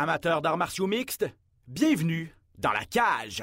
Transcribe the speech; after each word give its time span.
Amateurs 0.00 0.40
d'arts 0.40 0.56
martiaux 0.56 0.86
mixtes, 0.86 1.26
bienvenue 1.66 2.32
dans 2.56 2.70
la 2.70 2.84
cage. 2.84 3.42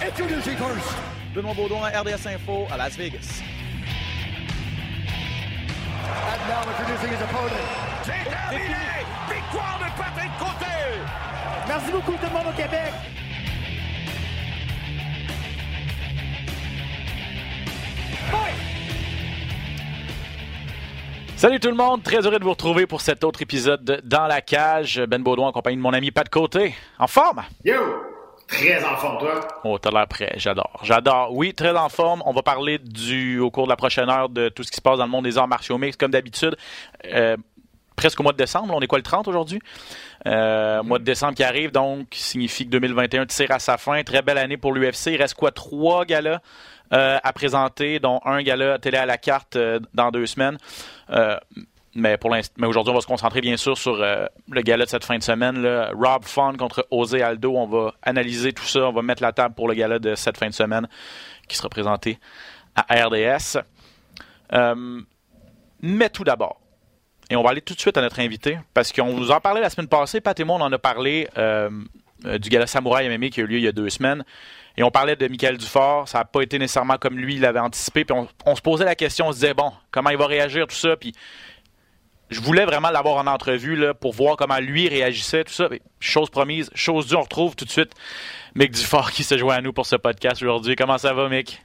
Introducing 0.00 0.56
first. 0.56 0.86
Benoît 1.34 1.52
Baudouin, 1.54 1.88
RDS 1.88 2.28
Info 2.28 2.68
à 2.70 2.76
Las 2.76 2.96
Vegas. 2.96 3.42
And 6.06 6.48
now 6.48 6.62
introducing 6.62 7.10
his 7.10 7.22
opponent. 7.24 7.50
C'est 8.04 8.30
terminé! 8.30 9.04
Victoire 9.28 9.80
de 9.80 10.00
Patrick 10.00 10.30
Côté! 10.38 11.00
Merci 11.66 11.90
beaucoup 11.90 12.12
tout 12.12 12.26
le 12.26 12.32
monde 12.32 12.54
au 12.54 12.56
Québec. 12.56 12.92
Salut 21.36 21.60
tout 21.60 21.68
le 21.68 21.74
monde, 21.74 22.02
très 22.02 22.26
heureux 22.26 22.38
de 22.38 22.44
vous 22.44 22.50
retrouver 22.50 22.86
pour 22.86 23.02
cet 23.02 23.22
autre 23.22 23.42
épisode 23.42 23.84
de 23.84 24.00
Dans 24.02 24.26
la 24.26 24.40
cage. 24.40 25.02
Ben 25.06 25.22
Baudouin 25.22 25.48
en 25.48 25.52
compagnie 25.52 25.76
de 25.76 25.82
mon 25.82 25.92
ami 25.92 26.10
Pat 26.10 26.26
Côté. 26.28 26.74
En 26.98 27.06
forme? 27.06 27.42
Yo! 27.62 27.74
Très 28.48 28.82
en 28.82 28.96
forme, 28.96 29.18
toi. 29.18 29.40
Oh, 29.64 29.78
t'as 29.78 29.90
l'air 29.90 30.06
prêt, 30.06 30.32
j'adore. 30.36 30.80
J'adore. 30.82 31.32
Oui, 31.32 31.52
très 31.52 31.76
en 31.76 31.88
forme. 31.88 32.22
On 32.24 32.32
va 32.32 32.42
parler 32.42 32.78
du, 32.78 33.38
au 33.38 33.50
cours 33.50 33.64
de 33.64 33.70
la 33.70 33.76
prochaine 33.76 34.08
heure 34.08 34.28
de 34.30 34.48
tout 34.48 34.62
ce 34.62 34.70
qui 34.70 34.76
se 34.76 34.80
passe 34.80 34.96
dans 34.98 35.04
le 35.04 35.10
monde 35.10 35.24
des 35.24 35.36
arts 35.36 35.48
martiaux 35.48 35.76
mixtes, 35.78 36.00
comme 36.00 36.12
d'habitude. 36.12 36.56
Euh, 37.04 37.36
presque 37.96 38.20
au 38.20 38.22
mois 38.22 38.32
de 38.32 38.38
décembre. 38.38 38.72
On 38.74 38.80
est 38.80 38.86
quoi 38.86 38.98
le 38.98 39.02
30 39.02 39.26
aujourd'hui? 39.26 39.60
Euh, 40.26 40.82
Mois 40.82 40.98
de 40.98 41.04
décembre 41.04 41.34
qui 41.34 41.42
arrive, 41.42 41.70
donc 41.72 42.06
signifie 42.12 42.64
que 42.66 42.70
2021 42.70 43.26
tire 43.26 43.50
à 43.50 43.58
sa 43.58 43.78
fin. 43.78 44.02
Très 44.04 44.22
belle 44.22 44.38
année 44.38 44.56
pour 44.56 44.72
l'UFC. 44.72 45.08
Il 45.08 45.16
reste 45.16 45.34
quoi? 45.34 45.50
Trois 45.50 46.04
galas? 46.04 46.40
Euh, 46.92 47.18
à 47.22 47.32
présenter, 47.32 47.98
dont 47.98 48.20
un 48.24 48.42
gala 48.42 48.78
télé 48.78 48.96
à 48.96 49.06
la 49.06 49.18
carte 49.18 49.56
euh, 49.56 49.80
dans 49.92 50.12
deux 50.12 50.26
semaines. 50.26 50.56
Euh, 51.10 51.36
mais 51.96 52.16
pour 52.16 52.30
mais 52.30 52.66
aujourd'hui, 52.66 52.92
on 52.92 52.94
va 52.94 53.00
se 53.00 53.06
concentrer 53.06 53.40
bien 53.40 53.56
sûr 53.56 53.76
sur 53.78 53.96
le 53.96 54.60
gala 54.60 54.84
de 54.84 54.90
cette 54.90 55.04
fin 55.04 55.16
de 55.16 55.22
semaine. 55.22 55.62
Là. 55.62 55.90
Rob 55.94 56.24
Fun 56.24 56.52
contre 56.58 56.86
José 56.92 57.22
Aldo. 57.22 57.56
On 57.56 57.66
va 57.66 57.94
analyser 58.02 58.52
tout 58.52 58.66
ça. 58.66 58.80
On 58.80 58.92
va 58.92 59.00
mettre 59.00 59.22
la 59.22 59.32
table 59.32 59.54
pour 59.54 59.66
le 59.66 59.72
gala 59.72 59.98
de 59.98 60.14
cette 60.14 60.36
fin 60.36 60.48
de 60.48 60.52
semaine 60.52 60.86
qui 61.48 61.56
sera 61.56 61.70
présenté 61.70 62.18
à 62.74 63.06
RDS. 63.06 63.62
Mais 65.80 66.10
tout 66.10 66.24
d'abord, 66.24 66.60
et 67.30 67.36
on 67.36 67.42
va 67.42 67.48
aller 67.48 67.62
tout 67.62 67.72
de 67.72 67.80
suite 67.80 67.96
à 67.96 68.02
notre 68.02 68.20
invité, 68.20 68.58
parce 68.74 68.92
qu'on 68.92 69.14
vous 69.14 69.30
en 69.30 69.40
parlait 69.40 69.62
la 69.62 69.70
semaine 69.70 69.88
passée, 69.88 70.20
Pat 70.20 70.38
et 70.38 70.44
moi, 70.44 70.56
on 70.56 70.60
en 70.60 70.72
a 70.72 70.78
parlé 70.78 71.28
du 72.24 72.48
gala 72.50 72.66
Samouraï 72.66 73.08
MMA 73.08 73.30
qui 73.30 73.40
a 73.40 73.44
eu 73.44 73.46
lieu 73.46 73.56
il 73.56 73.64
y 73.64 73.68
a 73.68 73.72
deux 73.72 73.88
semaines. 73.88 74.22
Et 74.76 74.82
on 74.82 74.90
parlait 74.90 75.16
de 75.16 75.26
Michael 75.28 75.56
Dufort, 75.56 76.08
ça 76.08 76.18
n'a 76.18 76.24
pas 76.24 76.42
été 76.42 76.58
nécessairement 76.58 76.98
comme 76.98 77.18
lui, 77.18 77.36
il 77.36 77.40
l'avait 77.40 77.60
anticipé. 77.60 78.04
Puis 78.04 78.16
on, 78.16 78.28
on 78.44 78.54
se 78.54 78.60
posait 78.60 78.84
la 78.84 78.94
question, 78.94 79.28
on 79.28 79.32
se 79.32 79.36
disait, 79.36 79.54
bon, 79.54 79.72
comment 79.90 80.10
il 80.10 80.18
va 80.18 80.26
réagir, 80.26 80.66
tout 80.66 80.76
ça. 80.76 80.96
Puis 80.96 81.14
je 82.28 82.40
voulais 82.40 82.64
vraiment 82.64 82.90
l'avoir 82.90 83.16
en 83.16 83.26
entrevue 83.26 83.76
là, 83.76 83.94
pour 83.94 84.12
voir 84.12 84.36
comment 84.36 84.58
lui 84.58 84.88
réagissait, 84.88 85.44
tout 85.44 85.52
ça. 85.52 85.68
Mais 85.70 85.80
chose 86.00 86.28
promise, 86.28 86.70
chose 86.74 87.06
due, 87.06 87.14
on 87.14 87.22
retrouve 87.22 87.56
tout 87.56 87.64
de 87.64 87.70
suite 87.70 87.92
Mick 88.54 88.72
Dufort 88.72 89.12
qui 89.12 89.24
se 89.24 89.38
joint 89.38 89.56
à 89.56 89.60
nous 89.60 89.72
pour 89.72 89.86
ce 89.86 89.96
podcast 89.96 90.42
aujourd'hui. 90.42 90.76
Comment 90.76 90.98
ça 90.98 91.12
va, 91.12 91.28
Mick? 91.28 91.62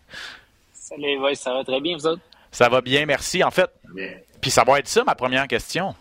Salut, 0.74 1.20
ouais, 1.20 1.36
ça 1.36 1.54
va 1.54 1.64
très 1.64 1.82
bien, 1.82 1.98
vous 1.98 2.06
autres? 2.08 2.22
Ça 2.52 2.70
va 2.70 2.82
bien, 2.82 3.06
merci. 3.06 3.44
En 3.44 3.52
fait, 3.52 3.70
puis 4.42 4.52
ça 4.52 4.64
va 4.64 4.80
être 4.80 4.88
ça 4.88 5.04
ma 5.04 5.16
première 5.16 5.48
question. 5.48 5.96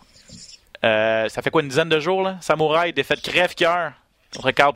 Euh, 0.83 1.29
ça 1.29 1.41
fait 1.41 1.49
quoi, 1.49 1.61
une 1.61 1.69
dizaine 1.69 1.89
de 1.89 1.99
jours, 1.99 2.21
là? 2.21 2.37
Samouraï, 2.41 2.91
défaite 2.91 3.21
crève-cœur 3.21 3.93
contre 4.33 4.51
Carl. 4.51 4.73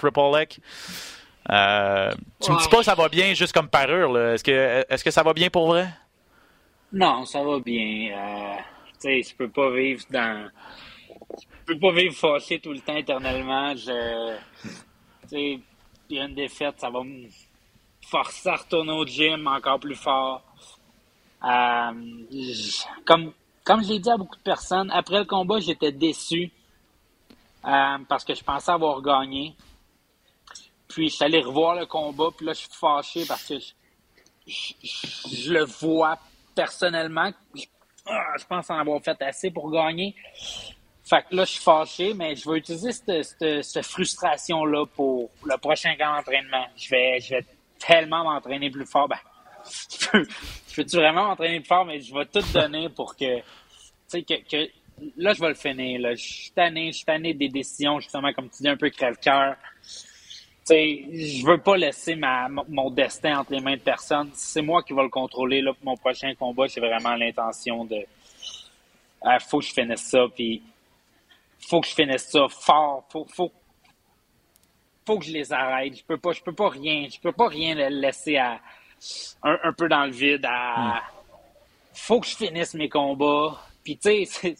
Euh, 1.51 2.11
tu 2.41 2.51
me 2.51 2.59
dis 2.59 2.67
pas 2.69 2.77
que 2.77 2.83
ça 2.83 2.95
va 2.95 3.07
bien 3.07 3.33
juste 3.33 3.53
comme 3.53 3.69
parure, 3.69 4.11
là. 4.11 4.33
Est-ce 4.33 4.43
que, 4.43 4.85
est-ce 4.89 5.03
que 5.03 5.11
ça 5.11 5.23
va 5.23 5.33
bien 5.33 5.49
pour 5.49 5.67
vrai? 5.67 5.87
Non, 6.91 7.25
ça 7.25 7.43
va 7.43 7.59
bien. 7.59 8.11
Euh, 8.15 8.55
tu 8.99 8.99
sais, 8.99 9.21
je 9.21 9.35
peux 9.35 9.49
pas 9.49 9.69
vivre 9.71 10.03
dans. 10.09 10.49
Je 11.39 11.73
peux 11.73 11.79
pas 11.79 11.91
vivre 11.91 12.15
fâché 12.15 12.59
tout 12.59 12.71
le 12.71 12.79
temps 12.79 12.95
éternellement. 12.95 13.75
Je. 13.75 14.37
Tu 15.23 15.29
sais, 15.29 15.59
il 16.09 16.17
y 16.17 16.19
a 16.19 16.25
une 16.25 16.35
défaite, 16.35 16.75
ça 16.77 16.89
va 16.89 17.03
me 17.03 17.27
forcer 18.07 18.49
à 18.49 18.55
retourner 18.55 18.91
au 18.91 19.05
gym 19.05 19.47
encore 19.47 19.79
plus 19.79 19.95
fort. 19.95 20.43
Euh, 21.43 21.91
comme, 23.05 23.33
comme 23.63 23.83
je 23.83 23.89
l'ai 23.89 23.99
dit 23.99 24.09
à 24.09 24.17
beaucoup 24.17 24.37
de 24.37 24.41
personnes, 24.41 24.89
après 24.91 25.19
le 25.19 25.25
combat, 25.25 25.59
j'étais 25.59 25.91
déçu 25.91 26.51
euh, 27.65 27.97
parce 28.07 28.23
que 28.23 28.33
je 28.33 28.43
pensais 28.43 28.71
avoir 28.71 29.01
gagné. 29.01 29.55
Puis 30.95 31.09
je 31.09 31.15
suis 31.15 31.25
allé 31.25 31.41
revoir 31.41 31.75
le 31.75 31.85
combat, 31.85 32.29
puis 32.35 32.45
là, 32.45 32.53
je 32.53 32.59
suis 32.59 32.69
fâché 32.71 33.25
parce 33.27 33.43
que 33.43 33.55
je, 34.47 35.51
le 35.51 35.65
vois 35.65 36.17
personnellement. 36.55 37.31
Je, 37.53 37.65
ah, 38.05 38.35
je 38.39 38.45
pense 38.45 38.69
en 38.69 38.77
avoir 38.77 39.01
fait 39.03 39.21
assez 39.21 39.51
pour 39.51 39.69
gagner. 39.69 40.15
Fait 41.03 41.21
que 41.29 41.35
là, 41.35 41.43
je 41.43 41.51
suis 41.51 41.61
fâché, 41.61 42.13
mais 42.13 42.33
je 42.37 42.49
vais 42.49 42.59
utiliser 42.59 42.93
cette, 42.93 43.85
frustration-là 43.85 44.85
pour 44.95 45.29
le 45.43 45.57
prochain 45.57 45.97
camp 45.97 46.15
d'entraînement. 46.15 46.65
Je 46.77 46.89
vais, 46.89 47.19
je 47.19 47.35
vais 47.35 47.45
tellement 47.77 48.23
m'entraîner 48.23 48.69
plus 48.69 48.85
fort. 48.85 49.09
Ben, 49.09 49.19
je 49.99 50.07
peux, 50.07 50.25
peux-tu 50.77 50.95
vraiment 50.95 51.25
m'entraîner 51.25 51.59
plus 51.59 51.67
fort, 51.67 51.83
mais 51.83 51.99
je 51.99 52.13
vais 52.13 52.25
tout 52.25 52.41
donner 52.53 52.87
pour 52.87 53.17
que, 53.17 53.39
tu 53.39 53.43
sais, 54.07 54.23
que, 54.23 54.35
que, 54.49 54.69
là, 55.17 55.33
je 55.33 55.41
vais 55.41 55.49
le 55.49 55.55
finir, 55.55 55.99
là. 55.99 56.15
Je 56.15 56.23
suis 56.23 56.51
tanné, 56.51 56.93
je 56.93 56.97
suis 56.99 57.05
tanné 57.05 57.33
des 57.33 57.49
décisions, 57.49 57.99
justement, 57.99 58.31
comme 58.31 58.49
tu 58.49 58.63
dis, 58.63 58.69
un 58.69 58.77
peu 58.77 58.89
crève-cœur. 58.89 59.57
Je 60.67 61.45
veux 61.45 61.59
pas 61.59 61.77
laisser 61.77 62.15
ma, 62.15 62.49
mon- 62.49 62.89
destin 62.89 63.39
entre 63.39 63.51
les 63.51 63.59
mains 63.61 63.75
de 63.75 63.81
personne. 63.81 64.31
C'est 64.33 64.61
moi 64.63 64.81
qui 64.81 64.93
vais 64.93 65.03
le 65.03 65.09
contrôler, 65.09 65.61
là, 65.61 65.73
pour 65.73 65.85
mon 65.85 65.97
prochain 65.97 66.33
combat. 66.35 66.65
J'ai 66.67 66.81
vraiment 66.81 67.15
l'intention 67.15 67.85
de, 67.85 68.03
ah, 69.21 69.39
faut 69.39 69.59
que 69.59 69.65
je 69.65 69.73
finisse 69.73 70.01
ça, 70.01 70.25
puis 70.33 70.63
faut 71.59 71.81
que 71.81 71.87
je 71.87 71.93
finisse 71.93 72.27
ça 72.29 72.47
fort. 72.49 73.05
Faut, 73.09 73.25
faut, 73.29 73.51
faut 75.05 75.19
que 75.19 75.25
je 75.25 75.31
les 75.33 75.53
arrête. 75.53 75.97
Je 75.97 76.03
peux 76.03 76.17
pas, 76.17 76.31
je 76.31 76.41
peux 76.41 76.53
pas 76.53 76.69
rien, 76.69 77.07
je 77.13 77.19
peux 77.19 77.31
pas 77.31 77.47
rien 77.47 77.75
laisser 77.89 78.37
à, 78.37 78.59
un, 79.43 79.59
un 79.63 79.73
peu 79.73 79.87
dans 79.87 80.05
le 80.05 80.11
vide. 80.11 80.45
À, 80.49 81.03
faut 81.93 82.19
que 82.19 82.27
je 82.27 82.35
finisse 82.35 82.73
mes 82.73 82.89
combats. 82.89 83.61
Puis 83.83 83.97
tu 83.97 84.25
sais, 84.25 84.55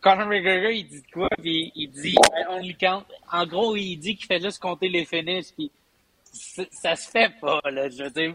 Conor 0.00 0.26
McGregor, 0.26 0.70
il 0.70 0.86
dit 0.86 1.02
quoi? 1.12 1.28
Puis 1.40 1.72
il 1.74 1.90
dit 1.90 2.12
I 2.12 2.44
only 2.48 2.74
count. 2.76 3.04
En 3.30 3.46
gros, 3.46 3.76
il 3.76 3.96
dit 3.96 4.16
qu'il 4.16 4.26
fait 4.26 4.40
juste 4.40 4.60
compter 4.60 4.88
les 4.88 5.04
finishes. 5.04 5.52
Puis 5.56 5.70
ça 6.70 6.96
se 6.96 7.10
fait 7.10 7.32
pas, 7.40 7.60
là. 7.70 7.88
Je 7.88 8.04
veux 8.04 8.10
dire, 8.10 8.34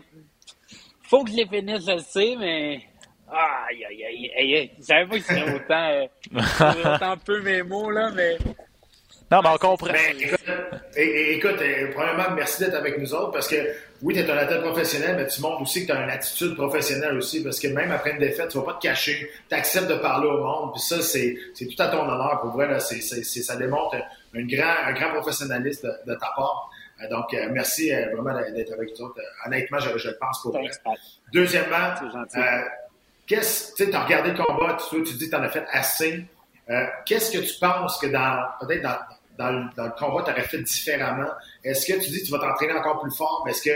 faut 1.04 1.24
que 1.24 1.32
je 1.32 1.38
les 1.38 1.48
finisse, 1.48 1.86
je 1.86 1.92
le 1.92 2.00
sais, 2.00 2.36
mais. 2.38 2.82
Aïe, 3.32 3.86
aïe, 3.86 4.06
aïe, 4.06 4.32
aïe, 4.38 4.56
aïe. 4.56 4.72
Je 4.80 4.84
savais 4.84 5.06
pas 5.06 5.18
que 5.18 5.24
c'était 5.24 5.54
autant, 5.54 5.90
euh, 5.90 6.96
autant 6.96 7.18
peu 7.18 7.42
mes 7.42 7.62
mots, 7.64 7.90
là, 7.90 8.12
mais. 8.12 8.38
Non, 9.32 9.42
mais 9.44 9.50
on 9.50 9.58
comprend. 9.58 9.94
Ben, 9.94 10.18
écoute, 10.20 10.40
écoute, 10.96 11.62
euh, 11.62 11.92
premièrement, 11.94 12.36
merci 12.36 12.64
d'être 12.64 12.76
avec 12.76 12.98
nous 12.98 13.14
autres 13.14 13.32
parce 13.32 13.48
que 13.48 13.56
oui, 14.02 14.14
tu 14.14 14.20
es 14.22 14.30
un 14.30 14.38
athlète 14.38 14.62
professionnel, 14.62 15.16
mais 15.18 15.28
tu 15.28 15.42
montres 15.42 15.62
aussi 15.62 15.82
que 15.86 15.92
tu 15.92 15.98
as 15.98 16.04
une 16.04 16.10
attitude 16.10 16.56
professionnelle 16.56 17.18
aussi 17.18 17.44
parce 17.44 17.60
que 17.60 17.68
même 17.68 17.92
après 17.92 18.12
une 18.12 18.20
défaite, 18.20 18.50
tu 18.50 18.58
vas 18.58 18.64
pas 18.64 18.74
te 18.76 18.82
cacher, 18.82 19.30
tu 19.50 19.56
acceptes 19.56 19.88
de 19.90 19.96
parler 19.96 20.28
au 20.28 20.42
monde. 20.44 20.72
Puis 20.74 20.82
ça, 20.82 21.02
c'est 21.02 21.36
c'est 21.54 21.66
tout 21.68 21.82
à 21.82 21.88
ton 21.90 22.02
honneur 22.04 22.40
pour 22.42 22.52
vrai. 22.52 22.68
Là, 22.68 22.80
c'est 22.80 23.02
c'est- 23.02 23.24
c'est- 23.24 23.42
ça 23.44 23.56
démontre 23.56 23.96
un 23.96 24.46
grand, 24.46 24.76
un 24.88 24.94
grand 24.94 25.12
professionnalisme 25.14 25.88
de, 26.06 26.12
de 26.14 26.18
ta 26.18 26.28
part. 26.36 26.70
Euh, 27.02 27.10
donc, 27.10 27.34
euh, 27.34 27.48
merci 27.52 27.94
euh, 27.94 28.14
vraiment 28.16 28.38
d'être 28.40 28.74
avec 28.74 28.90
nous 28.98 29.06
autres. 29.06 29.22
Honnêtement, 29.46 29.80
je, 29.80 29.98
je 29.98 30.08
le 30.10 30.18
pense 30.18 30.42
pour 30.42 30.52
vrai. 30.52 30.62
Deuxièmement, 31.34 31.94
euh, 32.42 32.62
qu'est-ce, 33.28 33.74
tu 33.76 33.86
sais, 33.86 33.90
t'as 33.92 34.04
regardé 34.04 34.32
le 34.32 34.38
combat, 34.44 34.78
tu, 34.90 35.02
tu 35.04 35.14
dis 35.16 35.30
que 35.30 35.36
t'en 35.36 35.44
as 35.44 35.50
fait 35.50 35.66
assez. 35.72 36.26
Euh, 36.70 36.86
qu'est-ce 37.06 37.32
que 37.32 37.40
tu 37.44 37.58
penses 37.60 37.98
que 38.00 38.08
dans, 38.08 38.44
peut-être 38.62 38.84
dans, 38.84 38.98
dans, 39.40 39.52
le, 39.52 39.98
combat, 39.98 40.24
tu 40.24 40.32
aurais 40.32 40.44
fait 40.44 40.62
différemment? 40.62 41.30
Est-ce 41.64 41.88
que 41.88 41.94
tu 42.00 42.10
dis 42.10 42.20
que 42.20 42.26
tu 42.26 42.32
vas 42.32 42.40
t'entraîner 42.40 42.74
encore 42.74 43.02
plus 43.02 43.12
fort? 43.12 43.46
Est-ce 43.48 43.62
que, 43.62 43.72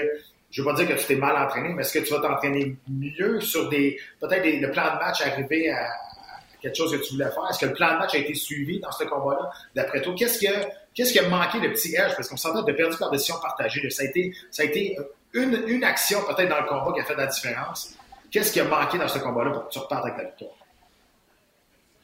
je 0.52 0.62
veux 0.62 0.68
pas 0.68 0.74
dire 0.74 0.88
que 0.88 1.00
tu 1.00 1.08
t'es 1.08 1.16
mal 1.16 1.36
entraîné, 1.38 1.70
mais 1.70 1.82
est-ce 1.82 1.98
que 1.98 2.04
tu 2.04 2.14
vas 2.14 2.20
t'entraîner 2.20 2.76
mieux 2.88 3.40
sur 3.40 3.70
des, 3.70 3.98
peut-être 4.20 4.46
le 4.46 4.72
plan 4.72 4.94
de 4.94 5.00
match 5.00 5.22
arrivé 5.22 5.72
à, 5.72 5.90
quelque 6.62 6.76
chose 6.76 6.92
que 6.92 7.04
tu 7.04 7.14
voulais 7.14 7.32
faire? 7.32 7.48
Est-ce 7.50 7.60
que 7.60 7.66
le 7.68 7.74
plan 7.74 7.94
de 7.94 8.00
match 8.00 8.14
a 8.14 8.18
été 8.18 8.34
suivi 8.34 8.80
dans 8.80 8.92
ce 8.92 9.06
combat-là? 9.06 9.50
D'après 9.74 10.02
toi, 10.02 10.14
qu'est-ce 10.18 10.40
que, 10.40 10.68
qu'est-ce 10.94 11.14
qui 11.14 11.20
a 11.20 11.30
manqué 11.30 11.60
le 11.60 11.72
petit 11.72 11.96
edge? 11.96 12.14
Parce 12.16 12.28
qu'on 12.28 12.38
s'entend 12.38 12.64
de 12.64 12.72
perdu 12.74 12.98
par 12.98 13.10
décision 13.10 13.36
partagée. 13.42 13.90
Ça 13.90 14.04
a 14.04 14.06
été, 14.06 14.36
ça 14.52 14.64
a 14.64 14.66
été 14.66 14.98
une, 15.34 15.64
une 15.68 15.84
action 15.86 16.20
peut-être 16.26 16.50
dans 16.50 16.62
le 16.62 16.68
combat 16.68 16.92
qui 16.94 17.00
a 17.00 17.06
fait 17.06 17.16
la 17.16 17.28
différence. 17.28 17.96
Qu'est-ce 18.30 18.52
qui 18.52 18.60
a 18.60 18.66
manqué 18.66 18.98
dans 18.98 19.08
ce 19.08 19.20
combat-là 19.20 19.52
pour 19.52 19.68
que 19.68 19.74
tu 19.74 19.80
repartes 19.80 20.06
avec 20.06 20.18
la 20.18 20.24
victoire? 20.26 20.52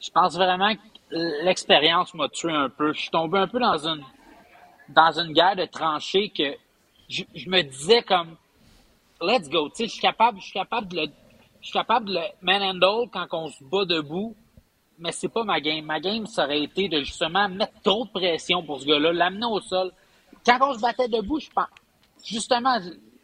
Je 0.00 0.10
pense 0.10 0.34
vraiment 0.34 0.74
l'expérience 1.10 2.14
m'a 2.14 2.28
tué 2.28 2.52
un 2.52 2.68
peu. 2.68 2.92
Je 2.92 3.00
suis 3.00 3.10
tombé 3.10 3.38
un 3.38 3.48
peu 3.48 3.58
dans 3.58 3.86
une 3.86 4.04
dans 4.88 5.18
une 5.18 5.32
guerre 5.32 5.56
de 5.56 5.66
tranchées 5.66 6.30
que 6.30 6.56
je, 7.08 7.48
me 7.48 7.62
disais 7.62 8.02
comme 8.02 8.36
let's 9.20 9.48
go, 9.48 9.68
tu 9.68 9.76
sais, 9.76 9.84
je 9.86 9.92
suis 9.92 10.00
capable, 10.00 10.38
je 10.38 10.44
suis 10.44 10.52
capable 10.52 10.88
de 10.88 10.96
le 10.96 11.06
je 11.60 11.66
suis 11.66 11.72
capable 11.74 12.06
de 12.06 12.14
le 12.14 12.20
manhandle 12.40 13.08
quand 13.12 13.26
on 13.32 13.48
se 13.48 13.62
bat 13.62 13.84
debout, 13.84 14.34
mais 14.98 15.12
c'est 15.12 15.28
pas 15.28 15.44
ma 15.44 15.60
game. 15.60 15.84
Ma 15.84 16.00
game, 16.00 16.26
ça 16.26 16.44
aurait 16.44 16.62
été 16.62 16.88
de 16.88 17.00
justement 17.00 17.48
mettre 17.50 17.80
trop 17.82 18.06
de 18.06 18.10
pression 18.10 18.62
pour 18.62 18.80
ce 18.80 18.86
gars-là, 18.86 19.12
l'amener 19.12 19.46
au 19.46 19.60
sol. 19.60 19.92
Quand 20.44 20.58
on 20.62 20.72
se 20.72 20.80
battait 20.80 21.08
debout, 21.08 21.38
je 21.38 21.50
pense, 21.50 21.68
justement, 22.24 22.78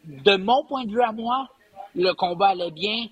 de 0.05 0.37
mon 0.37 0.63
point 0.65 0.85
de 0.85 0.91
vue 0.91 1.01
à 1.01 1.11
moi, 1.11 1.47
le 1.95 2.11
combat 2.13 2.49
allait 2.49 2.69
bien. 2.69 3.07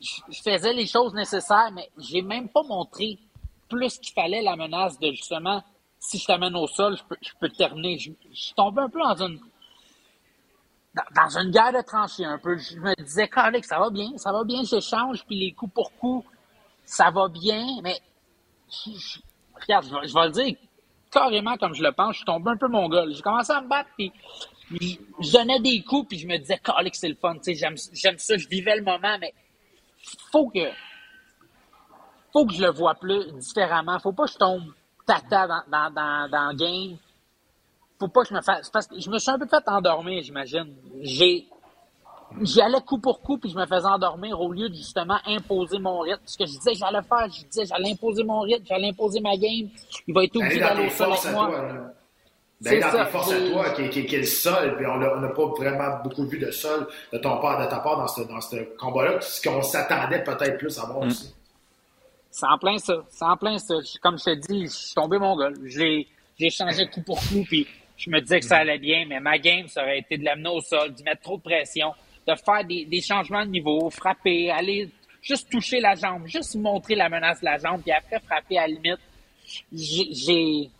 Je 0.00 0.40
faisais 0.42 0.72
les 0.72 0.86
choses 0.86 1.12
nécessaires, 1.12 1.70
mais 1.72 1.90
j'ai 1.98 2.22
même 2.22 2.48
pas 2.48 2.62
montré 2.62 3.18
plus 3.74 3.98
qu'il 3.98 4.12
fallait 4.12 4.42
la 4.42 4.56
menace 4.56 4.98
de 4.98 5.10
justement, 5.10 5.62
si 5.98 6.18
je 6.18 6.26
t'amène 6.26 6.54
au 6.56 6.66
sol, 6.66 6.96
je 6.96 7.02
peux, 7.04 7.16
je 7.20 7.30
peux 7.40 7.48
terminer. 7.48 7.98
Je, 7.98 8.10
je 8.32 8.54
tombé 8.54 8.82
un 8.82 8.88
peu 8.88 9.00
dans 9.00 9.22
une 9.22 9.40
dans, 10.94 11.38
une 11.38 11.50
guerre 11.50 11.72
de 11.72 11.82
tranchées 11.82 12.24
un 12.24 12.38
peu. 12.38 12.56
Je 12.56 12.78
me 12.78 12.94
disais, 13.02 13.28
Alex, 13.34 13.68
ça 13.68 13.78
va 13.78 13.90
bien, 13.90 14.16
ça 14.16 14.32
va 14.32 14.44
bien, 14.44 14.62
j'échange, 14.62 15.24
puis 15.26 15.36
les 15.36 15.52
coups 15.52 15.72
pour 15.72 15.92
coups, 15.96 16.26
ça 16.84 17.10
va 17.10 17.28
bien, 17.28 17.66
mais 17.82 18.00
regarde, 19.60 19.86
je, 19.86 20.14
vais 20.14 20.26
le 20.26 20.30
dire 20.30 20.56
carrément 21.10 21.56
comme 21.56 21.74
je 21.74 21.82
le 21.82 21.92
pense, 21.92 22.12
je 22.12 22.16
suis 22.18 22.24
tombé 22.24 22.50
un 22.50 22.56
peu 22.56 22.68
mon 22.68 22.88
gars. 22.88 23.04
J'ai 23.08 23.22
commencé 23.22 23.52
à 23.52 23.60
me 23.60 23.68
battre, 23.68 23.90
puis 23.96 24.12
je 24.70 25.32
donnais 25.32 25.60
des 25.60 25.82
coups, 25.82 26.08
puis 26.08 26.18
je 26.18 26.26
me 26.26 26.36
disais, 26.38 26.60
Alex, 26.76 26.98
c'est 26.98 27.08
le 27.08 27.16
fun, 27.16 27.36
j'aime 27.46 28.18
ça, 28.18 28.36
je 28.36 28.48
vivais 28.48 28.76
le 28.76 28.82
moment, 28.82 29.16
mais 29.20 29.34
faut 30.30 30.48
que 30.48 30.68
faut 32.34 32.44
que 32.44 32.52
je 32.52 32.60
le 32.60 32.70
vois 32.70 32.94
plus 32.94 33.32
différemment. 33.32 33.98
Faut 34.00 34.12
pas 34.12 34.26
que 34.26 34.32
je 34.32 34.38
tombe 34.38 34.64
tata 35.06 35.46
dans, 35.46 35.62
dans, 35.70 35.90
dans, 35.90 36.28
dans 36.30 36.48
le 36.50 36.56
game 36.56 36.98
faut 37.98 38.08
pas 38.08 38.22
que 38.22 38.28
je 38.28 38.34
me 38.34 38.40
fasse. 38.40 38.70
Parce 38.70 38.86
que 38.86 38.98
je 38.98 39.10
me 39.10 39.18
suis 39.18 39.30
un 39.30 39.38
peu 39.38 39.46
fait 39.46 39.62
endormir, 39.66 40.22
j'imagine. 40.22 40.74
J'ai. 41.00 41.46
J'y 42.40 42.60
allais 42.60 42.80
coup 42.80 42.98
pour 42.98 43.20
coup, 43.20 43.38
puis 43.38 43.50
je 43.50 43.56
me 43.56 43.64
faisais 43.64 43.86
endormir 43.86 44.40
au 44.40 44.50
lieu 44.50 44.68
de 44.68 44.74
justement 44.74 45.18
imposer 45.24 45.78
mon 45.78 46.00
rythme. 46.00 46.22
Ce 46.24 46.36
que 46.36 46.46
je 46.46 46.52
disais, 46.52 46.74
j'allais 46.74 47.02
faire, 47.02 47.28
je 47.30 47.44
disais, 47.46 47.66
j'allais 47.66 47.92
imposer 47.92 48.24
mon 48.24 48.40
rythme, 48.40 48.64
j'allais 48.66 48.88
imposer 48.88 49.20
ma 49.20 49.36
game. 49.36 49.68
Il 50.08 50.14
va 50.14 50.24
être 50.24 50.34
obligé 50.34 50.58
d'aller 50.58 50.86
au 50.86 50.90
sol 50.90 51.12
avec 51.12 51.32
moi. 51.32 51.50
D'aller 52.60 52.80
dans 52.80 52.90
tes 52.90 53.04
forces 53.04 53.30
à 53.30 53.50
toi, 53.50 53.70
qui, 53.70 53.88
qui, 53.90 54.06
qui, 54.06 54.14
est 54.16 54.20
le 54.20 54.24
sol, 54.24 54.74
puis 54.76 54.86
on 54.86 54.98
n'a 54.98 55.28
pas 55.28 55.46
vraiment 55.46 56.02
beaucoup 56.02 56.24
vu 56.24 56.38
de 56.38 56.50
sol 56.50 56.88
de 57.12 57.18
ton 57.18 57.36
part, 57.38 57.60
de 57.64 57.70
ta 57.70 57.78
part 57.78 57.98
dans 57.98 58.08
ce, 58.08 58.22
dans 58.22 58.40
ce 58.40 58.56
combat-là, 58.78 59.20
ce 59.20 59.46
qu'on 59.46 59.62
s'attendait 59.62 60.24
peut-être 60.24 60.58
plus 60.58 60.76
à 60.78 60.86
voir 60.86 61.04
mm. 61.04 61.08
aussi. 61.08 61.33
C'est 62.34 62.46
en 62.46 62.58
plein 62.58 62.78
ça, 62.78 62.94
c'est 63.10 63.24
en 63.24 63.36
plein 63.36 63.58
ça. 63.58 63.76
Comme 64.02 64.18
je 64.18 64.24
te 64.24 64.34
dis, 64.34 64.62
je 64.62 64.72
suis 64.72 64.94
tombé 64.96 65.18
mon 65.18 65.36
gars. 65.36 65.50
J'ai 65.66 66.50
changé 66.50 66.84
coup 66.88 67.00
pour 67.02 67.20
coup, 67.20 67.44
puis 67.44 67.64
je 67.96 68.10
me 68.10 68.20
disais 68.20 68.40
que 68.40 68.46
ça 68.46 68.56
allait 68.56 68.80
bien, 68.80 69.04
mais 69.06 69.20
ma 69.20 69.38
game, 69.38 69.68
ça 69.68 69.82
aurait 69.82 70.00
été 70.00 70.18
de 70.18 70.24
l'amener 70.24 70.48
au 70.48 70.60
sol, 70.60 70.92
d'y 70.92 71.04
mettre 71.04 71.22
trop 71.22 71.36
de 71.36 71.42
pression, 71.42 71.94
de 72.26 72.34
faire 72.34 72.64
des, 72.64 72.86
des, 72.86 73.00
changements 73.00 73.46
de 73.46 73.50
niveau, 73.50 73.88
frapper, 73.88 74.50
aller 74.50 74.90
juste 75.22 75.48
toucher 75.48 75.78
la 75.78 75.94
jambe, 75.94 76.26
juste 76.26 76.56
montrer 76.56 76.96
la 76.96 77.08
menace 77.08 77.38
de 77.38 77.44
la 77.44 77.56
jambe, 77.58 77.82
puis 77.82 77.92
après 77.92 78.18
frapper 78.18 78.58
à 78.58 78.66
la 78.66 78.74
limite. 78.74 79.00
J'ai 79.72 80.70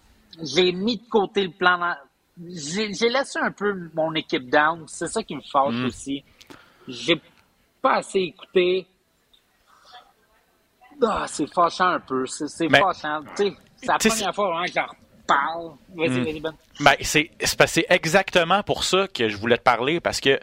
j'ai 0.43 0.73
mis 0.73 0.97
de 0.97 1.09
côté 1.09 1.45
le 1.45 1.51
plan. 1.51 1.95
J'ai 2.37 2.89
laissé 2.89 3.39
un 3.39 3.53
peu 3.53 3.91
mon 3.95 4.12
équipe 4.17 4.51
down. 4.51 4.87
C'est 4.89 5.06
ça 5.06 5.23
qui 5.23 5.37
me 5.37 5.41
fâche 5.41 5.73
mm. 5.73 5.85
aussi. 5.85 6.25
J'ai 6.89 7.21
pas 7.81 7.99
assez 7.99 8.19
écouté. 8.19 8.89
Ah, 11.02 11.26
c'est 11.29 11.46
fâchant 11.52 11.88
un 11.88 12.00
peu. 12.00 12.26
C'est 12.26 12.69
fâchant. 12.69 13.23
C'est 13.37 13.52
la 13.87 13.99
première 13.99 14.35
fois 14.35 14.49
vraiment 14.49 14.64
que 14.64 14.73
j'en 14.73 14.87
parle. 15.26 15.73
Vas-y, 15.94 16.08
hmm. 16.08 16.25
vas-y, 16.25 16.41
Ben. 16.41 16.55
Ben, 16.81 16.96
c'est, 17.00 17.87
exactement 17.88 18.62
pour 18.62 18.85
ça 18.85 19.06
que 19.08 19.29
je 19.29 19.37
voulais 19.37 19.58
te 19.58 19.62
parler, 19.62 20.00
parce 20.00 20.20
que. 20.20 20.38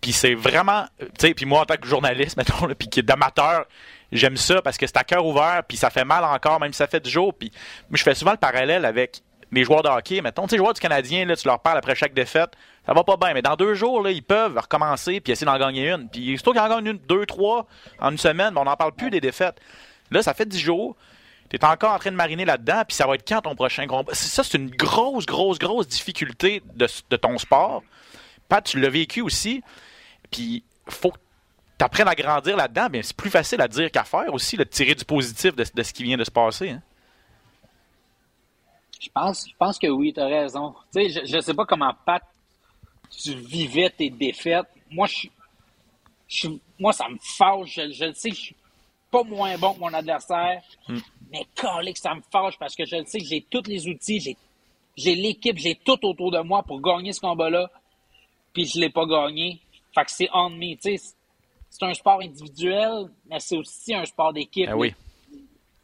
Puis 0.00 0.12
c'est 0.12 0.34
vraiment. 0.34 0.86
Tu 0.98 1.06
sais, 1.18 1.34
puis 1.34 1.44
moi, 1.44 1.60
en 1.60 1.64
tant 1.66 1.76
que 1.76 1.86
journaliste, 1.86 2.36
mettons, 2.38 2.66
puis 2.74 3.02
d'amateur, 3.02 3.66
j'aime 4.12 4.36
ça 4.36 4.62
parce 4.62 4.78
que 4.78 4.86
c'est 4.86 4.96
à 4.96 5.04
cœur 5.04 5.24
ouvert, 5.26 5.62
puis 5.66 5.76
ça 5.76 5.90
fait 5.90 6.04
mal 6.04 6.24
encore, 6.24 6.58
même 6.60 6.72
si 6.72 6.78
ça 6.78 6.86
fait 6.86 7.00
du 7.00 7.10
jour. 7.10 7.34
Puis 7.34 7.50
moi, 7.90 7.96
je 7.96 8.02
fais 8.02 8.14
souvent 8.14 8.32
le 8.32 8.38
parallèle 8.38 8.84
avec 8.84 9.22
les 9.52 9.64
joueurs 9.64 9.82
de 9.82 9.88
hockey. 9.88 10.20
Mettons, 10.22 10.44
tu 10.44 10.50
sais, 10.50 10.56
joueurs 10.56 10.74
du 10.74 10.80
Canadien, 10.80 11.26
là, 11.26 11.36
tu 11.36 11.46
leur 11.46 11.60
parles 11.60 11.78
après 11.78 11.94
chaque 11.94 12.14
défaite, 12.14 12.50
ça 12.86 12.94
va 12.94 13.04
pas 13.04 13.16
bien. 13.16 13.34
Mais 13.34 13.42
dans 13.42 13.56
deux 13.56 13.74
jours, 13.74 14.02
là, 14.02 14.10
ils 14.10 14.22
peuvent 14.22 14.56
recommencer 14.56 15.20
puis 15.20 15.32
essayer 15.32 15.46
d'en 15.46 15.58
gagner 15.58 15.90
une. 15.90 16.08
Puis 16.08 16.36
surtout 16.36 16.52
qu'ils 16.52 16.60
en 16.60 16.68
gagnent 16.68 16.86
une, 16.86 16.98
deux, 16.98 17.26
trois 17.26 17.66
en 17.98 18.10
une 18.10 18.18
semaine, 18.18 18.54
on 18.56 18.64
n'en 18.64 18.76
parle 18.76 18.92
plus 18.92 19.10
des 19.10 19.20
défaites. 19.20 19.60
Là, 20.10 20.22
ça 20.22 20.34
fait 20.34 20.46
dix 20.46 20.60
jours. 20.60 20.96
Tu 21.48 21.56
es 21.56 21.64
encore 21.64 21.92
en 21.92 21.98
train 21.98 22.12
de 22.12 22.16
mariner 22.16 22.44
là-dedans, 22.44 22.82
puis 22.86 22.94
ça 22.94 23.06
va 23.06 23.16
être 23.16 23.26
quand 23.26 23.40
ton 23.42 23.56
prochain 23.56 23.86
combat? 23.88 24.14
Ça, 24.14 24.44
c'est 24.44 24.56
une 24.56 24.70
grosse, 24.70 25.26
grosse, 25.26 25.58
grosse 25.58 25.88
difficulté 25.88 26.62
de, 26.74 27.16
ton 27.16 27.38
sport. 27.38 27.82
Pat, 28.48 28.64
tu 28.64 28.80
l'as 28.80 28.88
vécu 28.88 29.20
aussi. 29.20 29.62
Puis, 30.30 30.62
faut 30.88 31.10
que 31.10 31.18
tu 31.76 31.84
apprennes 31.84 32.06
à 32.06 32.14
grandir 32.14 32.56
là-dedans. 32.56 32.88
Bien, 32.88 33.02
c'est 33.02 33.16
plus 33.16 33.30
facile 33.30 33.60
à 33.60 33.66
dire 33.66 33.90
qu'à 33.90 34.04
faire 34.04 34.32
aussi, 34.32 34.56
de 34.56 34.62
tirer 34.62 34.94
du 34.94 35.04
positif 35.04 35.56
de, 35.56 35.64
ce 35.64 35.92
qui 35.92 36.04
vient 36.04 36.16
de 36.16 36.24
se 36.24 36.30
passer. 36.30 36.70
Hein. 36.70 36.82
Je 39.00 39.08
pense, 39.12 39.48
je 39.48 39.56
pense 39.58 39.78
que 39.78 39.88
oui, 39.88 40.12
tu 40.12 40.20
as 40.20 40.26
raison. 40.26 40.74
Tu 40.94 41.10
sais, 41.10 41.26
je 41.26 41.36
ne 41.36 41.40
sais 41.40 41.54
pas 41.54 41.64
comment, 41.64 41.92
Pat, 42.06 42.22
tu 43.10 43.34
vivais 43.34 43.90
tes 43.90 44.10
défaites. 44.10 44.66
Moi, 44.90 45.06
je, 46.28 46.48
moi 46.78 46.92
ça 46.92 47.08
me 47.08 47.18
fâche. 47.20 47.74
Je, 47.74 47.92
je 47.92 48.04
le 48.06 48.14
sais, 48.14 48.30
je 48.30 48.34
suis 48.34 48.56
pas 49.10 49.22
moins 49.24 49.56
bon 49.58 49.74
que 49.74 49.80
mon 49.80 49.92
adversaire. 49.92 50.62
Hmm. 50.88 50.98
Mais 51.30 51.44
que 51.54 51.98
ça 51.98 52.14
me 52.14 52.22
fâche 52.32 52.58
parce 52.58 52.74
que 52.74 52.84
je 52.84 52.96
le 52.96 53.04
sais 53.04 53.18
que 53.18 53.24
j'ai 53.24 53.46
tous 53.48 53.62
les 53.66 53.86
outils, 53.86 54.20
j'ai, 54.20 54.36
j'ai 54.96 55.14
l'équipe, 55.14 55.56
j'ai 55.56 55.76
tout 55.76 56.04
autour 56.04 56.30
de 56.32 56.40
moi 56.40 56.62
pour 56.62 56.80
gagner 56.80 57.12
ce 57.12 57.20
combat-là. 57.20 57.70
Puis 58.52 58.66
je 58.66 58.80
l'ai 58.80 58.90
pas 58.90 59.06
gagné. 59.06 59.60
Fait 59.94 60.04
que 60.04 60.10
c'est 60.10 60.28
on 60.32 60.50
me. 60.50 60.74
Tu 60.74 60.96
sais, 60.96 61.14
c'est 61.70 61.84
un 61.84 61.94
sport 61.94 62.20
individuel, 62.20 63.08
mais 63.28 63.38
c'est 63.38 63.56
aussi 63.56 63.94
un 63.94 64.04
sport 64.04 64.32
d'équipe. 64.32 64.68
Ah 64.68 64.76
oui. 64.76 64.92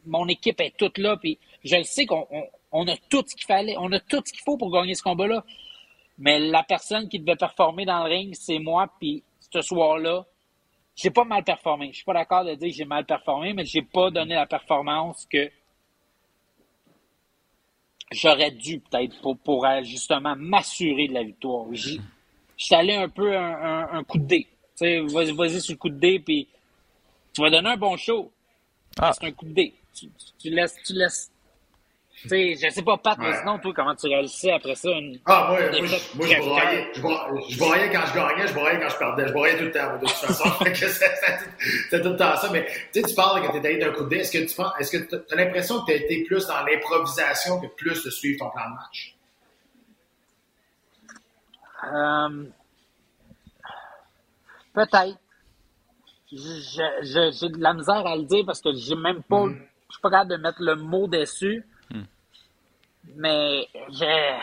Mon 0.04 0.26
équipe 0.28 0.60
est 0.60 0.76
toute 0.76 0.98
là, 0.98 1.16
puis 1.16 1.38
je 1.64 1.76
le 1.76 1.84
sais 1.84 2.06
qu'on 2.06 2.26
on, 2.70 2.86
a 2.88 2.96
tout 3.08 3.24
ce 3.26 3.34
qu'il 3.34 3.46
fallait, 3.46 3.76
on 3.78 3.90
a 3.92 3.98
tout 4.00 4.22
ce 4.24 4.32
qu'il 4.32 4.42
faut 4.44 4.56
pour 4.56 4.70
gagner 4.70 4.94
ce 4.94 5.02
combat-là. 5.02 5.44
Mais 6.18 6.38
la 6.38 6.62
personne 6.62 7.08
qui 7.08 7.18
devait 7.18 7.36
performer 7.36 7.84
dans 7.84 8.04
le 8.04 8.10
ring, 8.10 8.34
c'est 8.34 8.58
moi, 8.58 8.90
puis 8.98 9.22
ce 9.52 9.60
soir-là, 9.60 10.24
j'ai 10.94 11.10
pas 11.10 11.24
mal 11.24 11.44
performé. 11.44 11.88
Je 11.90 11.96
suis 11.96 12.04
pas 12.04 12.14
d'accord 12.14 12.44
de 12.44 12.54
dire 12.54 12.70
que 12.70 12.74
j'ai 12.74 12.84
mal 12.86 13.04
performé, 13.04 13.52
mais 13.52 13.64
j'ai 13.64 13.82
pas 13.82 14.10
donné 14.10 14.34
la 14.34 14.46
performance 14.46 15.26
que 15.30 15.50
j'aurais 18.12 18.50
dû 18.50 18.80
peut-être 18.80 19.20
pour, 19.20 19.36
pour 19.38 19.66
justement 19.82 20.34
m'assurer 20.36 21.08
de 21.08 21.14
la 21.14 21.22
victoire. 21.22 21.66
Je 21.72 21.98
suis 22.56 22.74
allé 22.74 22.94
un 22.94 23.10
peu 23.10 23.36
un, 23.36 24.02
coup 24.04 24.18
de 24.18 24.24
dé. 24.24 24.46
Vas-y 24.80 25.32
vas 25.32 25.60
sur 25.60 25.74
le 25.74 25.78
coup 25.78 25.90
de 25.90 25.98
dé, 25.98 26.18
puis 26.18 26.48
tu 27.34 27.42
vas 27.42 27.50
donner 27.50 27.70
un 27.70 27.76
bon 27.76 27.96
show. 27.98 28.32
Ah. 28.98 29.12
C'est 29.12 29.26
un 29.26 29.32
coup 29.32 29.44
de 29.44 29.52
dé. 29.52 29.74
Tu, 29.94 30.10
tu, 30.38 30.50
laisses, 30.50 30.76
tu 30.82 30.94
laisses 30.94 31.30
sais, 32.28 32.54
je 32.54 32.70
sais 32.70 32.82
pas, 32.82 32.96
Pat, 32.96 33.18
mais 33.18 33.36
sinon, 33.38 33.58
toi, 33.58 33.72
comment 33.74 33.94
tu 33.94 34.06
réalisais 34.06 34.52
après 34.52 34.74
ça 34.74 34.90
une. 34.90 35.18
Ah, 35.26 35.48
moi, 35.50 35.60
moi, 35.60 35.70
je, 35.70 36.16
moi 36.16 36.26
je, 36.26 36.40
broyais, 36.40 36.92
je, 36.94 37.58
broyais, 37.58 37.90
quand 37.90 38.06
je 38.06 38.14
gagnais, 38.14 38.46
je 38.46 38.54
broyais 38.54 38.80
quand 38.80 38.88
je 38.88 38.96
perdais. 38.96 39.28
Je 39.28 39.32
broyais 39.32 39.58
tout 39.58 39.64
le 39.64 39.72
temps, 39.72 39.94
de 39.94 40.00
toute 40.00 40.10
façon. 40.10 40.44
c'est 41.90 42.02
tout 42.02 42.08
le 42.08 42.16
temps 42.16 42.36
ça. 42.36 42.50
Mais 42.50 42.66
tu 42.92 43.00
sais, 43.00 43.02
tu 43.02 43.14
parles 43.14 43.42
quand 43.42 43.52
tu 43.52 43.58
es 43.58 43.66
allé 43.66 43.78
d'un 43.78 43.92
coup 43.92 44.04
de 44.04 44.08
dé. 44.08 44.16
Est-ce 44.16 44.32
que 44.32 44.46
tu 44.46 44.54
penses, 44.54 44.72
est-ce 44.78 44.96
que 44.96 45.04
tu 45.04 45.14
as 45.14 45.36
l'impression 45.36 45.80
que 45.80 45.86
tu 45.86 45.92
as 45.92 45.96
été 45.96 46.24
plus 46.24 46.46
dans 46.46 46.62
l'improvisation 46.64 47.60
que 47.60 47.66
plus 47.66 48.02
de 48.02 48.10
suivre 48.10 48.38
ton 48.38 48.50
plan 48.50 48.70
de 48.70 48.74
match? 48.74 49.16
Euh, 51.84 52.50
Peut-être. 54.76 55.18
J'ai 56.30 57.48
de 57.48 57.62
la 57.62 57.72
misère 57.72 58.06
à 58.06 58.14
le 58.14 58.24
dire 58.24 58.44
parce 58.44 58.60
que 58.60 58.74
j'ai 58.74 58.94
même 58.94 59.22
pas. 59.22 59.46
Mm-hmm. 59.46 59.62
Je 59.88 59.92
suis 59.92 60.02
pas 60.02 60.10
capable 60.10 60.30
de 60.32 60.36
mettre 60.36 60.58
le 60.60 60.76
mot 60.76 61.06
dessus. 61.06 61.64
Mais 63.16 63.66
je. 63.88 64.38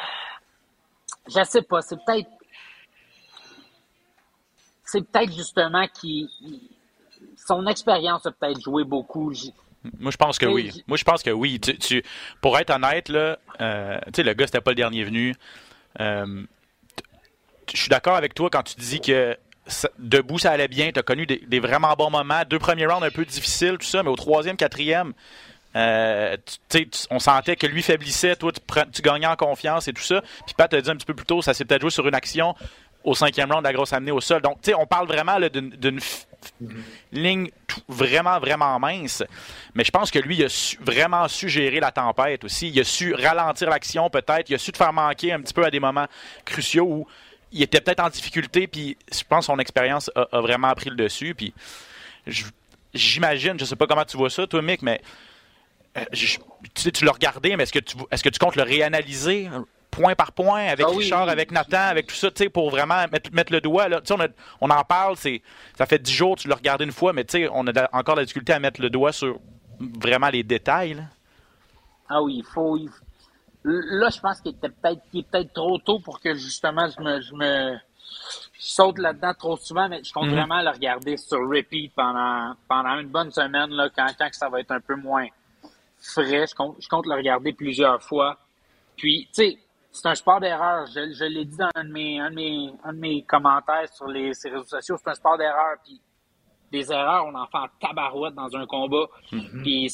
Je 1.27 1.43
sais 1.45 1.61
pas, 1.61 1.81
c'est 1.81 1.95
peut-être. 2.05 2.29
C'est 4.83 5.01
peut-être 5.09 5.33
justement 5.33 5.87
qui. 5.87 6.29
Son 7.37 7.65
expérience 7.67 8.25
a 8.25 8.31
peut-être 8.31 8.61
joué 8.61 8.83
beaucoup. 8.83 9.31
Moi, 9.99 10.11
je 10.11 10.17
pense 10.17 10.37
que 10.37 10.45
oui. 10.45 10.83
Moi, 10.87 10.97
je 10.97 11.03
pense 11.03 11.23
que 11.23 11.29
oui. 11.29 11.59
Tu, 11.59 12.03
pour 12.41 12.57
être 12.57 12.71
honnête, 12.71 13.09
là, 13.09 13.37
euh, 13.61 13.99
tu 14.07 14.11
sais, 14.17 14.23
le 14.23 14.33
gars, 14.33 14.45
c'était 14.47 14.61
pas 14.61 14.71
le 14.71 14.75
dernier 14.75 15.03
venu. 15.03 15.35
Euh, 15.99 16.43
je 17.71 17.77
suis 17.77 17.89
d'accord 17.89 18.15
avec 18.15 18.33
toi 18.33 18.49
quand 18.49 18.63
tu 18.63 18.75
dis 18.75 19.01
que 19.01 19.37
debout, 19.99 20.39
ça 20.39 20.51
allait 20.51 20.67
bien. 20.67 20.91
Tu 20.91 20.99
as 20.99 21.03
connu 21.03 21.25
des, 21.25 21.37
des, 21.37 21.59
vraiment 21.59 21.93
bons 21.93 22.09
moments. 22.09 22.43
Deux 22.49 22.59
premiers 22.59 22.85
rounds 22.85 23.05
un 23.05 23.11
peu 23.11 23.25
difficiles, 23.25 23.77
tout 23.77 23.87
ça, 23.87 24.03
mais 24.03 24.09
au 24.09 24.15
troisième, 24.15 24.57
quatrième, 24.57 25.13
euh, 25.75 26.37
on 27.09 27.19
sentait 27.19 27.55
que 27.55 27.65
lui 27.65 27.81
faiblissait, 27.81 28.35
toi 28.35 28.51
tu, 28.91 29.01
gagnais 29.01 29.27
en 29.27 29.35
confiance 29.35 29.87
et 29.87 29.93
tout 29.93 30.03
ça. 30.03 30.21
Puis 30.45 30.53
Pat 30.55 30.71
a 30.73 30.81
dit 30.81 30.89
un 30.89 30.95
petit 30.95 31.05
peu 31.05 31.15
plus 31.15 31.25
tôt, 31.25 31.41
ça 31.41 31.53
s'est 31.53 31.65
peut-être 31.65 31.81
joué 31.81 31.89
sur 31.89 32.07
une 32.07 32.15
action 32.15 32.55
au 33.03 33.15
cinquième 33.15 33.51
round, 33.51 33.63
la 33.63 33.73
grosse 33.73 33.91
amenée 33.93 34.11
au 34.11 34.21
sol. 34.21 34.41
Donc, 34.41 34.61
tu 34.61 34.71
sais, 34.71 34.75
on 34.75 34.85
parle 34.85 35.07
vraiment 35.07 35.37
d'une 35.39 35.99
ligne 37.11 37.49
vraiment, 37.87 38.39
vraiment 38.39 38.79
mince. 38.79 39.23
Mais 39.73 39.83
je 39.83 39.91
pense 39.91 40.09
que 40.09 40.19
lui, 40.19 40.37
il 40.37 40.45
a 40.45 40.75
vraiment 40.79 41.27
su 41.27 41.49
gérer 41.49 41.79
la 41.79 41.91
tempête 41.91 42.43
aussi. 42.43 42.69
Il 42.69 42.79
a 42.79 42.83
su 42.83 43.13
ralentir 43.13 43.69
l'action 43.69 44.09
peut-être. 44.09 44.49
Il 44.49 44.55
a 44.55 44.57
su 44.57 44.71
te 44.71 44.77
faire 44.77 44.93
manquer 44.93 45.33
un 45.33 45.41
petit 45.41 45.53
peu 45.53 45.65
à 45.65 45.71
des 45.71 45.79
moments 45.79 46.07
cruciaux 46.45 46.85
où 46.85 47.07
il 47.51 47.61
était 47.61 47.81
peut-être 47.81 47.99
en 47.99 48.09
difficulté. 48.09 48.67
Puis 48.67 48.97
je 49.11 49.23
pense 49.27 49.39
que 49.39 49.45
son 49.45 49.59
expérience 49.59 50.09
a, 50.15 50.27
a, 50.31 50.41
vraiment 50.41 50.73
pris 50.73 50.89
le 50.89 50.95
dessus. 50.95 51.35
Puis 51.35 51.53
j'imagine, 52.93 53.59
je 53.59 53.65
sais 53.65 53.75
pas 53.75 53.87
comment 53.87 54.05
tu 54.05 54.15
vois 54.15 54.29
ça, 54.29 54.47
toi, 54.47 54.61
Mick, 54.61 54.81
mais 54.81 55.01
euh, 55.97 56.03
tu, 56.73 56.91
tu 56.91 57.05
l'as 57.05 57.11
regardé, 57.11 57.55
mais 57.55 57.63
est-ce 57.63 57.73
que 57.73 57.79
tu, 57.79 57.95
est-ce 58.11 58.23
que 58.23 58.29
tu 58.29 58.39
comptes 58.39 58.55
le 58.55 58.63
réanalyser 58.63 59.49
point 59.91 60.15
par 60.15 60.31
point, 60.31 60.65
avec 60.65 60.87
Ah 60.87 60.91
oui, 60.91 61.03
Richard, 61.03 61.25
oui. 61.27 61.31
avec 61.31 61.51
Nathan, 61.51 61.77
avec 61.81 62.07
tout 62.07 62.15
ça, 62.15 62.31
tu 62.31 62.43
sais, 62.43 62.49
pour 62.49 62.71
vraiment 62.71 63.05
mettre, 63.11 63.31
mettre 63.31 63.53
le 63.53 63.61
doigt. 63.61 63.87
Là? 63.89 64.01
On, 64.09 64.19
a- 64.19 64.27
on 64.59 64.69
en 64.71 64.83
parle, 64.83 65.15
c'est, 65.17 65.43
ça 65.77 65.85
fait 65.85 65.99
dix 66.01 66.13
jours, 66.13 66.35
tu 66.35 66.47
l'as 66.47 66.55
regardé 66.55 66.83
une 66.85 66.91
fois, 66.91 67.13
mais 67.13 67.23
tu 67.25 67.33
sais, 67.43 67.49
on 67.53 67.67
a 67.67 67.89
encore 67.95 68.15
la 68.15 68.23
difficulté 68.23 68.53
à 68.53 68.59
mettre 68.59 68.81
le 68.81 68.89
doigt 68.89 69.11
sur 69.11 69.39
vraiment 69.79 70.29
les 70.29 70.41
détails. 70.41 70.95
là. 70.95 71.03
Ah 72.09 72.21
oui, 72.23 72.37
il 72.37 72.43
faut. 72.45 72.75
il- 72.77 72.89
Là, 73.65 74.09
je 74.09 74.19
pense 74.19 74.41
qu'il 74.41 74.51
était 74.51 74.67
peut-être 74.69 75.01
est 75.13 75.25
peut-être 75.29 75.53
trop 75.53 75.77
tôt 75.77 75.99
pour 75.99 76.19
que 76.19 76.33
justement 76.33 76.85
je 76.89 77.01
me 77.01 77.21
je 77.21 77.33
me 77.33 77.77
je 78.59 78.61
saute 78.61 78.97
là-dedans 78.97 79.33
trop 79.35 79.55
souvent, 79.55 79.87
mais 79.87 80.03
je 80.03 80.11
compte 80.11 80.27
Mhm. 80.27 80.35
vraiment 80.35 80.61
le 80.61 80.69
regarder 80.69 81.15
sur 81.15 81.37
repeat 81.47 81.93
pendant 81.95 82.55
pendant 82.67 82.99
une 82.99 83.07
bonne 83.07 83.31
semaine 83.31 83.69
là, 83.69 83.87
quand, 83.95 84.07
quand 84.17 84.29
que 84.29 84.35
ça 84.35 84.49
va 84.49 84.59
être 84.59 84.71
un 84.71 84.81
peu 84.81 84.95
moins 84.95 85.27
frais. 86.03 86.45
Je 86.47 86.55
compte, 86.55 86.77
je 86.79 86.87
compte 86.87 87.05
le 87.05 87.15
regarder 87.15 87.53
plusieurs 87.53 88.01
fois. 88.01 88.37
Puis, 88.97 89.27
tu 89.33 89.43
sais, 89.43 89.57
c'est 89.91 90.07
un 90.07 90.15
sport 90.15 90.39
d'erreur. 90.39 90.85
Je, 90.87 91.13
je 91.13 91.25
l'ai 91.25 91.45
dit 91.45 91.57
dans 91.57 91.69
un 91.75 91.85
de 91.85 91.91
mes, 91.91 92.19
un 92.19 92.29
de 92.29 92.35
mes, 92.35 92.69
un 92.83 92.93
de 92.93 92.99
mes 92.99 93.23
commentaires 93.23 93.87
sur 93.93 94.07
les, 94.07 94.33
ces 94.33 94.49
réseaux 94.49 94.63
sociaux, 94.63 94.97
c'est 94.97 95.09
un 95.09 95.15
sport 95.15 95.37
d'erreur. 95.37 95.77
Puis, 95.83 95.99
des 96.73 96.91
erreurs, 96.91 97.25
on 97.27 97.35
en 97.35 97.45
fait 97.45 97.57
en 97.57 97.67
tabarouette 97.79 98.33
dans 98.33 98.55
un 98.55 98.65
combat. 98.65 99.05
Puis 99.61 99.93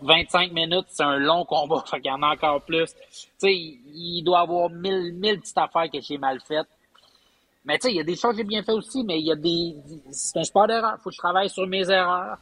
25 0.00 0.52
minutes, 0.52 0.86
c'est 0.88 1.02
un 1.02 1.18
long 1.18 1.44
combat, 1.44 1.82
fait 1.90 2.00
qu'il 2.00 2.10
y 2.10 2.14
en 2.14 2.22
a 2.22 2.32
encore 2.34 2.62
plus. 2.62 2.94
Tu 2.94 3.28
sais, 3.36 3.52
il, 3.52 3.80
il 3.92 4.22
doit 4.22 4.38
y 4.38 4.42
avoir 4.42 4.70
mille, 4.70 5.12
mille 5.12 5.40
petites 5.40 5.58
affaires 5.58 5.90
que 5.90 6.00
j'ai 6.00 6.18
mal 6.18 6.40
faites. 6.40 6.68
Mais 7.64 7.78
tu 7.78 7.88
sais, 7.88 7.92
il 7.92 7.96
y 7.96 8.00
a 8.00 8.04
des 8.04 8.16
choses 8.16 8.32
que 8.32 8.38
j'ai 8.38 8.44
bien 8.44 8.62
fait 8.62 8.72
aussi, 8.72 9.04
mais 9.04 9.18
il 9.18 9.26
y 9.26 9.32
a 9.32 9.36
des... 9.36 9.76
C'est 10.12 10.38
un 10.38 10.44
sport 10.44 10.66
d'erreur. 10.66 10.96
faut 11.02 11.10
que 11.10 11.14
je 11.14 11.18
travaille 11.18 11.50
sur 11.50 11.66
mes 11.66 11.90
erreurs. 11.90 12.38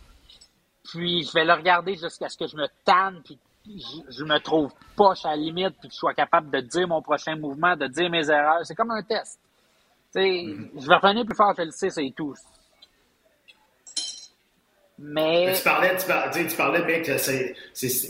Puis 0.88 1.24
je 1.24 1.32
vais 1.32 1.44
le 1.44 1.52
regarder 1.52 1.96
jusqu'à 1.96 2.28
ce 2.28 2.36
que 2.36 2.46
je 2.46 2.56
me 2.56 2.66
tanne, 2.84 3.20
puis 3.24 3.38
je, 3.66 4.18
je 4.18 4.24
me 4.24 4.38
trouve 4.38 4.72
poche 4.96 5.24
à 5.24 5.30
la 5.30 5.36
limite, 5.36 5.76
puis 5.78 5.88
que 5.88 5.94
je 5.94 5.98
sois 5.98 6.14
capable 6.14 6.50
de 6.50 6.60
dire 6.60 6.88
mon 6.88 7.02
prochain 7.02 7.36
mouvement, 7.36 7.76
de 7.76 7.86
dire 7.86 8.10
mes 8.10 8.30
erreurs. 8.30 8.60
C'est 8.64 8.74
comme 8.74 8.90
un 8.90 9.02
test. 9.02 9.38
Tu 10.14 10.20
sais, 10.20 10.46
je 10.76 10.88
vais 10.88 10.94
revenir 10.94 11.26
plus 11.26 11.36
fort, 11.36 11.54
je 11.56 11.62
le 11.62 11.70
sais, 11.70 11.90
c'est 11.90 12.12
tout. 12.16 12.34
Mais... 14.98 15.46
Mais 15.46 15.54
tu 15.54 15.62
parlais, 15.62 15.96
tu 15.96 16.06
parlais, 16.06 16.46
tu 16.46 16.56
parlais, 16.56 16.84
mec, 16.84 17.04
que 17.04 17.18
c'est 17.18 17.54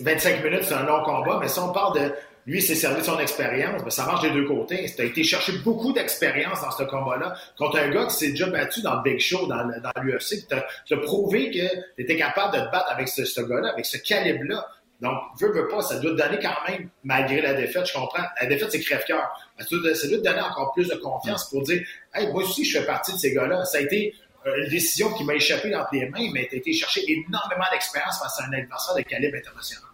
25 0.01 0.43
minutes, 0.45 0.63
c'est 0.63 0.75
un 0.75 0.85
long 0.85 1.03
combat, 1.03 1.39
mais 1.41 1.49
si 1.49 1.59
on 1.59 1.73
parle 1.73 2.01
de 2.01 2.15
lui, 2.49 2.63
c'est 2.63 2.75
servi 2.75 3.03
de 3.03 3.05
son 3.05 3.19
expérience, 3.19 3.83
ben, 3.83 3.91
ça 3.91 4.07
marche 4.07 4.23
des 4.23 4.31
deux 4.31 4.47
côtés. 4.47 4.91
Tu 4.97 5.03
as 5.03 5.05
été 5.05 5.23
chercher 5.23 5.53
beaucoup 5.59 5.93
d'expérience 5.93 6.63
dans 6.63 6.71
ce 6.71 6.83
combat-là 6.85 7.35
contre 7.59 7.79
un 7.79 7.91
gars 7.91 8.07
qui 8.07 8.15
s'est 8.15 8.31
déjà 8.31 8.47
battu 8.47 8.81
dans 8.81 8.97
le 8.97 9.03
Big 9.03 9.21
Show, 9.21 9.47
dans, 9.47 9.67
dans 9.67 10.03
l'UFC, 10.03 10.49
tu 10.49 10.95
as 10.95 10.97
prouvé 10.97 11.51
que 11.51 12.03
tu 12.03 12.17
capable 12.17 12.55
de 12.57 12.65
te 12.65 12.73
battre 12.73 12.91
avec 12.91 13.07
ce, 13.09 13.41
gars-là, 13.43 13.73
avec 13.73 13.85
ce 13.85 13.99
calibre-là. 13.99 14.67
Donc, 15.03 15.19
veux, 15.39 15.53
veux 15.53 15.69
pas, 15.69 15.83
ça 15.83 15.99
doit 15.99 16.13
te 16.13 16.17
donner 16.17 16.39
quand 16.41 16.57
même, 16.67 16.89
malgré 17.05 17.43
la 17.43 17.53
défaite, 17.53 17.87
je 17.87 17.93
comprends. 17.93 18.25
La 18.41 18.47
défaite, 18.47 18.73
c'est 18.73 18.81
crève-cœur. 18.81 19.29
Ça 19.59 19.67
doit, 19.71 19.93
te 19.93 20.25
donner 20.25 20.41
encore 20.41 20.73
plus 20.73 20.89
de 20.89 20.95
confiance 20.95 21.51
pour 21.51 21.63
dire, 21.65 21.83
hey, 22.15 22.33
moi 22.33 22.43
aussi, 22.45 22.65
je 22.65 22.79
fais 22.79 22.87
partie 22.87 23.13
de 23.13 23.19
ces 23.19 23.35
gars-là. 23.35 23.67
Ça 23.67 23.77
a 23.77 23.83
été 23.83 24.15
euh, 24.47 24.65
une 24.65 24.71
décision 24.71 25.13
qui 25.13 25.25
m'a 25.25 25.35
échappé 25.35 25.77
entre 25.77 25.91
les 25.93 26.09
mains, 26.09 26.31
mais 26.33 26.47
tu 26.49 26.55
as 26.55 26.59
été 26.59 26.73
chercher 26.73 27.03
énormément 27.07 27.67
d'expérience 27.71 28.19
face 28.19 28.41
à 28.41 28.47
un 28.47 28.53
adversaire 28.55 28.95
de 28.95 29.03
calibre 29.03 29.37
international. 29.37 29.88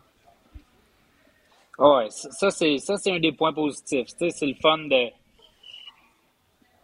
Ouais, 1.79 2.09
ça 2.11 2.51
c'est 2.51 2.79
ça 2.79 2.97
c'est 2.97 3.13
un 3.13 3.19
des 3.21 3.33
points 3.33 3.53
positifs. 3.53 4.07
Tu 4.09 4.17
sais, 4.19 4.31
c'est 4.31 4.47
le 4.47 4.55
fun 4.55 4.79
de 4.79 5.11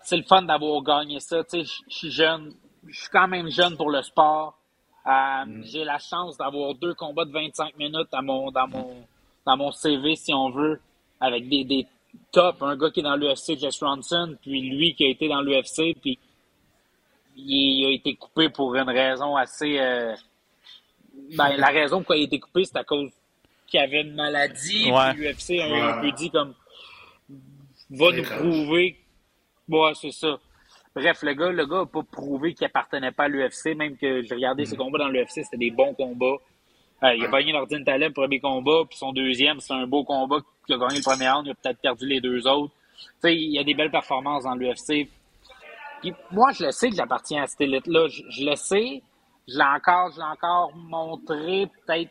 c'est 0.02 0.16
le 0.16 0.24
fun 0.24 0.42
d'avoir 0.42 0.82
gagné 0.82 1.20
ça. 1.20 1.44
Tu 1.44 1.64
sais, 1.64 1.72
je 1.88 1.94
suis 1.96 2.10
jeune, 2.10 2.54
je 2.88 3.00
suis 3.00 3.08
quand 3.10 3.28
même 3.28 3.48
jeune 3.50 3.76
pour 3.76 3.90
le 3.90 4.02
sport. 4.02 4.58
Euh, 5.06 5.44
J'ai 5.62 5.84
la 5.84 5.98
chance 5.98 6.36
d'avoir 6.36 6.74
deux 6.74 6.94
combats 6.94 7.24
de 7.24 7.32
25 7.32 7.76
minutes 7.78 8.12
à 8.12 8.22
mon 8.22 8.50
dans 8.50 8.66
mon 8.68 9.06
dans 9.46 9.56
mon 9.56 9.70
CV 9.72 10.16
si 10.16 10.34
on 10.34 10.50
veut, 10.50 10.80
avec 11.20 11.48
des 11.48 11.64
des 11.64 11.86
tops, 12.32 12.60
un 12.62 12.76
gars 12.76 12.90
qui 12.90 13.00
est 13.00 13.04
dans 13.04 13.16
l'UFC, 13.16 13.56
Jess 13.58 13.82
Ronson, 13.82 14.36
puis 14.42 14.60
lui 14.62 14.94
qui 14.94 15.04
a 15.04 15.08
été 15.08 15.28
dans 15.28 15.40
l'UFC, 15.42 15.94
puis 16.00 16.18
il 17.36 17.86
a 17.86 17.90
été 17.90 18.16
coupé 18.16 18.48
pour 18.48 18.74
une 18.74 18.90
raison 18.90 19.36
assez 19.36 19.78
euh, 19.78 20.14
ben, 21.36 21.56
la 21.56 21.68
raison 21.68 21.98
pourquoi 21.98 22.16
il 22.16 22.22
a 22.22 22.24
été 22.24 22.40
coupé, 22.40 22.64
c'est 22.64 22.76
à 22.76 22.84
cause 22.84 23.10
qu'il 23.70 23.80
avait 23.80 24.02
une 24.02 24.14
maladie. 24.14 24.90
Ouais. 24.90 25.12
Puis 25.14 25.22
l'UFC 25.22 25.60
a 25.62 25.68
Ouais. 25.68 25.80
un 25.80 26.00
peu 26.00 26.12
dit 26.12 26.30
comme 26.30 26.54
va 27.90 28.12
nous 28.12 28.22
prouver. 28.22 28.96
Ouais, 29.68 29.92
c'est 29.94 30.10
ça. 30.12 30.38
Bref, 30.94 31.22
le 31.22 31.34
gars, 31.34 31.50
le 31.50 31.66
gars 31.66 31.78
n'a 31.80 31.86
pas 31.86 32.02
prouvé 32.02 32.52
qu'il 32.54 32.66
appartenait 32.66 33.12
pas 33.12 33.24
à 33.24 33.28
l'UFC, 33.28 33.74
même 33.76 33.96
que 33.96 34.22
j'ai 34.22 34.34
regardé 34.34 34.64
ses 34.64 34.76
combats 34.76 34.98
dans 34.98 35.08
l'UFC, 35.08 35.44
c'était 35.44 35.56
des 35.56 35.70
bons 35.70 35.94
combats. 35.94 36.36
Euh, 37.02 37.14
il 37.14 37.24
a 37.24 37.28
gagné 37.28 37.52
l'Ordine 37.52 37.84
Taleb 37.84 38.08
le 38.08 38.12
premier 38.12 38.40
combat, 38.40 38.82
puis 38.88 38.98
son 38.98 39.12
deuxième, 39.12 39.60
c'est 39.60 39.72
un 39.72 39.86
beau 39.86 40.04
combat. 40.04 40.38
Il 40.68 40.74
a 40.74 40.78
gagné 40.78 40.96
le 40.98 41.02
premier 41.02 41.30
round, 41.30 41.46
il 41.46 41.50
a 41.52 41.54
peut-être 41.54 41.80
perdu 41.80 42.06
les 42.06 42.20
deux 42.20 42.46
autres. 42.46 42.72
Tu 42.98 43.06
sais, 43.22 43.36
il 43.36 43.52
y 43.52 43.58
a 43.58 43.64
des 43.64 43.72
belles 43.74 43.90
performances 43.90 44.44
dans 44.44 44.54
l'UFC. 44.54 45.08
Moi, 46.32 46.50
je 46.52 46.64
le 46.64 46.70
sais 46.72 46.90
que 46.90 46.96
j'appartiens 46.96 47.44
à 47.44 47.46
cette 47.46 47.60
élite-là. 47.60 48.08
Je, 48.08 48.22
je 48.28 48.44
le 48.44 48.56
sais. 48.56 49.02
Je 49.48 49.56
l'ai 49.56 49.64
encore, 49.64 50.10
je 50.12 50.16
l'ai 50.18 50.24
encore 50.24 50.74
montré, 50.76 51.68
peut-être 51.86 52.10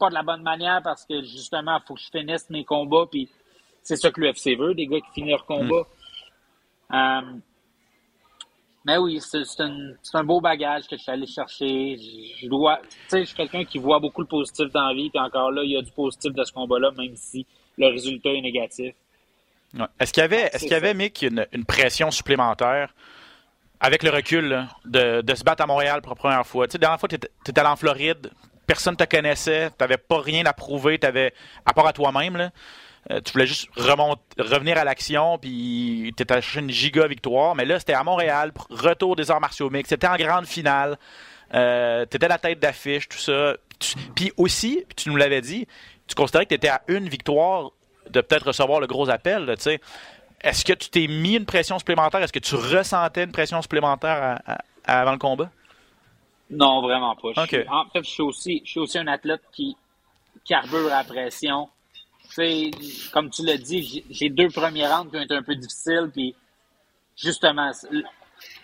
pas 0.00 0.08
de 0.08 0.14
la 0.14 0.22
bonne 0.22 0.42
manière 0.42 0.80
parce 0.82 1.04
que 1.04 1.22
justement, 1.22 1.78
il 1.78 1.86
faut 1.86 1.94
que 1.94 2.00
je 2.00 2.10
finisse 2.10 2.48
mes 2.50 2.64
combats. 2.64 3.06
Puis 3.10 3.28
c'est 3.82 3.96
ça 3.96 4.10
que 4.10 4.20
l'UFC 4.20 4.58
veut, 4.58 4.74
des 4.74 4.86
gars 4.86 5.00
qui 5.00 5.12
finissent 5.12 5.32
leur 5.32 5.46
combat. 5.46 5.86
Euh, 6.92 7.38
mais 8.84 8.96
oui, 8.96 9.20
c'est 9.20 9.44
un, 9.60 10.24
beau 10.24 10.40
bagage 10.40 10.88
que 10.88 10.96
je 10.96 11.02
suis 11.02 11.12
allé 11.12 11.26
chercher. 11.26 11.96
Je, 11.96 12.42
je 12.42 12.48
dois, 12.48 12.80
tu 12.82 12.88
sais, 13.08 13.20
je 13.20 13.24
suis 13.26 13.36
quelqu'un 13.36 13.64
qui 13.64 13.78
voit 13.78 14.00
beaucoup 14.00 14.22
le 14.22 14.26
positif 14.26 14.72
dans 14.72 14.88
la 14.88 14.94
vie. 14.94 15.10
Puis 15.10 15.20
encore 15.20 15.52
là, 15.52 15.62
il 15.62 15.70
y 15.70 15.76
a 15.76 15.82
du 15.82 15.92
positif 15.92 16.32
de 16.32 16.42
ce 16.44 16.52
combat-là, 16.52 16.90
même 16.96 17.14
si 17.14 17.46
le 17.76 17.88
résultat 17.88 18.30
est 18.30 18.40
négatif. 18.40 18.94
Ouais. 19.74 19.86
Est-ce 20.00 20.12
qu'il 20.12 20.22
y 20.22 20.24
avait, 20.24 20.42
est-ce 20.42 20.58
C'est 20.58 20.66
qu'il 20.66 20.72
y 20.72 20.74
avait. 20.74 20.94
Mick, 20.94 21.22
une, 21.22 21.46
une 21.52 21.64
pression 21.64 22.10
supplémentaire 22.10 22.94
avec 23.80 24.02
le 24.02 24.10
recul 24.10 24.46
là, 24.46 24.68
de, 24.84 25.20
de 25.22 25.34
se 25.34 25.44
battre 25.44 25.62
à 25.62 25.66
Montréal 25.66 26.00
pour 26.02 26.12
la 26.12 26.16
première 26.16 26.46
fois? 26.46 26.66
Tu 26.66 26.72
sais, 26.72 26.78
la 26.78 26.80
dernière 26.80 27.00
fois, 27.00 27.08
tu 27.08 27.16
étais 27.16 27.60
allé 27.60 27.68
en 27.68 27.76
Floride, 27.76 28.30
personne 28.70 28.94
ne 28.94 29.04
te 29.04 29.16
connaissait, 29.16 29.68
tu 29.70 29.74
n'avais 29.80 29.96
pas 29.96 30.20
rien 30.20 30.46
à 30.46 30.52
prouver, 30.52 30.96
t'avais, 30.96 31.34
à 31.66 31.72
part 31.72 31.88
à 31.88 31.92
toi-même. 31.92 32.52
Euh, 33.10 33.20
tu 33.20 33.32
voulais 33.32 33.48
juste 33.48 33.68
revenir 33.76 34.78
à 34.78 34.84
l'action, 34.84 35.38
puis 35.38 36.14
tu 36.16 36.22
étais 36.22 36.34
chercher 36.34 36.60
une 36.60 36.70
giga 36.70 37.08
victoire. 37.08 37.56
Mais 37.56 37.64
là, 37.64 37.80
c'était 37.80 37.94
à 37.94 38.04
Montréal, 38.04 38.52
retour 38.70 39.16
des 39.16 39.28
arts 39.32 39.40
martiaux 39.40 39.70
mixtes, 39.70 39.88
c'était 39.88 40.06
en 40.06 40.14
grande 40.14 40.46
finale. 40.46 40.98
Euh, 41.52 42.06
tu 42.08 42.16
étais 42.16 42.28
la 42.28 42.38
tête 42.38 42.60
d'affiche, 42.60 43.08
tout 43.08 43.18
ça. 43.18 43.56
Puis 44.14 44.32
aussi, 44.36 44.84
tu 44.94 45.08
nous 45.08 45.16
l'avais 45.16 45.40
dit, 45.40 45.66
tu 46.06 46.14
considérais 46.14 46.44
que 46.44 46.50
tu 46.50 46.54
étais 46.54 46.68
à 46.68 46.82
une 46.86 47.08
victoire 47.08 47.72
de 48.08 48.20
peut-être 48.20 48.46
recevoir 48.46 48.78
le 48.78 48.86
gros 48.86 49.10
appel. 49.10 49.52
tu 49.56 49.62
sais. 49.62 49.80
Est-ce 50.42 50.64
que 50.64 50.74
tu 50.74 50.90
t'es 50.90 51.08
mis 51.08 51.34
une 51.34 51.44
pression 51.44 51.76
supplémentaire? 51.80 52.22
Est-ce 52.22 52.32
que 52.32 52.38
tu 52.38 52.54
ressentais 52.54 53.24
une 53.24 53.32
pression 53.32 53.60
supplémentaire 53.62 54.38
avant 54.84 55.12
le 55.12 55.18
combat? 55.18 55.50
Non, 56.50 56.82
vraiment 56.82 57.14
pas. 57.16 57.28
Je 57.36 57.40
Ok. 57.40 57.48
suis- 57.48 57.68
en 57.68 57.84
fait, 57.86 58.02
je 58.04 58.10
suis 58.10 58.22
aussi, 58.22 58.62
je 58.64 58.70
suis 58.70 58.80
aussi 58.80 58.98
un 58.98 59.06
athlète 59.06 59.42
qui 59.52 59.76
carbure 60.44 60.86
à 60.92 60.98
la 60.98 61.04
pression. 61.04 61.68
Tu 62.34 62.70
comme 63.12 63.30
tu 63.30 63.44
l'as 63.44 63.56
dit, 63.58 64.04
j'ai- 64.10 64.28
deux 64.30 64.48
premiers 64.50 64.86
rounds 64.86 65.10
qui 65.10 65.16
ont 65.16 65.22
été 65.22 65.34
un 65.34 65.42
peu 65.42 65.54
difficiles, 65.56 66.10
puis 66.12 66.34
justement, 67.16 67.70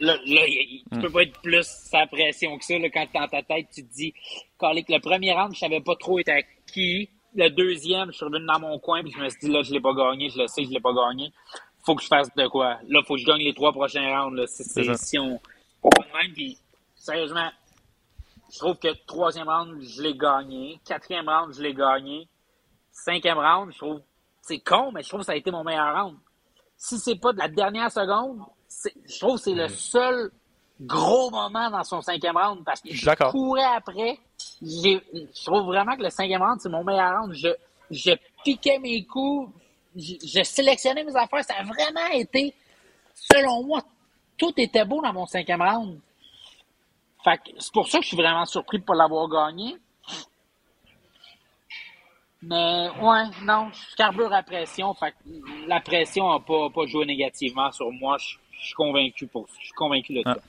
là, 0.00 0.16
là, 0.24 0.46
il- 0.46 0.84
tu 0.92 0.98
peux 1.00 1.10
pas 1.10 1.22
être 1.22 1.40
plus 1.42 1.66
sa 1.66 2.06
pression 2.06 2.56
que 2.58 2.64
ça. 2.64 2.78
Là, 2.78 2.88
quand 2.90 3.06
t'es 3.12 3.18
dans 3.18 3.28
ta 3.28 3.42
tête, 3.42 3.66
tu 3.74 3.84
te 3.86 3.92
dis, 3.94 4.14
Calique, 4.58 4.88
le 4.88 5.00
premier 5.00 5.32
round, 5.32 5.52
je 5.54 5.58
savais 5.58 5.80
pas 5.80 5.96
trop 5.96 6.18
était 6.18 6.32
à 6.32 6.42
qui. 6.72 7.08
Le 7.34 7.50
deuxième, 7.50 8.10
je 8.12 8.16
suis 8.16 8.24
revenu 8.24 8.46
dans 8.46 8.60
mon 8.60 8.78
coin, 8.78 9.02
puis 9.02 9.12
je 9.12 9.18
me 9.20 9.28
suis 9.28 9.40
dit, 9.40 9.48
là, 9.48 9.62
je 9.62 9.72
l'ai 9.72 9.80
pas 9.80 9.92
gagné, 9.92 10.30
je 10.30 10.38
le 10.38 10.46
sais, 10.46 10.64
je 10.64 10.70
l'ai 10.70 10.80
pas 10.80 10.92
gagné. 10.94 11.30
Faut 11.84 11.94
que 11.94 12.02
je 12.02 12.08
fasse 12.08 12.34
de 12.34 12.46
quoi. 12.48 12.78
Là, 12.88 13.02
faut 13.06 13.14
que 13.14 13.20
je 13.20 13.26
gagne 13.26 13.42
les 13.42 13.52
trois 13.54 13.72
prochains 13.72 14.08
rounds. 14.18 14.34
Là. 14.36 14.46
C'est- 14.46 14.64
ça. 14.84 14.94
si 14.94 15.18
on. 15.18 15.38
même, 16.14 16.32
puis 16.34 16.56
sérieusement, 16.96 17.48
je 18.52 18.58
trouve 18.58 18.76
que 18.76 18.88
troisième 19.06 19.48
round, 19.48 19.80
je 19.80 20.02
l'ai 20.02 20.14
gagné. 20.14 20.80
Quatrième 20.84 21.28
round, 21.28 21.52
je 21.54 21.62
l'ai 21.62 21.74
gagné. 21.74 22.28
Cinquième 22.92 23.38
round, 23.38 23.72
je 23.72 23.78
trouve, 23.78 24.00
c'est 24.40 24.58
con, 24.58 24.92
mais 24.92 25.02
je 25.02 25.08
trouve 25.08 25.20
que 25.20 25.26
ça 25.26 25.32
a 25.32 25.36
été 25.36 25.50
mon 25.50 25.64
meilleur 25.64 25.94
round. 25.94 26.16
Si 26.76 26.98
c'est 26.98 27.16
pas 27.16 27.32
de 27.32 27.38
la 27.38 27.48
dernière 27.48 27.90
seconde, 27.90 28.40
je 29.08 29.18
trouve 29.18 29.36
que 29.36 29.42
c'est 29.42 29.54
le 29.54 29.68
seul 29.68 30.30
gros 30.80 31.30
moment 31.30 31.70
dans 31.70 31.84
son 31.84 32.00
cinquième 32.02 32.36
round 32.36 32.64
parce 32.64 32.80
que 32.80 32.92
Je 32.92 33.10
courais 33.30 33.64
après. 33.64 34.18
Je 34.62 34.98
trouve 35.44 35.66
vraiment 35.66 35.96
que 35.96 36.02
le 36.02 36.10
cinquième 36.10 36.42
round, 36.42 36.60
c'est 36.60 36.68
mon 36.68 36.84
meilleur 36.84 37.20
round. 37.20 37.34
Je, 37.34 37.48
je 37.90 38.12
piquais 38.44 38.78
mes 38.78 39.04
coups, 39.04 39.50
je, 39.96 40.14
je 40.22 40.42
sélectionnais 40.42 41.04
mes 41.04 41.16
affaires. 41.16 41.44
Ça 41.44 41.54
a 41.58 41.64
vraiment 41.64 42.06
été, 42.12 42.54
selon 43.14 43.64
moi, 43.64 43.82
tout 44.38 44.52
était 44.56 44.84
beau 44.84 45.02
dans 45.02 45.12
mon 45.12 45.26
cinquième 45.26 45.62
round. 45.62 45.98
Fait 47.26 47.38
que 47.38 47.50
c'est 47.58 47.72
pour 47.72 47.88
ça 47.88 47.98
que 47.98 48.04
je 48.04 48.08
suis 48.08 48.16
vraiment 48.16 48.44
surpris 48.46 48.76
de 48.78 48.82
ne 48.82 48.86
pas 48.86 48.94
l'avoir 48.94 49.28
gagné. 49.28 49.76
Mais 52.42 52.88
ouais, 53.00 53.24
non, 53.42 53.70
je 53.72 53.96
carbure 53.96 54.32
à 54.32 54.42
pression. 54.42 54.94
Fait 54.94 55.10
que 55.10 55.66
la 55.68 55.80
pression 55.80 56.30
n'a 56.32 56.38
pas, 56.38 56.70
pas 56.70 56.86
joué 56.86 57.04
négativement 57.04 57.72
sur 57.72 57.90
moi. 57.90 58.16
Je, 58.18 58.36
je 58.60 58.66
suis 58.66 58.74
convaincu 58.74 59.26
pour 59.26 59.48
je 59.58 59.64
suis 59.64 59.72
convaincu 59.72 60.14
de 60.14 60.22
ça. 60.22 60.36
Ah. 60.38 60.42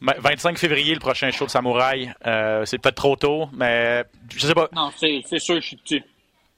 Ben, 0.00 0.14
25 0.18 0.58
février, 0.58 0.94
le 0.94 1.00
prochain 1.00 1.30
show 1.30 1.44
de 1.46 1.50
Samouraï. 1.50 2.12
Euh, 2.26 2.64
c'est 2.64 2.78
peut-être 2.78 2.96
trop 2.96 3.16
tôt, 3.16 3.48
mais 3.52 4.04
je 4.30 4.46
sais 4.46 4.54
pas. 4.54 4.68
Non, 4.72 4.90
c'est 4.96 5.22
sûr 5.38 5.56
que 5.56 5.60
je 5.60 5.66
suis 5.66 5.76
dessus. 5.76 6.04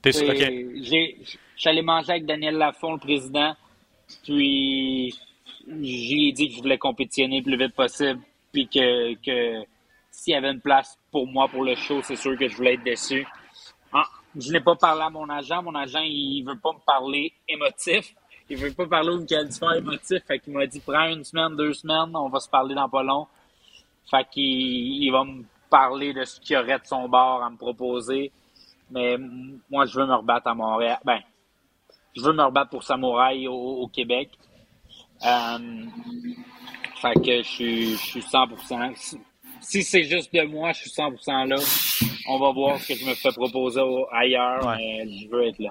T'es 0.02 0.12
sûr? 0.12 0.28
OK. 0.28 0.37
J'ai- 0.37 1.16
J'allais 1.57 1.83
manger 1.83 2.11
avec 2.12 2.26
Daniel 2.26 2.54
Lafont, 2.57 2.92
le 2.92 2.99
président, 3.00 3.57
puis 4.23 5.12
j'ai 5.83 6.30
dit 6.33 6.49
que 6.50 6.54
je 6.54 6.61
voulais 6.61 6.78
compétitionner 6.78 7.38
le 7.38 7.42
plus 7.45 7.57
vite 7.59 7.75
possible, 7.75 8.21
puis 8.52 8.69
que, 8.69 9.14
que 9.14 9.64
s'il 10.11 10.33
y 10.33 10.37
avait 10.37 10.50
une 10.50 10.61
place 10.61 10.99
pour 11.11 11.26
moi 11.26 11.49
pour 11.49 11.64
le 11.64 11.75
show, 11.75 12.00
c'est 12.02 12.17
sûr 12.17 12.37
que 12.37 12.49
je 12.49 12.57
voulais 12.57 12.75
être 12.75 12.85
dessus. 12.85 13.26
Ah, 13.93 14.05
je 14.37 14.52
n'ai 14.52 14.61
pas 14.61 14.76
parlé 14.76 15.02
à 15.02 15.11
mon 15.11 15.28
agent. 15.28 15.62
Mon 15.62 15.75
agent, 15.75 16.00
il 16.02 16.43
veut 16.43 16.59
pas 16.59 16.73
me 16.73 16.85
parler 16.85 17.33
émotif. 17.49 18.14
Il 18.50 18.57
veut 18.57 18.73
pas 18.73 18.87
parler 18.87 19.11
au 19.11 19.19
Michael 19.19 19.49
Dufort 19.49 19.75
émotif. 19.75 20.23
Fait 20.26 20.38
qu'il 20.38 20.52
m'a 20.55 20.67
dit, 20.67 20.81
prends 20.81 21.07
une 21.09 21.25
semaine, 21.25 21.55
deux 21.57 21.73
semaines, 21.73 22.14
on 22.14 22.28
va 22.28 22.40
se 22.40 22.49
parler 22.49 22.75
dans 22.75 22.88
pas 22.88 23.02
long. 23.02 23.26
Fait 24.11 24.26
qu'il 24.31 24.43
il 24.45 25.11
va 25.11 25.25
me 25.25 25.45
parler 25.69 26.14
de 26.14 26.25
ce 26.25 26.40
qu'il 26.40 26.57
aurait 26.57 26.78
de 26.78 26.87
son 26.87 27.09
bord 27.09 27.43
à 27.43 27.50
me 27.50 27.57
proposer. 27.57 28.33
Mais 28.90 29.19
moi, 29.71 29.85
je 29.85 30.00
veux 30.00 30.07
me 30.07 30.14
rebattre 30.14 30.49
à 30.49 30.55
Montréal. 30.55 30.99
Ben, 31.05 31.21
je 32.17 32.23
veux 32.23 32.33
me 32.33 32.43
rebattre 32.43 32.71
pour 32.71 32.83
Samouraï 32.83 33.47
au, 33.47 33.52
au 33.52 33.88
Québec. 33.88 34.31
Euh, 35.26 35.87
fait 37.00 37.14
que 37.14 37.38
je 37.43 37.49
suis, 37.49 37.90
je 37.93 37.97
suis 37.97 38.21
100%. 38.21 38.95
Si, 38.97 39.19
si 39.61 39.83
c'est 39.83 40.05
juste 40.05 40.33
de 40.33 40.43
moi, 40.43 40.73
je 40.73 40.81
suis 40.81 40.90
100% 40.90 41.47
là. 41.49 41.57
On 42.28 42.38
va 42.38 42.52
voir 42.52 42.78
ce 42.78 42.88
que 42.93 42.99
je 42.99 43.05
me 43.05 43.14
fais 43.14 43.33
proposer 43.33 43.81
ailleurs, 44.12 44.64
Ouais. 44.67 44.76
mais 44.76 45.09
je 45.19 45.28
veux 45.28 45.47
être 45.49 45.59
là. 45.59 45.71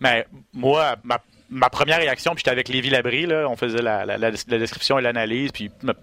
Mais 0.00 0.26
moi, 0.52 0.96
ma, 1.04 1.18
ma 1.50 1.70
première 1.70 1.98
réaction, 1.98 2.32
puis 2.32 2.40
j'étais 2.40 2.50
avec 2.50 2.68
Lévi 2.68 2.90
Labrie, 2.90 3.26
là, 3.26 3.46
on 3.48 3.56
faisait 3.56 3.80
la, 3.82 4.04
la- 4.04 4.18
la- 4.18 4.30
la 4.30 4.58
description 4.58 4.98
et 4.98 5.02
l'analyse, 5.02 5.52
puis 5.52 5.70
notre, 5.82 6.00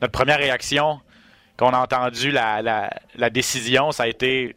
notre 0.00 0.12
première 0.12 0.38
réaction, 0.38 1.00
quand 1.56 1.70
on 1.70 1.74
a 1.74 1.80
entendu 1.80 2.30
la, 2.30 2.62
la- 2.62 2.90
la 3.14 3.30
décision, 3.30 3.92
ça 3.92 4.04
a 4.04 4.08
été 4.08 4.56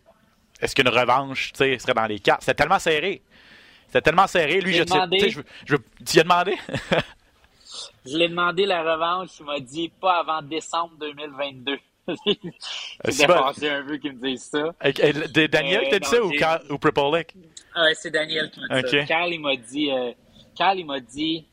est-ce 0.62 0.75
qu'une 0.75 0.89
revanche 0.89 1.51
serait 1.53 1.77
dans 1.96 2.06
les 2.06 2.20
cartes? 2.20 2.41
C'était 2.41 2.56
tellement 2.56 2.79
serré. 2.79 3.22
C'était 3.88 4.01
tellement 4.01 4.27
serré. 4.27 4.60
Lui, 4.60 4.74
je 4.74 4.84
je 4.84 5.39
je 5.65 5.75
Tu 6.06 6.18
y 6.18 6.20
as 6.20 6.24
demandé? 6.24 6.56
Je 8.06 8.18
l'ai 8.18 8.27
demandé 8.29 8.65
la 8.65 8.82
revanche, 8.84 9.29
il 9.39 9.46
m'a 9.46 9.60
dit 9.60 9.89
pas 10.01 10.20
avant 10.20 10.41
décembre 10.41 10.94
2022. 11.00 11.77
c'est 12.08 13.12
C'était 13.12 13.27
bon. 13.27 13.34
fâché 13.53 13.70
un 13.70 13.86
peu 13.86 13.98
qu'il 13.98 14.13
me 14.13 14.27
dise 14.29 14.44
ça. 14.44 14.74
Avec- 14.79 15.00
euh, 15.01 15.27
de- 15.27 15.48
Daniel, 15.48 15.84
Euh, 15.86 15.88
t'as 15.91 16.00
dit 16.00 16.08
ça 16.08 16.24
ou, 16.24 16.32
Carl- 16.32 16.63
ou 16.72 16.77
Pripolek 16.79 17.36
Ouais, 17.75 17.94
c'est 17.94 18.10
Daniel 18.12 18.50
qui 18.50 18.62
m'a 18.62 18.82
dit 18.82 18.86
Ok. 18.88 18.91
ça. 19.01 19.06
Carl, 19.06 19.32
il 19.34 19.39
m'a 19.39 19.56
dit, 19.56 19.91
euh, 19.91 20.12
Carl, 20.58 20.79
il 20.79 20.86
m'a 20.86 21.00
dit, 21.00 21.46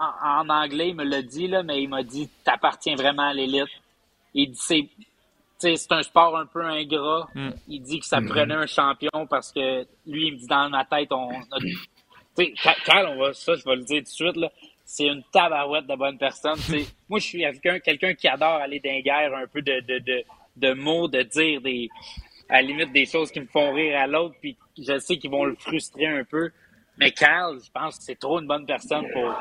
en, 0.00 0.40
en 0.40 0.48
anglais, 0.48 0.88
il 0.90 0.94
me 0.96 1.04
l'a 1.04 1.20
dit, 1.22 1.46
là, 1.46 1.62
mais 1.62 1.82
il 1.82 1.88
m'a 1.88 2.02
dit, 2.02 2.28
t'appartiens 2.42 2.96
vraiment 2.96 3.28
à 3.28 3.34
l'élite. 3.34 3.68
Il 4.32 4.50
dit, 4.52 4.58
c'est, 4.60 4.88
c'est 5.58 5.92
un 5.92 6.02
sport 6.02 6.36
un 6.38 6.46
peu 6.46 6.64
ingrat. 6.64 7.28
Mm. 7.34 7.50
Il 7.68 7.82
dit 7.82 8.00
que 8.00 8.06
ça 8.06 8.20
prenait 8.22 8.54
un 8.54 8.66
champion 8.66 9.26
parce 9.28 9.52
que 9.52 9.82
lui, 10.06 10.28
il 10.28 10.32
me 10.34 10.38
dit, 10.38 10.46
dans 10.46 10.68
ma 10.70 10.84
tête, 10.84 11.12
on 11.12 11.28
Carl, 12.84 13.06
on 13.08 13.18
va, 13.20 13.32
ça, 13.34 13.54
je 13.54 13.64
vais 13.64 13.76
le 13.76 13.84
dire 13.84 13.98
tout 13.98 14.04
de 14.04 14.08
suite, 14.08 14.36
là. 14.36 14.50
C'est 14.84 15.06
une 15.06 15.22
tabarouette 15.32 15.86
de 15.86 15.96
bonne 15.96 16.18
personne. 16.18 16.56
tu 16.56 16.80
sais. 16.80 16.86
Moi, 17.08 17.18
je 17.18 17.26
suis 17.26 17.38
quelqu'un, 17.38 17.78
quelqu'un 17.80 18.14
qui 18.14 18.28
adore 18.28 18.54
aller 18.54 18.80
dans 18.80 18.90
les 18.90 19.02
guerres, 19.02 19.34
un 19.34 19.46
peu 19.46 19.62
de, 19.62 19.80
de, 19.80 19.98
de, 19.98 20.24
de 20.56 20.72
mots, 20.74 21.08
de 21.08 21.22
dire 21.22 21.60
des, 21.60 21.88
à 22.48 22.56
la 22.56 22.62
limite 22.62 22.92
des 22.92 23.06
choses 23.06 23.30
qui 23.30 23.40
me 23.40 23.46
font 23.46 23.72
rire 23.72 23.98
à 23.98 24.06
l'autre, 24.06 24.34
puis 24.40 24.56
je 24.78 24.98
sais 24.98 25.16
qu'ils 25.16 25.30
vont 25.30 25.44
le 25.44 25.56
frustrer 25.56 26.06
un 26.06 26.24
peu. 26.24 26.50
Mais 26.96 27.10
Carl, 27.10 27.58
je 27.64 27.70
pense 27.70 27.98
que 27.98 28.04
c'est 28.04 28.18
trop 28.18 28.40
une 28.40 28.46
bonne 28.46 28.66
personne 28.66 29.04
pour, 29.12 29.34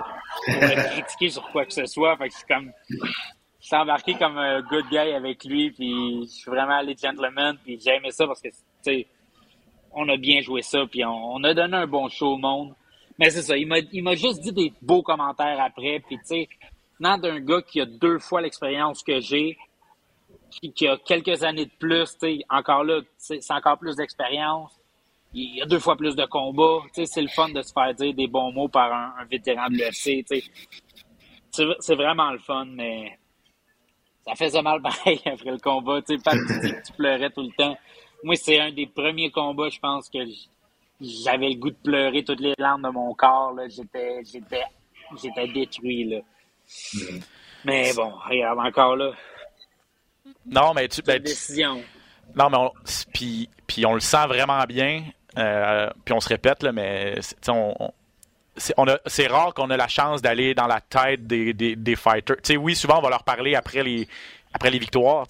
pour 0.46 0.56
me 0.56 0.94
critiquer 0.94 1.30
sur 1.30 1.48
quoi 1.52 1.66
que 1.66 1.74
ce 1.74 1.86
soit. 1.86 2.18
Fait 2.18 2.28
que 2.28 2.34
je 2.34 2.38
suis 2.38 2.48
comme, 2.48 2.72
je 2.90 3.68
suis 3.68 3.76
embarqué 3.76 4.16
comme 4.16 4.38
un 4.38 4.62
good 4.62 4.86
guy 4.90 4.98
avec 4.98 5.44
lui, 5.44 5.72
puis 5.72 6.24
je 6.24 6.32
suis 6.32 6.50
vraiment 6.50 6.78
allé 6.78 6.96
gentleman, 7.00 7.58
puis 7.64 7.80
j'ai 7.80 7.96
aimé 7.96 8.10
ça 8.12 8.26
parce 8.26 8.42
que, 8.42 8.50
tu 8.50 8.56
sais, 8.82 9.08
on 9.92 10.10
a 10.10 10.18
bien 10.18 10.42
joué 10.42 10.64
ça, 10.64 10.86
puis 10.90 11.06
on, 11.06 11.36
on 11.36 11.44
a 11.44 11.54
donné 11.54 11.78
un 11.78 11.88
bon 11.88 12.10
show 12.10 12.34
au 12.34 12.38
monde. 12.38 12.74
Mais 13.20 13.30
c'est 13.30 13.42
ça, 13.42 13.56
il 13.58 13.68
m'a, 13.68 14.16
juste 14.16 14.42
dit 14.42 14.52
des 14.52 14.74
beaux 14.82 15.04
commentaires 15.04 15.60
après, 15.62 16.00
puis 16.00 16.18
tu 16.18 16.26
sais, 16.26 16.50
venant 17.00 17.18
d'un 17.18 17.40
gars 17.40 17.62
qui 17.62 17.82
a 17.82 17.86
deux 17.86 18.20
fois 18.20 18.42
l'expérience 18.42 19.04
que 19.04 19.20
j'ai, 19.20 19.58
qui, 20.50 20.72
qui 20.74 20.88
a 20.88 20.98
quelques 20.98 21.44
années 21.44 21.66
de 21.66 21.72
plus, 21.80 22.12
tu 22.14 22.20
sais, 22.20 22.40
encore 22.50 22.84
là, 22.84 23.02
c'est 23.18 23.40
encore 23.52 23.78
plus 23.78 23.96
d'expérience. 23.96 24.80
Il 25.36 25.58
y 25.58 25.62
a 25.62 25.66
deux 25.66 25.80
fois 25.80 25.96
plus 25.96 26.16
de 26.16 26.26
combats. 26.26 26.82
Tu 26.94 27.02
sais, 27.02 27.06
c'est 27.08 27.22
le 27.22 27.28
fun 27.28 27.50
de 27.50 27.62
se 27.64 27.74
faire 27.74 27.92
dire 27.96 28.14
des 28.14 28.28
bons 28.28 28.52
mots 28.52 28.68
par 28.68 28.94
un, 28.94 29.26
vétéran 29.26 29.68
de 29.68 29.78
l'UFC. 29.78 30.24
tu 30.26 30.42
sais. 30.42 31.66
C'est 31.80 31.96
vraiment 31.96 32.32
le 32.32 32.40
fun, 32.40 32.66
mais 32.66 33.18
ça 34.26 34.36
faisait 34.36 34.62
mal 34.62 34.82
pareil 34.84 35.20
après 35.26 35.52
le 35.52 35.58
combat. 35.58 36.02
Tu 36.02 36.18
sais, 36.18 36.38
tu 36.62 36.82
tu 36.86 36.94
pleurais 36.94 37.32
tout 37.32 37.42
le 37.42 37.52
temps. 37.58 37.76
Moi, 38.24 38.36
c'est 38.36 38.60
un 38.60 38.72
des 38.72 38.88
premiers 38.88 39.32
combats, 39.32 39.70
je 39.70 39.80
pense, 39.80 40.10
que 40.10 40.20
j'avais 41.02 41.50
le 41.50 41.56
goût 41.56 41.72
de 41.72 41.78
pleurer 41.84 42.24
toutes 42.24 42.40
les 42.40 42.54
larmes 42.58 42.84
de 42.84 42.90
mon 42.90 43.14
corps. 43.14 43.56
J'étais 43.70 44.22
j'étais 44.26 44.64
j'étais 45.22 45.48
détruit. 45.48 46.06
Là. 46.06 46.20
Mais 47.66 47.94
bon, 47.94 48.12
regarde, 48.30 48.60
encore 48.60 48.96
là, 48.96 49.12
Non, 50.46 50.74
mais 50.74 50.88
tu. 50.88 51.02
ben, 51.02 51.18
tu- 51.18 51.24
décision. 51.24 51.82
Non, 52.36 52.50
mais 52.50 52.58
on, 52.58 52.72
puis, 53.14 53.50
puis 53.68 53.86
on 53.86 53.94
le 53.94 54.00
sent 54.00 54.26
vraiment 54.28 54.64
bien. 54.64 55.04
euh, 55.38 55.90
puis 56.06 56.14
on 56.14 56.20
se 56.20 56.30
répète, 56.30 56.62
là, 56.64 56.72
mais 56.72 57.16
on, 57.48 57.74
on- 57.80 57.92
c'est, 58.56 58.74
a- 58.88 59.00
rare 59.28 59.54
qu'on 59.54 59.70
ait 59.72 59.78
la 59.78 59.88
chance 59.88 60.22
d'aller 60.22 60.54
dans 60.54 60.68
la 60.68 60.80
tête 60.80 61.26
des, 61.26 61.54
des, 61.54 61.76
des 61.76 61.96
fighters. 61.96 62.38
Tu 62.38 62.54
sais, 62.54 62.58
oui, 62.58 62.76
souvent, 62.76 63.00
on 63.00 63.02
va 63.02 63.10
leur 63.10 63.24
parler 63.24 63.56
après 63.56 63.82
les, 63.84 64.08
après 64.54 64.70
les 64.70 64.80
victoires. 64.80 65.26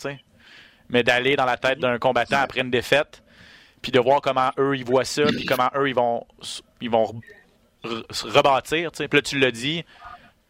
Mais 0.90 1.04
d'aller 1.04 1.36
dans 1.36 1.46
la 1.46 1.56
tête 1.58 1.80
d'un 1.80 1.98
combattant 2.00 2.40
après 2.42 2.62
une 2.62 2.70
défaite, 2.70 3.24
puis 3.84 3.92
de 3.92 4.00
voir 4.00 4.22
comment 4.22 4.50
eux, 4.58 4.76
ils 4.76 4.84
voient 4.86 5.06
ça, 5.06 5.26
puis 5.26 5.46
comment 5.46 5.70
eux, 5.76 5.88
ils 5.90 5.94
vont, 5.94 6.26
ils 6.82 6.90
vont 6.90 7.22
se 8.10 8.26
rebâtir. 8.26 8.92
Puis 8.92 9.08
là, 9.12 9.22
tu 9.22 9.38
l'as 9.38 9.52
dit, 9.52 9.84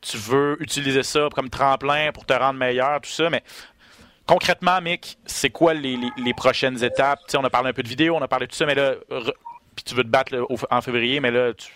tu 0.02 0.18
veux 0.18 0.56
utiliser 0.62 1.04
ça 1.04 1.28
comme 1.36 1.50
tremplin 1.50 2.12
pour 2.14 2.26
te 2.26 2.34
rendre 2.34 2.60
meilleur, 2.60 3.02
tout 3.02 3.10
ça, 3.10 3.30
mais 3.30 3.44
concrètement, 4.28 4.80
Mick, 4.82 5.18
c'est 5.26 5.50
quoi 5.50 5.74
les, 5.74 5.98
les- 5.98 6.12
les 6.18 6.34
prochaines 6.34 6.82
étapes? 6.84 7.20
On 7.36 7.44
a 7.44 7.50
parlé 7.50 7.70
un 7.70 7.74
peu 7.74 7.84
de 7.84 7.90
vidéo, 7.90 8.16
on 8.16 8.22
a 8.22 8.28
parlé 8.28 8.46
de 8.46 8.52
tout 8.52 8.58
ça, 8.58 8.66
mais 8.66 8.76
là, 8.76 8.94
puis 9.76 9.84
tu 9.84 9.96
veux 9.96 10.04
te 10.04 10.10
battre 10.10 10.36
là, 10.36 10.44
au- 10.44 10.58
en 10.70 10.82
février, 10.82 11.20
mais 11.20 11.32
là, 11.32 11.54
tu 11.54 11.72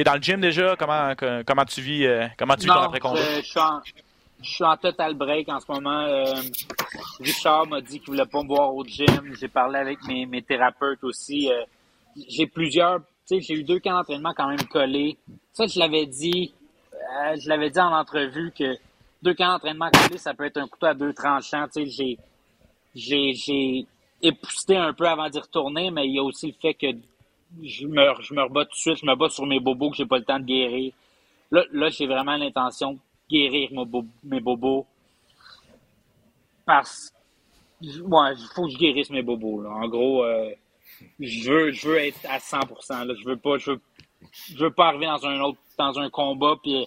es 0.00 0.04
dans 0.04 0.14
le 0.14 0.22
gym 0.22 0.40
déjà? 0.40 0.76
Comment, 0.78 1.12
comment 1.44 1.64
tu 1.64 1.80
vis, 1.80 2.06
euh, 2.06 2.26
comment 2.38 2.54
tu 2.54 2.62
vis 2.66 2.68
ton 2.68 2.74
après-combat? 2.86 3.20
je, 3.84 3.90
je 3.90 3.92
je 4.44 4.50
suis 4.50 4.64
en 4.64 4.76
total 4.76 5.14
break 5.14 5.48
en 5.48 5.58
ce 5.58 5.72
moment. 5.72 6.02
Euh, 6.02 6.24
Richard 7.20 7.66
m'a 7.66 7.80
dit 7.80 7.98
qu'il 7.98 8.10
voulait 8.10 8.26
pas 8.26 8.42
me 8.42 8.48
voir 8.48 8.74
au 8.74 8.84
gym. 8.84 9.34
J'ai 9.40 9.48
parlé 9.48 9.78
avec 9.78 10.04
mes, 10.06 10.26
mes 10.26 10.42
thérapeutes 10.42 11.02
aussi. 11.02 11.50
Euh, 11.50 11.64
j'ai 12.28 12.46
plusieurs, 12.46 13.00
tu 13.26 13.36
sais, 13.36 13.40
j'ai 13.40 13.54
eu 13.54 13.64
deux 13.64 13.80
camps 13.80 13.94
d'entraînement 13.94 14.32
quand 14.36 14.48
même 14.48 14.64
collés. 14.70 15.16
Ça, 15.52 15.66
je 15.66 15.78
l'avais 15.78 16.06
dit, 16.06 16.52
euh, 16.92 17.36
je 17.38 17.48
l'avais 17.48 17.70
dit 17.70 17.80
en 17.80 17.92
entrevue 17.92 18.52
que 18.56 18.76
deux 19.22 19.34
camps 19.34 19.52
d'entraînement 19.52 19.90
collés, 19.90 20.18
ça 20.18 20.34
peut 20.34 20.44
être 20.44 20.58
un 20.58 20.68
couteau 20.68 20.86
à 20.86 20.94
deux 20.94 21.14
tranchants. 21.14 21.66
Tu 21.74 21.86
sais, 21.86 21.86
j'ai, 21.86 22.18
j'ai, 22.94 23.32
j'ai 23.32 23.86
épousseté 24.22 24.76
un 24.76 24.92
peu 24.92 25.08
avant 25.08 25.28
d'y 25.30 25.40
retourner, 25.40 25.90
mais 25.90 26.06
il 26.06 26.14
y 26.14 26.18
a 26.18 26.22
aussi 26.22 26.48
le 26.48 26.54
fait 26.60 26.74
que 26.74 26.86
je 27.62 27.86
me, 27.86 28.02
je 28.20 28.34
me 28.34 28.42
rebats 28.42 28.66
tout 28.66 28.72
de 28.72 28.76
suite, 28.76 28.98
je 29.00 29.06
me 29.06 29.14
bats 29.16 29.30
sur 29.30 29.46
mes 29.46 29.60
bobos 29.60 29.90
que 29.90 29.96
j'ai 29.96 30.06
pas 30.06 30.18
le 30.18 30.24
temps 30.24 30.38
de 30.38 30.44
guérir. 30.44 30.92
Là, 31.50 31.62
là 31.72 31.88
j'ai 31.88 32.06
vraiment 32.06 32.36
l'intention 32.36 32.98
guérir 33.34 33.70
mes, 33.72 33.84
mes 34.22 34.40
bobos. 34.40 34.86
Parce 36.64 37.12
ouais, 37.82 38.32
il 38.36 38.48
faut 38.54 38.66
que 38.66 38.70
je 38.70 38.78
guérisse 38.78 39.10
mes 39.10 39.22
bobos. 39.22 39.62
Là. 39.62 39.70
En 39.70 39.88
gros, 39.88 40.24
euh, 40.24 40.50
je 41.20 41.50
veux 41.50 41.72
je 41.72 41.88
veux 41.88 41.98
être 41.98 42.20
à 42.28 42.38
100%. 42.38 43.06
Là. 43.06 43.14
Je 43.14 43.28
veux 43.28 43.36
pas 43.36 43.58
je 43.58 43.72
veux, 43.72 43.80
je 44.48 44.64
veux 44.64 44.72
pas 44.72 44.88
arriver 44.88 45.06
dans 45.06 45.26
un 45.26 45.40
autre 45.40 45.58
dans 45.78 45.98
un 45.98 46.08
combat 46.10 46.54
puis 46.62 46.86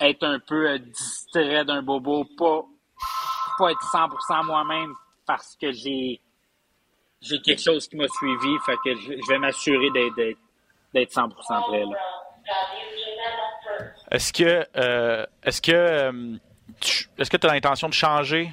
être 0.00 0.24
un 0.24 0.40
peu 0.40 0.70
euh, 0.70 0.78
distrait 0.78 1.64
d'un 1.64 1.82
bobo, 1.82 2.24
pas 2.36 2.62
pas 3.58 3.70
être 3.70 3.92
100% 3.92 4.46
moi-même 4.46 4.94
parce 5.26 5.56
que 5.60 5.70
j'ai 5.72 6.20
j'ai 7.20 7.40
quelque 7.40 7.62
chose 7.62 7.86
qui 7.86 7.96
m'a 7.96 8.08
suivi, 8.08 8.58
fait 8.66 8.76
que 8.84 8.96
je, 8.96 9.28
vais 9.28 9.38
m'assurer 9.38 9.90
d'être 9.90 11.12
100% 11.12 11.30
prêt 11.68 11.84
là. 11.84 11.98
Est-ce 14.12 14.32
que 14.32 14.66
euh, 14.76 15.26
est-ce 15.42 15.62
que 15.62 15.72
euh, 15.72 16.36
tu, 16.80 17.08
est-ce 17.18 17.30
que 17.30 17.46
as 17.46 17.52
l'intention 17.52 17.88
de 17.88 17.94
changer 17.94 18.52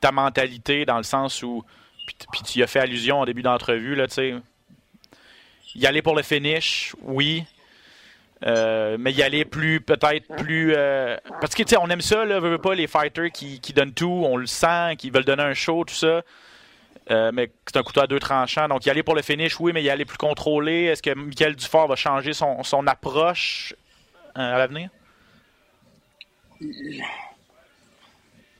ta 0.00 0.10
mentalité 0.10 0.84
dans 0.84 0.96
le 0.96 1.04
sens 1.04 1.42
où 1.42 1.64
puis, 2.32 2.42
tu 2.42 2.58
y 2.58 2.62
as 2.62 2.66
fait 2.66 2.80
allusion 2.80 3.20
au 3.20 3.26
début 3.26 3.42
d'entrevue 3.42 3.94
là, 3.94 4.08
tu 4.08 4.14
sais 4.14 4.34
y 5.74 5.86
aller 5.86 6.02
pour 6.02 6.16
le 6.16 6.22
finish, 6.22 6.94
oui. 7.02 7.44
Euh, 8.46 8.96
mais 8.98 9.12
y 9.12 9.22
aller 9.22 9.44
plus 9.44 9.80
peut-être 9.80 10.26
plus 10.36 10.74
parce 11.40 11.54
que 11.54 11.62
tu 11.62 11.70
sais 11.70 11.76
on 11.76 11.88
aime 11.90 12.00
ça 12.00 12.24
là, 12.24 12.40
pas 12.58 12.74
les 12.74 12.86
fighters 12.86 13.30
qui, 13.30 13.72
donnent 13.74 13.94
tout, 13.94 14.24
on 14.24 14.36
le 14.36 14.46
sent, 14.46 14.96
qui 14.96 15.10
veulent 15.10 15.24
donner 15.24 15.44
un 15.44 15.54
show 15.54 15.84
tout 15.84 15.94
ça. 15.94 16.22
Mais 17.10 17.50
c'est 17.66 17.76
un 17.76 17.82
couteau 17.82 18.00
à 18.00 18.06
deux 18.06 18.18
tranchants. 18.18 18.68
Donc, 18.68 18.84
y 18.84 18.90
aller 18.90 19.02
pour 19.02 19.14
le 19.14 19.22
finish, 19.22 19.58
oui, 19.60 19.72
mais 19.72 19.82
y 19.82 19.90
aller 19.90 20.04
plus 20.04 20.18
contrôlé. 20.18 20.84
Est-ce 20.84 21.02
que 21.02 21.14
Michael 21.14 21.56
Dufort 21.56 21.88
va 21.88 21.96
changer 21.96 22.32
son, 22.32 22.86
approche 22.86 23.74
à 24.38 24.58
l'avenir? 24.58 24.90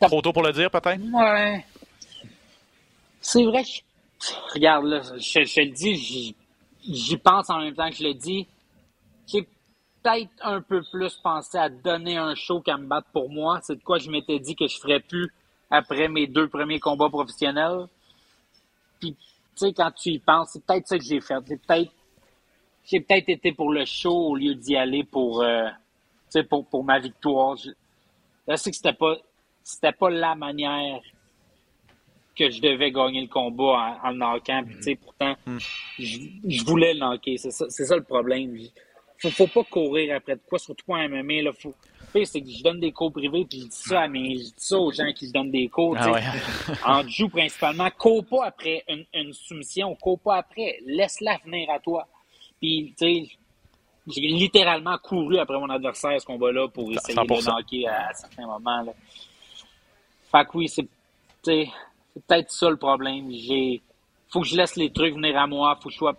Trop 0.01 0.23
tôt 0.23 0.33
pour 0.33 0.43
le 0.43 0.53
dire, 0.53 0.71
peut-être? 0.71 1.01
Ouais. 1.13 1.65
C'est 3.21 3.45
vrai 3.45 3.65
que 3.65 4.55
regarde, 4.55 4.87
là, 4.87 5.03
je, 5.03 5.45
je 5.45 5.61
le 5.61 5.71
dis, 5.71 6.35
j'y 6.83 7.17
pense 7.17 7.51
en 7.51 7.59
même 7.61 7.75
temps 7.75 7.91
que 7.91 7.97
je 7.97 8.05
le 8.05 8.15
dis. 8.15 8.47
J'ai 9.27 9.43
peut-être 10.03 10.31
un 10.41 10.61
peu 10.61 10.83
plus 10.83 11.15
pensé 11.17 11.59
à 11.59 11.69
donner 11.69 12.17
un 12.17 12.35
show 12.35 12.61
qu'à 12.61 12.77
me 12.77 12.87
battre 12.87 13.09
pour 13.13 13.29
moi. 13.29 13.61
C'est 13.63 13.77
de 13.77 13.83
quoi 13.83 13.99
je 13.99 14.11
m'étais 14.11 14.39
dit 14.39 14.55
que 14.55 14.67
je 14.67 14.79
ferais 14.79 15.01
plus 15.01 15.33
après 15.71 16.09
mes 16.09 16.27
deux 16.27 16.49
premiers 16.49 16.81
combats 16.81 17.11
professionnels. 17.11 17.87
Puis, 19.01 19.15
tu 19.15 19.19
sais, 19.57 19.73
quand 19.73 19.91
tu 19.91 20.11
y 20.11 20.19
penses, 20.19 20.51
c'est 20.53 20.65
peut-être 20.65 20.87
ça 20.87 20.99
que 20.99 21.05
j'ai 21.05 21.21
fait. 21.21 21.35
C'est 21.47 21.61
peut-être, 21.61 21.91
j'ai 22.91 23.01
peut-être 23.01 23.29
été 23.29 23.53
pour 23.53 23.71
le 23.71 23.85
show 23.85 24.31
au 24.31 24.37
lieu 24.37 24.55
d'y 24.55 24.77
aller 24.77 25.05
pour, 25.05 25.43
euh, 25.43 25.69
pour, 26.49 26.67
pour 26.67 26.85
ma 26.85 26.99
victoire. 26.99 27.57
Je, 27.57 27.71
je 28.49 28.57
sais 28.57 28.71
que 28.71 28.77
c'était 28.77 28.95
pas, 28.95 29.17
c'était 29.63 29.93
pas 29.93 30.11
la 30.11 30.35
manière 30.35 31.01
que 32.37 32.51
je 32.51 32.61
devais 32.63 32.91
gagner 32.91 33.21
le 33.21 33.27
combat 33.27 33.99
en, 34.03 34.09
en 34.09 34.11
le 34.11 34.17
knockant. 34.17 34.63
Puis, 34.65 34.77
tu 34.77 34.83
sais, 34.83 34.95
pourtant, 34.95 35.35
mm. 35.45 35.59
je, 35.99 36.19
je, 36.47 36.65
voulais 36.65 36.95
le 36.95 37.01
knocker. 37.01 37.37
C'est 37.37 37.51
ça, 37.51 37.69
ça 37.69 37.97
le 37.97 38.05
problème. 38.05 38.57
Faut, 39.19 39.31
faut 39.31 39.49
pas 39.49 39.65
courir 39.65 40.17
après 40.17 40.37
de 40.37 40.41
quoi, 40.49 40.59
surtout 40.59 40.93
en 40.93 41.09
MMA. 41.09 41.43
Là, 41.43 41.53
faut, 41.53 41.75
c'est 42.25 42.41
que 42.41 42.49
je 42.49 42.63
donne 42.63 42.81
des 42.81 42.93
cours 42.93 43.13
privés, 43.13 43.45
puis 43.45 43.61
je 43.61 43.65
dis 43.67 43.77
ça 43.77 44.03
à 44.03 44.09
mes, 44.09 44.39
je 44.39 44.45
dis 44.45 44.55
ça 44.57 44.79
aux 44.79 44.93
gens 44.93 45.13
qui 45.13 45.27
se 45.27 45.33
donnent 45.33 45.51
des 45.51 45.69
cours. 45.69 45.97
Ah 45.99 46.13
ouais. 46.13 46.23
en 46.87 47.07
joue 47.07 47.29
principalement, 47.29 47.91
cours 47.91 48.25
pas 48.25 48.47
après 48.47 48.85
une, 48.89 49.05
une 49.13 49.33
soumission, 49.33 49.95
cours 49.97 50.21
pas 50.21 50.37
après, 50.37 50.79
laisse-la 50.87 51.39
venir 51.45 51.69
à 51.71 51.81
toi. 51.81 52.07
Puis, 52.61 52.95
tu 52.99 53.07
sais, 53.07 53.31
j'ai 54.09 54.21
littéralement 54.21 54.97
couru 54.99 55.39
après 55.39 55.59
mon 55.59 55.69
adversaire 55.71 56.21
ce 56.21 56.27
combat-là 56.27 56.69
pour 56.69 56.91
essayer 56.91 57.15
100%. 57.15 57.27
de 57.27 57.51
knocker 57.51 57.89
à, 57.89 58.09
à, 58.09 58.15
certains 58.15 58.47
moments. 58.47 58.83
Là. 58.83 58.93
Fait 60.31 60.45
que 60.45 60.59
oui, 60.59 60.69
c'est 60.69 60.87
peut-être 61.43 62.51
ça 62.51 62.71
le 62.71 62.77
problème. 62.77 63.31
J'ai 63.31 63.83
faut 64.31 64.41
que 64.41 64.47
je 64.47 64.57
laisse 64.57 64.77
les 64.77 64.91
trucs 64.93 65.15
venir 65.15 65.37
à 65.39 65.47
moi, 65.47 65.79
faut 65.83 65.89
que 65.89 65.95
je 65.95 65.99
sois 65.99 66.17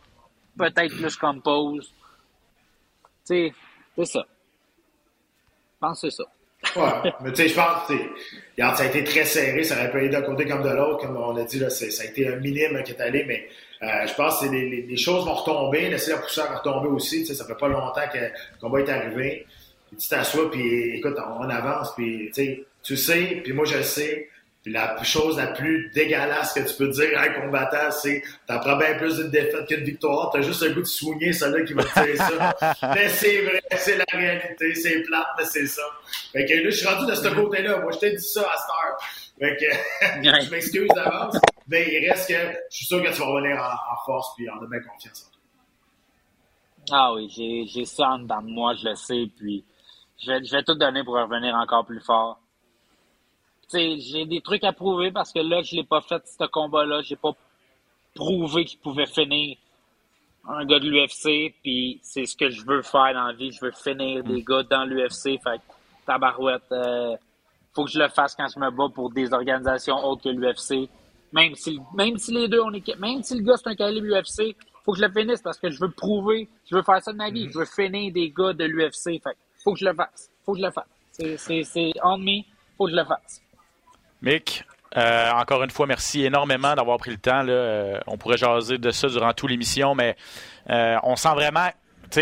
peut-être 0.58 0.96
plus 0.96 1.16
compose. 1.16 1.94
Tu 3.28 3.50
sais, 3.50 3.54
c'est 3.96 4.06
ça. 4.06 4.26
Je 5.76 5.80
pense 5.80 6.02
que 6.02 6.10
c'est 6.10 6.24
ça. 6.24 6.82
ouais, 7.04 7.14
mais 7.22 7.32
tu 7.32 7.44
sais, 7.44 7.50
je 7.50 7.56
pense 7.56 7.88
que 7.88 7.94
ça 8.58 8.84
a 8.84 8.86
été 8.86 9.04
très 9.04 9.26
serré, 9.26 9.64
ça 9.64 9.76
aurait 9.76 9.92
pu 9.92 9.98
aller 9.98 10.10
d'un 10.10 10.22
côté 10.22 10.46
comme 10.46 10.64
de 10.64 10.70
l'autre, 10.70 11.06
comme 11.06 11.18
on 11.18 11.36
a 11.36 11.44
dit, 11.44 11.60
là, 11.60 11.70
ça 11.70 11.86
a 11.86 12.06
été 12.06 12.28
un 12.28 12.36
minime 12.38 12.82
qui 12.84 12.92
est 12.92 13.02
allé, 13.02 13.24
mais 13.26 13.48
euh, 13.82 14.08
je 14.08 14.14
pense 14.14 14.42
que 14.42 14.46
les, 14.48 14.70
les, 14.70 14.82
les, 14.82 14.98
choses 14.98 15.26
vont 15.26 15.34
retomber, 15.34 15.90
laisser 15.90 16.12
la 16.12 16.18
poussière 16.18 16.58
retomber 16.58 16.90
aussi, 16.90 17.22
tu 17.22 17.28
sais, 17.28 17.36
ça 17.36 17.46
fait 17.46 17.58
pas 17.58 17.68
longtemps 17.68 18.08
que 18.12 18.18
le 18.18 18.60
combat 18.60 18.82
est 18.82 18.90
arrivé, 18.90 19.46
puis 19.88 19.98
tu 19.98 20.10
t'assois, 20.10 20.52
puis 20.52 20.98
écoute, 20.98 21.16
on, 21.18 21.46
on 21.46 21.50
avance, 21.50 21.94
puis 21.96 22.30
tu 22.34 22.98
sais, 22.98 23.42
puis 23.44 23.54
moi 23.54 23.66
je 23.66 23.78
le 23.78 23.84
sais, 23.84 24.30
puis 24.64 24.74
la 24.74 25.02
chose 25.04 25.38
la 25.38 25.48
plus 25.48 25.90
dégueulasse 25.96 26.52
que 26.52 26.60
tu 26.60 26.76
peux 26.76 26.90
dire 26.90 27.18
à 27.18 27.24
un 27.24 27.30
combattant, 27.30 27.92
c'est 27.92 28.22
t'en 28.46 28.60
prends 28.60 28.76
bien 28.76 28.96
plus 28.96 29.16
d'une 29.16 29.30
défaite 29.30 29.66
qu'une 29.68 29.86
victoire. 29.86 30.32
T'as 30.34 30.42
juste 30.42 30.62
un 30.64 30.72
goût 30.72 30.82
de 30.82 30.86
soigner 30.86 31.32
celui 31.32 31.64
qui 31.64 31.72
va 31.72 31.84
te 31.84 32.06
dire 32.06 32.18
ça. 32.18 32.76
mais 32.94 33.08
c'est 33.08 33.42
vrai, 33.44 33.62
c'est 33.78 33.96
la 33.96 34.06
réalité, 34.12 34.76
c'est 34.76 35.02
plate, 35.04 35.28
mais 35.38 35.46
c'est 35.46 35.66
ça. 35.66 35.84
Fait 36.34 36.46
que 36.46 36.54
là, 36.56 36.62
je 36.66 36.70
suis 36.72 36.88
rendu 36.88 37.10
de 37.10 37.16
ce 37.16 37.28
côté-là. 37.30 37.80
Moi, 37.80 37.92
je 37.94 38.00
t'ai 38.00 38.12
dit 38.12 38.22
ça 38.24 38.42
à 38.42 38.58
cette 38.58 38.76
heure. 38.76 38.98
Fait 39.40 39.56
que 39.56 40.44
je 40.46 40.52
m'excuse 40.52 40.90
d'avance. 40.94 41.38
Mais 41.70 41.88
il 41.88 42.10
reste 42.10 42.28
que 42.28 42.58
je 42.70 42.76
suis 42.76 42.86
sûr 42.86 43.02
que 43.02 43.14
tu 43.14 43.20
vas 43.20 43.28
revenir 43.28 43.58
en, 43.58 43.94
en 43.94 43.98
force 44.06 44.36
puis 44.36 44.50
on 44.50 44.62
a 44.64 44.68
bien 44.68 44.82
confiance 44.82 45.28
en 45.28 45.32
toi. 45.32 45.40
Ah 46.92 47.14
oui, 47.14 47.30
j'ai, 47.30 47.86
ça 47.86 48.10
en 48.10 48.20
dedans 48.20 48.42
de 48.42 48.50
moi, 48.50 48.74
je 48.74 48.90
le 48.90 48.96
sais, 48.96 49.30
puis 49.38 49.64
je 50.18 50.32
vais, 50.32 50.44
je 50.44 50.52
vais 50.52 50.64
tout 50.64 50.74
donner 50.74 51.04
pour 51.04 51.14
revenir 51.14 51.54
encore 51.56 51.86
plus 51.86 52.02
fort 52.02 52.40
j'ai 53.72 54.26
des 54.26 54.42
trucs 54.42 54.64
à 54.64 54.74
prouver 54.74 55.12
parce 55.12 55.32
que 55.32 55.40
là, 55.40 55.62
je 55.62 55.76
l'ai 55.76 55.84
pas 55.84 56.02
fait, 56.02 56.22
ce 56.26 56.46
combat-là. 56.46 57.02
J'ai 57.02 57.16
pas 57.16 57.32
prouvé 58.16 58.66
qu'il 58.66 58.80
pouvait 58.80 59.06
finir 59.06 59.58
un 60.48 60.66
gars 60.66 60.80
de 60.80 60.90
l'UFC, 60.90 61.54
puis 61.62 62.00
c'est 62.02 62.26
ce 62.26 62.36
que 62.36 62.50
je 62.50 62.66
veux 62.66 62.82
faire 62.82 63.14
dans 63.14 63.28
la 63.28 63.34
vie. 63.34 63.52
Je 63.52 63.64
veux 63.64 63.72
finir 63.72 64.24
des 64.24 64.42
gars 64.42 64.64
dans 64.64 64.86
l'UFC. 64.86 65.40
Fait 65.44 65.62
tabarouette, 66.06 66.64
euh, 66.72 67.16
faut 67.74 67.86
que 67.86 67.92
je 67.92 68.00
le 68.00 68.08
fasse 68.08 68.36
quand 68.36 68.48
je 68.48 68.60
me 68.60 68.72
bats 68.72 68.92
pour 68.94 69.12
des 69.12 69.32
organisations 69.32 69.98
autres 70.04 70.24
que 70.24 70.30
l'UFC. 70.30 70.90
Même 71.32 71.56
si, 71.56 71.80
même 71.96 72.18
si 72.18 72.32
les 72.34 72.48
deux, 72.48 72.62
on 72.62 72.74
est, 72.74 73.00
même 73.00 73.22
si 73.24 73.36
le 73.36 73.44
gars 73.44 73.56
c'est 73.58 73.70
un 73.70 73.76
calibre 73.76 74.08
UFC, 74.08 74.56
faut 74.84 74.94
que 74.94 75.00
je 75.00 75.06
le 75.06 75.12
finisse 75.12 75.42
parce 75.42 75.60
que 75.60 75.70
je 75.70 75.80
veux 75.80 75.92
prouver, 75.92 76.48
je 76.70 76.76
veux 76.76 76.84
faire 76.84 77.02
ça 77.02 77.12
de 77.12 77.18
ma 77.18 77.30
vie. 77.30 77.50
Je 77.52 77.60
veux 77.60 77.66
finir 77.66 78.12
des 78.12 78.32
gars 78.32 78.54
de 78.54 78.66
l'UFC. 78.66 79.22
Fait 79.22 79.38
faut 79.64 79.74
que 79.74 79.80
je 79.80 79.86
le 79.86 79.94
fasse. 79.94 80.30
Faut 80.46 80.54
que 80.54 80.60
je 80.60 80.66
le 80.66 80.72
fasse. 80.72 80.88
C'est, 81.12 81.38
c'est, 81.38 81.64
c'est 81.64 81.92
on 82.04 82.18
me. 82.18 82.42
Faut 82.78 82.86
que 82.86 82.92
je 82.92 82.96
le 82.96 83.06
fasse. 83.06 83.42
Mick, 84.22 84.64
euh, 84.98 85.32
encore 85.32 85.64
une 85.64 85.70
fois, 85.70 85.86
merci 85.86 86.26
énormément 86.26 86.74
d'avoir 86.76 86.98
pris 86.98 87.12
le 87.12 87.18
temps. 87.18 87.44
Là. 87.44 87.54
Euh, 87.54 88.00
on 88.08 88.18
pourrait 88.18 88.38
jaser 88.38 88.78
de 88.78 88.92
ça 88.92 89.08
durant 89.08 89.34
toute 89.34 89.50
l'émission, 89.50 89.96
mais 89.96 90.16
euh, 90.70 90.98
on 91.04 91.16
sent 91.16 91.34
vraiment. 91.36 91.70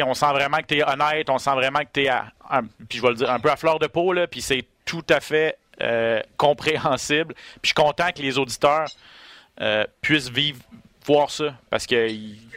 on 0.06 0.14
sent 0.14 0.32
vraiment 0.34 0.58
que 0.58 0.68
tu 0.68 0.78
es 0.78 0.84
honnête, 0.84 1.30
on 1.30 1.38
sent 1.38 1.54
vraiment 1.54 1.80
que 1.80 1.92
tu 1.94 2.04
es 2.04 2.10
à, 2.10 2.32
puis 2.90 2.98
je 2.98 3.02
vais 3.02 3.10
le 3.10 3.16
dire, 3.16 3.32
un 3.32 3.40
peu 3.40 3.50
à 3.50 3.56
fleur 3.56 3.80
de 3.80 3.88
peau, 3.88 4.14
là, 4.14 4.28
puis 4.28 4.42
c'est 4.42 4.68
tout 4.86 5.06
à 5.10 5.20
fait 5.20 5.58
compréhensible. 6.38 7.34
Puis 7.34 7.60
je 7.64 7.68
suis 7.70 7.74
content 7.76 8.12
que 8.16 8.22
les 8.22 8.38
auditeurs 8.38 8.88
puissent 10.02 10.30
vivre 10.30 10.60
voir 11.08 11.32
ça. 11.32 11.54
Parce 11.70 11.88
que 11.88 12.08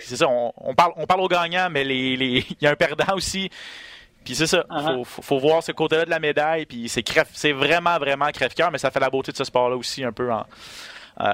c'est 0.01 0.17
ça, 0.17 0.27
on, 0.29 0.75
parle, 0.75 0.93
on 0.97 1.07
parle 1.07 1.21
aux 1.21 1.29
gagnants, 1.29 1.69
mais 1.71 1.83
il 1.87 2.45
y 2.61 2.67
a 2.67 2.71
un 2.71 2.77
perdant 2.77 3.15
aussi. 3.15 3.49
Puis 4.25 4.35
c'est 4.35 4.47
ça, 4.47 4.65
il 4.71 4.77
uh-huh. 4.77 5.05
faut, 5.05 5.39
voir 5.39 5.63
ce 5.63 5.73
côté-là 5.73 6.05
de 6.05 6.11
la 6.11 6.19
médaille. 6.19 6.67
Puis 6.67 6.89
c'est, 6.89 7.53
vraiment, 7.53 7.99
vraiment 7.99 8.31
crève-cœur, 8.31 8.71
mais 8.71 8.79
ça 8.79 8.91
fait 8.91 9.01
la 9.01 9.09
beauté 9.09 9.33
de 9.33 9.37
ce 9.37 9.45
sport-là 9.45 9.77
aussi, 9.77 10.05
un 10.05 10.13
peu 10.13 10.31
en, 10.31 10.45
euh, 11.21 11.33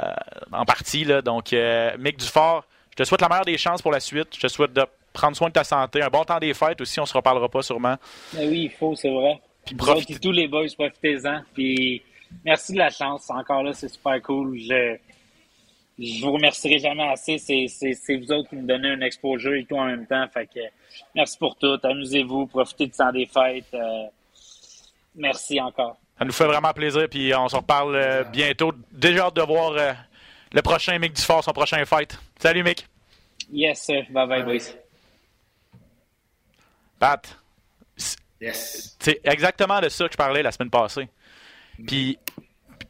en 0.53 0.65
partie. 0.65 1.05
Là. 1.05 1.23
Donc, 1.23 1.53
euh, 1.53 1.97
Mick 1.99 2.19
Dufort, 2.19 2.65
je 2.91 2.97
te 2.97 3.05
souhaite 3.05 3.21
la 3.21 3.29
meilleure 3.29 3.45
des 3.45 3.59
chances 3.59 3.83
pour 3.83 3.93
la 3.93 4.01
suite. 4.01 4.29
Je 4.37 4.41
te 4.41 4.49
souhaite 4.49 4.73
de 4.73 4.85
prendre 5.13 5.37
soin 5.37 5.49
de 5.49 5.55
ta 5.55 5.65
santé. 5.65 6.03
Un 6.03 6.09
bon 6.09 6.25
temps 6.25 6.39
des 6.39 6.55
fêtes 6.55 6.81
aussi, 6.81 7.01
on 7.01 7.07
se 7.07 7.15
reparlera 7.15 7.49
pas 7.49 7.63
sûrement. 7.63 7.97
Mais 8.35 8.47
oui, 8.47 8.63
il 8.65 8.71
faut, 8.71 8.95
c'est 8.95 9.11
vrai. 9.11 9.41
Puis 9.67 9.75
profitez... 9.75 10.19
tous 10.19 10.33
les 10.33 10.49
boys, 10.49 10.67
profitez-en. 10.77 11.43
Puis 11.53 12.03
merci 12.45 12.73
de 12.73 12.79
la 12.79 12.91
chance. 12.91 13.29
Encore 13.31 13.63
là, 13.63 13.73
c'est 13.73 13.89
super 13.89 14.23
cool. 14.23 14.59
Je 14.59 14.97
je 15.99 16.21
vous 16.21 16.33
remercierai 16.33 16.79
jamais 16.79 17.09
assez. 17.09 17.39
C'est 17.39 18.17
vous 18.17 18.33
autres 18.33 18.51
qui 18.51 18.57
me 18.57 18.67
donnez 18.67 18.91
un 18.91 19.01
exposure 19.01 19.55
et 19.55 19.65
tout 19.65 19.77
en 19.77 19.87
même 19.87 20.07
temps. 20.07 20.27
Fait 20.33 20.47
que 20.47 20.61
merci 21.15 21.39
pour 21.39 21.57
tout. 21.57 21.79
Amusez-vous, 21.83 22.47
profitez 22.47 22.87
du 22.87 22.93
temps 22.93 23.13
des 23.13 23.27
fêtes. 23.27 23.73
Euh, 23.73 24.05
merci 25.15 25.61
encore. 25.61 25.97
Ça 26.19 26.25
nous 26.25 26.33
fait 26.33 26.47
vraiment 26.47 26.73
plaisir, 26.73 27.09
puis 27.11 27.35
on 27.35 27.49
se 27.49 27.57
reparle 27.57 27.97
euh, 27.97 28.25
bientôt. 28.25 28.73
Déjà 28.93 29.27
hâte 29.27 29.37
de 29.37 29.43
voir 29.43 29.73
euh, 29.73 29.93
le 30.53 30.63
prochain 30.63 30.99
Mick 30.99 31.15
Dufort, 31.15 31.45
son 31.45 31.53
prochain 31.53 31.85
fight. 31.85 32.19
Salut 32.39 32.63
Mick. 32.63 32.87
Yes, 33.51 33.83
sir. 33.83 34.05
Bye 34.11 34.29
bye, 34.29 34.43
boys. 34.43 34.75
Pat. 36.99 37.39
Yes. 38.41 38.97
C'est 39.01 39.21
exactement 39.25 39.81
de 39.81 39.89
ça 39.89 40.07
que 40.07 40.13
je 40.13 40.17
parlais 40.17 40.43
la 40.43 40.53
semaine 40.53 40.71
passée. 40.71 41.09
Puis 41.87 42.19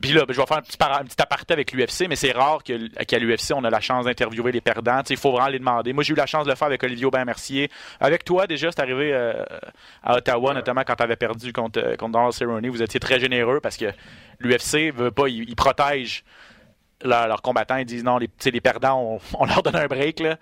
puis 0.00 0.12
là, 0.12 0.26
ben, 0.26 0.32
je 0.34 0.40
vais 0.40 0.46
faire 0.46 0.58
un 0.58 0.62
petit, 0.62 0.76
un 0.80 1.04
petit 1.04 1.20
aparté 1.20 1.54
avec 1.54 1.72
l'UFC, 1.72 2.06
mais 2.08 2.16
c'est 2.16 2.32
rare 2.32 2.62
qu'à 2.62 3.18
l'UFC, 3.18 3.52
on 3.54 3.64
a 3.64 3.70
la 3.70 3.80
chance 3.80 4.04
d'interviewer 4.04 4.52
les 4.52 4.60
perdants. 4.60 5.02
Il 5.08 5.16
faut 5.16 5.32
vraiment 5.32 5.48
les 5.48 5.58
demander. 5.58 5.92
Moi, 5.92 6.04
j'ai 6.04 6.12
eu 6.12 6.16
la 6.16 6.26
chance 6.26 6.44
de 6.44 6.50
le 6.50 6.56
faire 6.56 6.66
avec 6.66 6.82
Olivier 6.82 7.06
Aubin-Mercier. 7.06 7.70
Avec 8.00 8.24
toi, 8.24 8.46
déjà, 8.46 8.70
c'est 8.70 8.80
arrivé 8.80 9.12
euh, 9.12 9.44
à 10.02 10.16
Ottawa, 10.16 10.54
notamment 10.54 10.82
quand 10.86 10.96
tu 10.96 11.02
avais 11.02 11.16
perdu 11.16 11.52
contre, 11.52 11.80
euh, 11.80 11.96
contre 11.96 12.12
Donald 12.12 12.32
Cerrone. 12.32 12.68
Vous 12.68 12.82
étiez 12.82 13.00
très 13.00 13.18
généreux 13.18 13.60
parce 13.60 13.76
que 13.76 13.86
l'UFC 14.38 14.92
veut 14.94 15.10
pas, 15.10 15.28
ils, 15.28 15.56
protègent 15.56 16.24
leurs 17.02 17.42
combattants. 17.42 17.76
Ils 17.76 17.86
disent 17.86 18.04
non, 18.04 18.18
les, 18.18 18.28
les 18.44 18.60
perdants, 18.60 19.18
on, 19.38 19.46
leur 19.46 19.62
donne 19.62 19.76
un 19.76 19.86
break. 19.86 20.20
Là. 20.20 20.36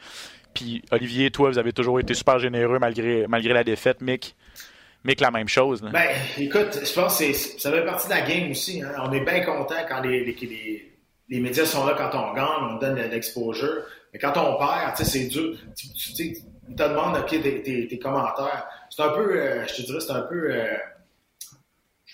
Puis 0.52 0.82
Olivier, 0.90 1.30
toi, 1.30 1.50
vous 1.50 1.58
avez 1.58 1.72
toujours 1.72 2.00
été 2.00 2.14
super 2.14 2.38
généreux 2.38 2.78
malgré, 2.78 3.26
malgré 3.28 3.52
la 3.52 3.64
défaite, 3.64 4.00
Mick? 4.00 4.34
Mais 5.04 5.14
que 5.14 5.22
la 5.22 5.30
même 5.30 5.48
chose. 5.48 5.82
Ben, 5.82 6.08
écoute, 6.38 6.80
je 6.82 6.92
pense 6.92 7.18
que 7.18 7.32
ça 7.32 7.70
fait 7.70 7.84
partie 7.84 8.08
de 8.08 8.14
la 8.14 8.22
game 8.22 8.50
aussi. 8.50 8.82
Hein. 8.82 8.92
On 9.02 9.12
est 9.12 9.20
bien 9.20 9.40
content 9.40 9.74
quand 9.86 10.00
les, 10.00 10.24
les, 10.24 10.92
les, 11.28 11.40
médias 11.40 11.66
sont 11.66 11.86
là 11.86 11.94
quand 11.96 12.18
on 12.18 12.32
gagne, 12.32 12.46
on 12.74 12.78
donne 12.78 12.94
de 12.94 13.02
l'exposure. 13.02 13.82
Mais 14.12 14.18
quand 14.18 14.32
on 14.38 14.56
perd, 14.56 14.96
tu 14.96 15.04
c'est 15.04 15.26
dur. 15.26 15.56
Tu, 15.76 15.88
tu, 15.92 16.22
ils 16.68 16.74
te 16.74 16.82
demandent 16.82 17.16
okay, 17.18 17.40
tes, 17.40 17.86
tes, 17.86 17.98
commentaires. 17.98 18.66
C'est 18.88 19.02
un 19.02 19.10
peu, 19.10 19.38
euh, 19.38 19.66
je 19.66 19.74
te 19.74 19.82
dirais, 19.82 20.00
c'est 20.00 20.12
un 20.12 20.22
peu. 20.22 20.50
Euh, 20.50 20.76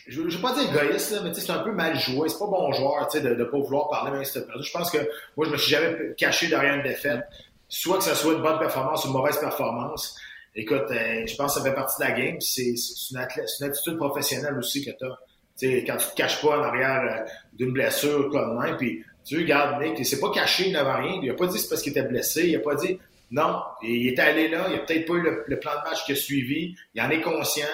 je 0.09 0.20
ne 0.22 0.29
veux 0.29 0.40
pas 0.40 0.53
dire 0.55 0.68
égoïste, 0.74 1.12
là, 1.12 1.20
mais 1.22 1.33
c'est 1.33 1.53
un 1.53 1.61
peu 1.61 1.70
mal 1.70 1.96
joué. 1.96 2.29
C'est 2.29 2.38
pas 2.38 2.46
bon 2.46 2.72
joueur 2.72 3.07
de 3.14 3.20
ne 3.20 3.44
pas 3.44 3.59
vouloir 3.59 3.88
parler 3.88 4.11
même 4.11 4.24
si 4.24 4.33
tu. 4.33 4.40
Je 4.61 4.72
pense 4.72 4.90
que 4.90 4.98
moi, 5.37 5.46
je 5.46 5.53
me 5.53 5.57
suis 5.57 5.70
jamais 5.70 6.14
caché 6.16 6.48
derrière 6.48 6.74
une 6.74 6.83
défaite. 6.83 7.22
Soit 7.68 7.98
que 7.98 8.05
ce 8.05 8.16
soit 8.16 8.33
une 8.33 8.42
bonne 8.42 8.59
performance 8.59 9.05
ou 9.05 9.09
une 9.09 9.14
mauvaise 9.14 9.38
performance. 9.38 10.16
Écoute, 10.55 10.87
euh, 10.91 11.27
je 11.27 11.37
pense 11.37 11.55
que 11.55 11.61
ça 11.61 11.65
fait 11.65 11.75
partie 11.75 12.03
de 12.03 12.09
la 12.09 12.13
game. 12.13 12.41
C'est 12.41 12.75
une, 13.11 13.19
une, 13.19 13.67
attitude 13.67 13.97
professionnelle 13.97 14.59
aussi 14.59 14.85
que 14.85 14.91
tu 14.91 15.05
as. 15.05 15.87
quand 15.87 15.97
tu 15.97 16.07
te 16.07 16.15
caches 16.17 16.43
pas 16.43 16.59
en 16.59 16.63
arrière 16.63 17.03
euh, 17.03 17.31
d'une 17.53 17.73
blessure 17.73 18.31
comme 18.31 18.61
même, 18.61 18.77
puis 18.77 19.05
tu 19.25 19.39
regardes 19.39 19.81
Nick, 19.83 19.99
il 19.99 20.07
s'est 20.07 20.19
pas 20.19 20.31
caché, 20.31 20.69
il 20.69 20.73
n'avait 20.73 21.07
rien. 21.07 21.21
Il 21.23 21.31
a 21.31 21.35
pas 21.35 21.47
dit 21.47 21.59
c'est 21.59 21.69
parce 21.69 21.83
qu'il 21.83 21.93
était 21.93 22.03
blessé. 22.03 22.49
Il 22.49 22.57
a 22.57 22.61
pas 22.61 22.75
dit 22.75 22.99
non. 23.31 23.61
Il 23.83 24.09
est 24.09 24.19
allé 24.19 24.49
là, 24.49 24.67
il 24.71 24.77
a 24.77 24.79
peut-être 24.81 25.07
pas 25.07 25.15
eu 25.15 25.23
le, 25.47 25.61
plan 25.61 25.73
de 25.73 25.89
match 25.89 26.05
qui 26.05 26.13
a 26.13 26.17
suivi. 26.17 26.75
Il 26.95 27.03
en 27.03 27.11
est 27.11 27.21
conscient. 27.21 27.67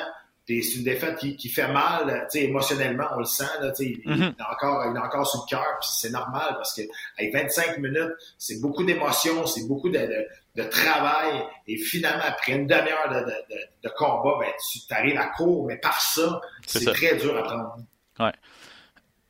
C'est 0.47 0.61
une 0.77 0.85
défaite 0.85 1.17
qui, 1.17 1.35
qui 1.35 1.49
fait 1.49 1.67
mal, 1.67 2.29
émotionnellement, 2.33 3.07
on 3.17 3.19
le 3.19 3.25
sent. 3.25 3.45
Là, 3.61 3.73
il, 3.81 4.01
il, 4.05 4.35
a 4.39 4.53
encore, 4.53 4.85
il 4.89 4.97
a 4.97 5.05
encore 5.05 5.27
sur 5.27 5.45
le 5.45 5.51
cœur, 5.51 5.67
puis 5.81 5.89
c'est 5.91 6.11
normal 6.11 6.55
parce 6.55 6.73
que 6.73 6.83
avec 7.19 7.33
25 7.33 7.79
minutes, 7.79 8.12
c'est 8.39 8.61
beaucoup 8.61 8.85
d'émotions, 8.85 9.45
c'est 9.47 9.67
beaucoup 9.67 9.89
de, 9.89 9.99
de, 9.99 10.25
de 10.57 10.62
travail. 10.64 11.42
Et 11.66 11.77
finalement, 11.77 12.25
après 12.27 12.53
une 12.53 12.66
demi-heure 12.66 13.09
de, 13.11 13.21
de, 13.21 13.55
de, 13.55 13.61
de 13.85 13.88
combat, 13.97 14.38
ben, 14.40 14.51
tu 14.59 14.79
arrives 14.95 15.19
à 15.19 15.27
court, 15.27 15.66
mais 15.66 15.77
par 15.77 16.01
ça, 16.01 16.40
C'est 16.66 16.87
très 16.92 17.16
dur 17.16 17.37
à 17.37 17.42
prendre. 17.42 17.77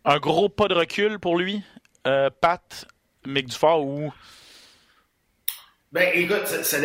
Un 0.04 0.18
gros 0.18 0.48
pas 0.48 0.68
de 0.68 0.74
recul 0.74 1.18
pour 1.18 1.36
lui, 1.36 1.62
euh, 2.06 2.30
Pat, 2.40 2.86
Mick 3.26 3.46
Dufort 3.48 3.84
ou? 3.84 4.12
Ben, 5.92 6.10
écoute, 6.14 6.46
ça, 6.46 6.62
ça, 6.62 6.76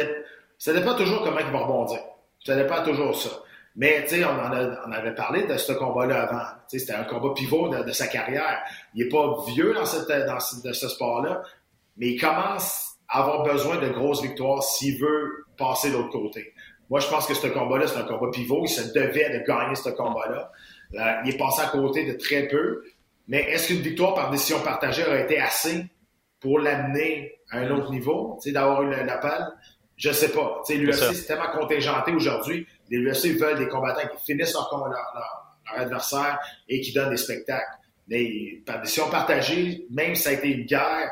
ça 0.57 0.73
dépend 0.73 0.95
toujours 0.95 1.23
comment 1.23 1.39
il 1.39 1.45
va 1.51 1.59
rebondir. 1.59 1.99
Ça 2.43 2.55
dépend 2.55 2.83
toujours 2.83 3.15
ça. 3.15 3.29
Mais, 3.75 4.03
tu 4.03 4.15
sais, 4.15 4.25
on, 4.25 4.29
en 4.31 4.51
a- 4.51 4.79
on 4.87 4.91
avait 4.91 5.13
parlé 5.13 5.43
de 5.43 5.55
ce 5.57 5.71
combat-là 5.73 6.23
avant. 6.23 6.45
C'était 6.67 6.93
un 6.93 7.03
combat 7.03 7.33
pivot 7.35 7.69
de, 7.69 7.83
de 7.83 7.91
sa 7.91 8.07
carrière. 8.07 8.61
Il 8.95 9.03
est 9.05 9.09
pas 9.09 9.35
vieux 9.47 9.73
dans, 9.73 9.85
cette, 9.85 10.09
dans 10.25 10.39
ce, 10.39 10.67
de 10.67 10.73
ce 10.73 10.89
sport-là, 10.89 11.43
mais 11.97 12.07
il 12.07 12.19
commence 12.19 12.90
avoir 13.11 13.43
besoin 13.43 13.77
de 13.77 13.89
grosses 13.89 14.21
victoires 14.21 14.63
s'il 14.63 14.99
veut 14.99 15.45
passer 15.57 15.89
de 15.89 15.97
l'autre 15.97 16.09
côté. 16.11 16.53
Moi, 16.89 16.99
je 16.99 17.07
pense 17.07 17.25
que 17.27 17.33
ce 17.33 17.47
combat-là, 17.47 17.87
c'est 17.87 17.97
un 17.99 18.03
combat 18.03 18.31
pivot. 18.31 18.61
Il 18.65 18.69
se 18.69 18.91
devait 18.93 19.29
de 19.39 19.45
gagner 19.45 19.75
ce 19.75 19.89
combat-là. 19.89 20.51
Euh, 20.95 21.21
il 21.25 21.33
est 21.33 21.37
passé 21.37 21.61
à 21.61 21.67
côté 21.67 22.05
de 22.05 22.17
très 22.17 22.47
peu. 22.47 22.83
Mais 23.27 23.41
est-ce 23.43 23.67
qu'une 23.67 23.81
victoire 23.81 24.13
par 24.13 24.29
décision 24.29 24.59
partagée 24.61 25.05
aurait 25.05 25.23
été 25.23 25.39
assez 25.39 25.85
pour 26.39 26.59
l'amener 26.59 27.33
à 27.49 27.59
un 27.59 27.71
autre 27.71 27.91
niveau, 27.91 28.39
d'avoir 28.47 28.81
eu 28.83 28.89
le- 28.89 29.03
l'appel? 29.03 29.45
Je 29.95 30.11
sais 30.11 30.29
pas. 30.31 30.61
L'UFC, 30.69 31.13
c'est 31.13 31.27
tellement 31.27 31.51
contingenté 31.51 32.11
aujourd'hui. 32.11 32.65
Les 32.89 32.97
UFC 32.97 33.37
veulent 33.39 33.57
des 33.59 33.67
combattants 33.67 34.07
qui 34.07 34.25
finissent 34.25 34.53
leur, 34.53 34.67
leur, 34.73 34.89
leur- 34.89 35.57
leur 35.71 35.81
adversaire 35.81 36.39
et 36.67 36.81
qui 36.81 36.91
donnent 36.91 37.11
des 37.11 37.17
spectacles. 37.17 37.77
Mais 38.07 38.59
par 38.65 38.81
décision 38.81 39.09
partagée, 39.09 39.85
même 39.91 40.15
si 40.15 40.23
ça 40.23 40.31
a 40.31 40.33
été 40.33 40.49
une 40.49 40.65
guerre, 40.65 41.11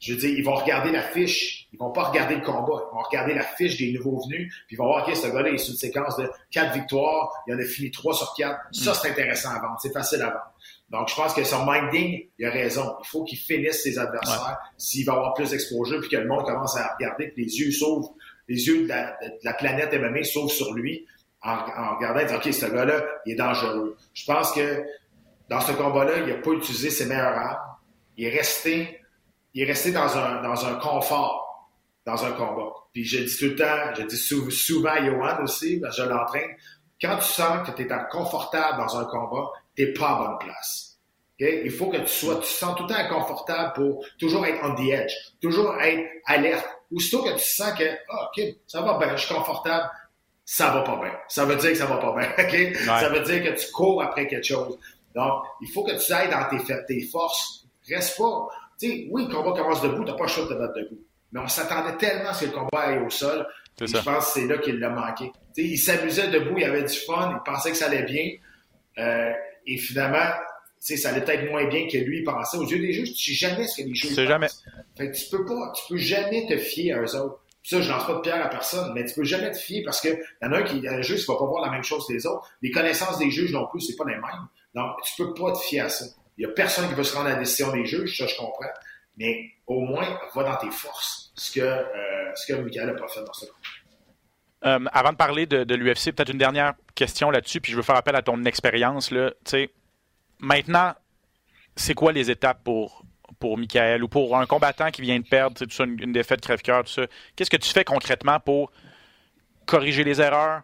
je 0.00 0.12
veux 0.12 0.18
dire, 0.18 0.30
ils 0.30 0.44
vont 0.44 0.54
regarder 0.54 0.92
la 0.92 1.02
fiche. 1.02 1.66
Ils 1.72 1.78
vont 1.78 1.90
pas 1.90 2.04
regarder 2.04 2.36
le 2.36 2.42
combat. 2.42 2.84
Ils 2.90 2.94
vont 2.94 3.02
regarder 3.02 3.34
la 3.34 3.42
fiche 3.42 3.76
des 3.78 3.92
nouveaux 3.92 4.20
venus. 4.24 4.54
Puis 4.66 4.76
ils 4.76 4.78
vont 4.78 4.86
voir, 4.86 5.06
OK, 5.06 5.14
ce 5.14 5.26
gars-là 5.26 5.48
il 5.48 5.54
est 5.56 5.58
sur 5.58 5.72
une 5.72 5.78
séquence 5.78 6.16
de 6.16 6.30
quatre 6.50 6.72
victoires. 6.72 7.32
Il 7.46 7.54
en 7.54 7.58
a 7.58 7.64
fini 7.64 7.90
trois 7.90 8.14
sur 8.14 8.32
quatre. 8.34 8.60
Ça, 8.72 8.94
c'est 8.94 9.10
intéressant 9.10 9.50
à 9.50 9.60
vendre. 9.60 9.78
C'est 9.82 9.92
facile 9.92 10.22
à 10.22 10.26
vendre. 10.26 10.52
Donc, 10.90 11.08
je 11.08 11.14
pense 11.14 11.34
que 11.34 11.44
son 11.44 11.66
minding, 11.66 12.28
il 12.38 12.46
a 12.46 12.50
raison. 12.50 12.94
Il 13.02 13.08
faut 13.08 13.24
qu'il 13.24 13.38
finisse 13.38 13.82
ses 13.82 13.98
adversaires 13.98 14.56
s'il 14.76 15.04
va 15.04 15.14
avoir 15.14 15.34
plus 15.34 15.50
d'exposure 15.50 16.00
puis 16.00 16.08
que 16.08 16.16
le 16.16 16.26
monde 16.26 16.44
commence 16.44 16.76
à 16.76 16.94
regarder, 16.94 17.30
que 17.30 17.36
les 17.36 17.58
yeux 17.58 17.72
s'ouvrent, 17.72 18.14
les 18.48 18.66
yeux 18.66 18.84
de 18.84 18.88
la, 18.88 19.16
de 19.22 19.44
la 19.44 19.52
planète 19.54 19.92
MMA 19.92 20.24
s'ouvrent 20.24 20.50
sur 20.50 20.72
lui 20.72 21.06
en, 21.42 21.50
en 21.50 21.96
regardant 21.96 22.20
et 22.20 22.24
disant, 22.24 22.38
OK, 22.38 22.52
ce 22.52 22.66
gars-là, 22.66 23.04
il 23.26 23.32
est 23.32 23.36
dangereux. 23.36 23.96
Je 24.14 24.24
pense 24.24 24.52
que 24.52 24.82
dans 25.48 25.60
ce 25.60 25.72
combat-là, 25.72 26.18
il 26.18 26.26
n'a 26.26 26.34
pas 26.34 26.52
utilisé 26.52 26.90
ses 26.90 27.06
meilleures 27.06 27.36
armes. 27.36 27.76
Il 28.16 28.26
est 28.26 28.36
resté, 28.36 29.00
il 29.54 29.62
est 29.62 29.66
resté 29.66 29.92
dans 29.92 30.16
un, 30.16 30.42
dans 30.42 30.66
un 30.66 30.74
confort, 30.74 31.68
dans 32.04 32.24
un 32.24 32.32
combat. 32.32 32.72
Puis 32.92 33.04
je 33.04 33.18
dis 33.24 33.36
tout 33.38 33.44
le 33.46 33.56
temps, 33.56 33.94
je 33.96 34.02
dis 34.02 34.16
sou- 34.16 34.50
souvent 34.50 34.90
à 34.90 35.04
Johan 35.04 35.42
aussi, 35.42 35.78
parce 35.80 35.96
que 35.96 36.02
je 36.04 36.08
l'entraîne, 36.08 36.50
quand 37.00 37.16
tu 37.18 37.24
sens 37.26 37.68
que 37.68 37.74
tu 37.76 37.82
es 37.82 37.88
confortable 38.10 38.78
dans 38.78 38.98
un 38.98 39.04
combat, 39.04 39.50
tu 39.76 39.84
n'es 39.84 39.92
pas 39.92 40.10
à 40.10 40.14
bonne 40.18 40.38
place. 40.38 40.96
Il 41.40 41.70
faut 41.70 41.86
que 41.86 41.98
tu 41.98 42.08
sois, 42.08 42.34
tu 42.36 42.40
te 42.40 42.46
sens 42.46 42.74
tout 42.76 42.82
le 42.82 42.88
temps 42.88 42.98
inconfortable 42.98 43.72
pour 43.74 44.04
toujours 44.18 44.44
être 44.44 44.58
on 44.64 44.74
the 44.74 44.88
edge, 44.90 45.12
toujours 45.40 45.72
être 45.80 46.04
alerte. 46.26 46.66
Aussitôt 46.92 47.22
que 47.22 47.32
tu 47.34 47.44
sens 47.44 47.72
que, 47.78 47.84
ah, 48.10 48.28
OK, 48.28 48.42
ça 48.66 48.80
va 48.82 48.98
bien, 48.98 49.14
je 49.16 49.24
suis 49.24 49.34
confortable, 49.34 49.88
ça 50.44 50.70
va 50.70 50.80
pas 50.80 50.96
bien. 50.96 51.12
Ça 51.28 51.44
veut 51.44 51.54
dire 51.56 51.70
que 51.70 51.76
ça 51.76 51.86
va 51.86 51.98
pas 51.98 52.12
bien. 52.18 52.28
OK? 52.44 52.76
Ça 53.00 53.08
veut 53.10 53.20
dire 53.20 53.44
que 53.44 53.60
tu 53.60 53.70
cours 53.70 54.02
après 54.02 54.26
quelque 54.26 54.46
chose. 54.46 54.76
Donc, 55.14 55.42
il 55.60 55.70
faut 55.72 55.84
que 55.84 55.92
tu 56.04 56.12
ailles 56.12 56.30
dans 56.30 56.44
tes, 56.48 56.84
tes 56.86 57.02
forces. 57.06 57.66
Reste 57.88 58.18
pas. 58.18 58.48
Tu 58.80 58.88
sais, 58.88 59.08
oui, 59.10 59.26
le 59.28 59.34
combat 59.34 59.52
commence 59.60 59.82
debout, 59.82 60.04
t'as 60.04 60.14
pas 60.14 60.24
le 60.24 60.28
choix 60.28 60.44
de 60.44 60.48
te 60.50 60.54
mettre 60.54 60.74
debout. 60.74 61.00
Mais 61.32 61.40
on 61.40 61.48
s'attendait 61.48 61.96
tellement 61.96 62.30
à 62.30 62.34
ce 62.34 62.44
que 62.44 62.50
le 62.50 62.52
combat 62.52 62.80
aille 62.80 62.98
au 63.04 63.10
sol. 63.10 63.46
Je 63.80 63.92
pense 64.02 64.26
que 64.26 64.40
c'est 64.40 64.46
là 64.46 64.58
qu'il 64.58 64.78
l'a 64.78 64.90
manqué. 64.90 65.30
Tu 65.54 65.62
sais, 65.62 65.68
il 65.68 65.78
s'amusait 65.78 66.28
debout, 66.28 66.58
il 66.58 66.64
avait 66.64 66.82
du 66.82 66.94
fun, 66.94 67.38
il 67.38 67.42
pensait 67.44 67.70
que 67.70 67.76
ça 67.76 67.86
allait 67.86 68.04
bien. 68.04 68.30
Euh, 68.98 69.32
et 69.66 69.76
finalement, 69.76 70.30
ça 70.80 71.10
allait 71.10 71.22
peut-être 71.22 71.50
moins 71.50 71.66
bien 71.66 71.86
que 71.86 71.98
lui 71.98 72.22
pensait. 72.24 72.56
Aux 72.56 72.66
yeux 72.66 72.78
des 72.78 72.92
juges, 72.92 73.12
tu 73.12 73.34
sais 73.34 73.48
jamais 73.48 73.66
ce 73.66 73.82
que 73.82 73.88
les 73.88 73.94
juges 73.94 74.16
pensent. 74.16 74.26
jamais. 74.26 74.48
Fait 74.96 75.10
que 75.10 75.16
tu 75.16 75.28
peux 75.30 75.44
pas, 75.44 75.72
tu 75.76 75.82
peux 75.88 75.98
jamais 75.98 76.46
te 76.46 76.56
fier 76.56 76.92
à 76.94 77.02
eux 77.02 77.16
autres. 77.16 77.40
Ça, 77.62 77.82
je 77.82 77.90
lance 77.90 78.06
pas 78.06 78.14
de 78.14 78.20
pierre 78.20 78.44
à 78.44 78.48
personne, 78.48 78.92
mais 78.94 79.04
tu 79.04 79.14
peux 79.14 79.24
jamais 79.24 79.50
te 79.50 79.58
fier 79.58 79.82
parce 79.84 80.00
que 80.00 80.08
y 80.08 80.46
en 80.46 80.52
a 80.52 80.58
un 80.58 80.62
qui, 80.62 80.88
un 80.88 81.02
juge, 81.02 81.20
qui 81.20 81.26
va 81.26 81.36
pas 81.36 81.44
voir 81.44 81.62
la 81.66 81.70
même 81.70 81.82
chose 81.82 82.06
que 82.06 82.14
les 82.14 82.26
autres. 82.26 82.50
Les 82.62 82.70
connaissances 82.70 83.18
des 83.18 83.30
juges 83.30 83.52
non 83.52 83.66
plus, 83.66 83.80
c'est 83.80 83.96
pas 83.96 84.04
les 84.06 84.14
mêmes. 84.14 84.48
Donc, 84.74 84.96
tu 85.04 85.22
peux 85.22 85.34
pas 85.34 85.52
te 85.52 85.58
fier 85.58 85.80
à 85.80 85.88
ça. 85.90 86.06
Il 86.38 86.42
y 86.42 86.44
a 86.46 86.50
personne 86.50 86.88
qui 86.88 86.94
veut 86.94 87.04
se 87.04 87.16
rendre 87.16 87.28
à 87.28 87.32
la 87.32 87.38
décision 87.38 87.72
des 87.72 87.84
juges, 87.84 88.16
ça, 88.16 88.26
je 88.26 88.36
comprends. 88.36 88.70
Mais 89.16 89.50
au 89.66 89.80
moins, 89.80 90.06
va 90.34 90.44
dans 90.44 90.56
tes 90.56 90.70
forces. 90.70 91.32
Ce 91.34 91.52
que, 91.52 91.60
euh, 91.60 92.32
que 92.46 92.52
Michael 92.54 92.90
a 92.90 92.94
pas 92.94 93.08
fait 93.08 93.24
dans 93.24 93.32
ce 93.32 93.46
cas. 93.46 93.52
Euh, 94.64 94.84
avant 94.92 95.12
de 95.12 95.16
parler 95.16 95.46
de, 95.46 95.74
l'UFC, 95.74 96.12
peut-être 96.12 96.30
une 96.30 96.38
dernière 96.38 96.74
question 96.94 97.30
là-dessus, 97.30 97.60
puis 97.60 97.72
je 97.72 97.76
veux 97.76 97.82
faire 97.82 97.96
appel 97.96 98.14
à 98.14 98.22
ton 98.22 98.44
expérience. 98.44 99.12
Maintenant, 100.38 100.94
c'est 101.74 101.94
quoi 101.94 102.12
les 102.12 102.30
étapes 102.30 102.62
pour, 102.62 103.04
pour 103.40 103.58
Michael 103.58 104.04
ou 104.04 104.08
pour 104.08 104.36
un 104.36 104.46
combattant 104.46 104.90
qui 104.90 105.02
vient 105.02 105.18
de 105.18 105.26
perdre 105.26 105.58
tout 105.58 105.70
ça, 105.70 105.84
une, 105.84 106.00
une 106.00 106.12
défaite 106.12 106.40
crève-cœur, 106.40 106.84
tout 106.84 106.92
ça? 106.92 107.06
Qu'est-ce 107.34 107.50
que 107.50 107.56
tu 107.56 107.70
fais 107.70 107.84
concrètement 107.84 108.38
pour 108.38 108.70
corriger 109.66 110.04
les 110.04 110.20
erreurs, 110.20 110.62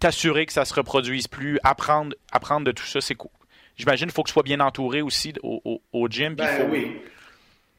t'assurer 0.00 0.44
que 0.44 0.52
ça 0.52 0.66
se 0.66 0.74
reproduise 0.74 1.28
plus, 1.28 1.58
apprendre, 1.64 2.14
apprendre 2.32 2.66
de 2.66 2.72
tout 2.72 2.84
ça? 2.84 3.00
C'est 3.00 3.14
cool. 3.14 3.30
J'imagine 3.76 4.06
qu'il 4.06 4.14
faut 4.14 4.22
que 4.22 4.28
tu 4.28 4.32
sois 4.34 4.42
bien 4.42 4.60
entouré 4.60 5.02
aussi 5.02 5.32
au, 5.42 5.60
au, 5.64 5.82
au 5.92 6.08
gym. 6.08 6.34
Ben 6.34 6.46
faut- 6.46 6.70
oui. 6.72 7.00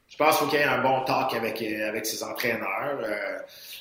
Je 0.08 0.16
pense 0.16 0.36
qu'il 0.38 0.44
faut 0.44 0.50
qu'il 0.50 0.58
y 0.60 0.62
ait 0.62 0.66
un 0.66 0.82
bon 0.82 1.02
talk 1.04 1.34
avec, 1.34 1.60
euh, 1.62 1.88
avec 1.88 2.06
ses 2.06 2.22
entraîneurs. 2.22 3.00
Euh, 3.02 3.38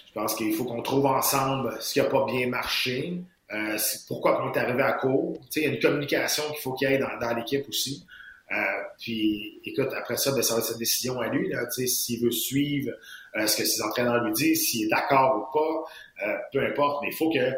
je 0.08 0.14
pense 0.14 0.34
qu'il 0.36 0.54
faut 0.54 0.66
qu'on 0.66 0.82
trouve 0.82 1.06
ensemble 1.06 1.78
ce 1.80 1.94
qui 1.94 2.00
n'a 2.00 2.06
pas 2.06 2.26
bien 2.26 2.48
marché. 2.48 3.20
Euh, 3.54 3.78
pourquoi 4.08 4.44
on 4.44 4.52
est 4.52 4.58
arrivé 4.58 4.82
à 4.82 4.94
court. 4.94 5.38
Tu 5.44 5.46
sais, 5.52 5.60
il 5.62 5.64
y 5.68 5.72
a 5.72 5.74
une 5.76 5.80
communication 5.80 6.44
qu'il 6.52 6.62
faut 6.62 6.74
qu'il 6.74 6.90
y 6.90 6.94
ait 6.94 6.98
dans, 6.98 7.16
dans 7.22 7.36
l'équipe 7.36 7.68
aussi. 7.70 8.06
Euh, 8.52 8.56
puis, 9.00 9.60
écoute, 9.66 9.90
après 9.96 10.18
ça, 10.18 10.32
ben, 10.32 10.42
ça 10.42 10.54
va 10.56 10.60
être 10.62 10.66
sa 10.68 10.78
décision 10.78 11.20
à 11.20 11.28
lui. 11.28 11.50
Là, 11.50 11.70
s'il 11.70 12.24
veut 12.24 12.32
suivre 12.32 12.92
euh, 13.36 13.46
ce 13.46 13.58
que 13.58 13.66
ses 13.66 13.82
entraîneurs 13.84 14.24
lui 14.24 14.34
disent, 14.34 14.68
s'il 14.68 14.86
est 14.86 14.90
d'accord 14.90 15.48
ou 15.54 15.58
pas, 15.58 16.28
euh, 16.28 16.38
peu 16.52 16.66
importe. 16.66 17.04
Mais 17.04 17.10
il 17.10 17.16
faut 17.16 17.30
que 17.32 17.52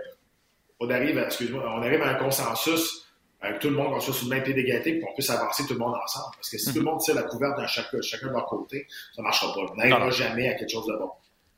on 0.80 0.90
arrive, 0.90 1.18
à, 1.18 1.26
excuse-moi, 1.26 1.64
on 1.66 1.82
arrive 1.82 2.02
à 2.02 2.10
un 2.10 2.16
consensus 2.16 3.07
tout 3.60 3.70
le 3.70 3.76
monde, 3.76 4.02
soit 4.02 4.14
sur 4.14 4.28
le 4.28 4.36
même 4.36 4.44
pied 4.44 4.54
d'égalité, 4.54 4.94
puis 4.94 5.02
qu'on 5.02 5.14
puisse 5.14 5.30
avancer 5.30 5.66
tout 5.66 5.74
le 5.74 5.80
monde 5.80 5.96
ensemble. 5.96 6.36
Parce 6.36 6.50
que 6.50 6.58
si 6.58 6.74
tout 6.74 6.80
le 6.80 6.86
monde 6.86 7.00
tire 7.00 7.16
la 7.16 7.24
couverte 7.24 7.58
dans 7.58 7.68
chacun, 7.68 8.02
chacun 8.02 8.28
de 8.28 8.34
leur 8.34 8.46
côté, 8.46 8.88
ça 9.16 9.22
ne 9.22 9.24
marchera 9.24 9.54
pas. 9.54 9.60
On 9.72 9.76
n'arrivera 9.76 10.10
jamais 10.10 10.50
à 10.50 10.54
quelque 10.56 10.72
chose 10.72 10.88
de 10.88 10.98
bon. 10.98 11.12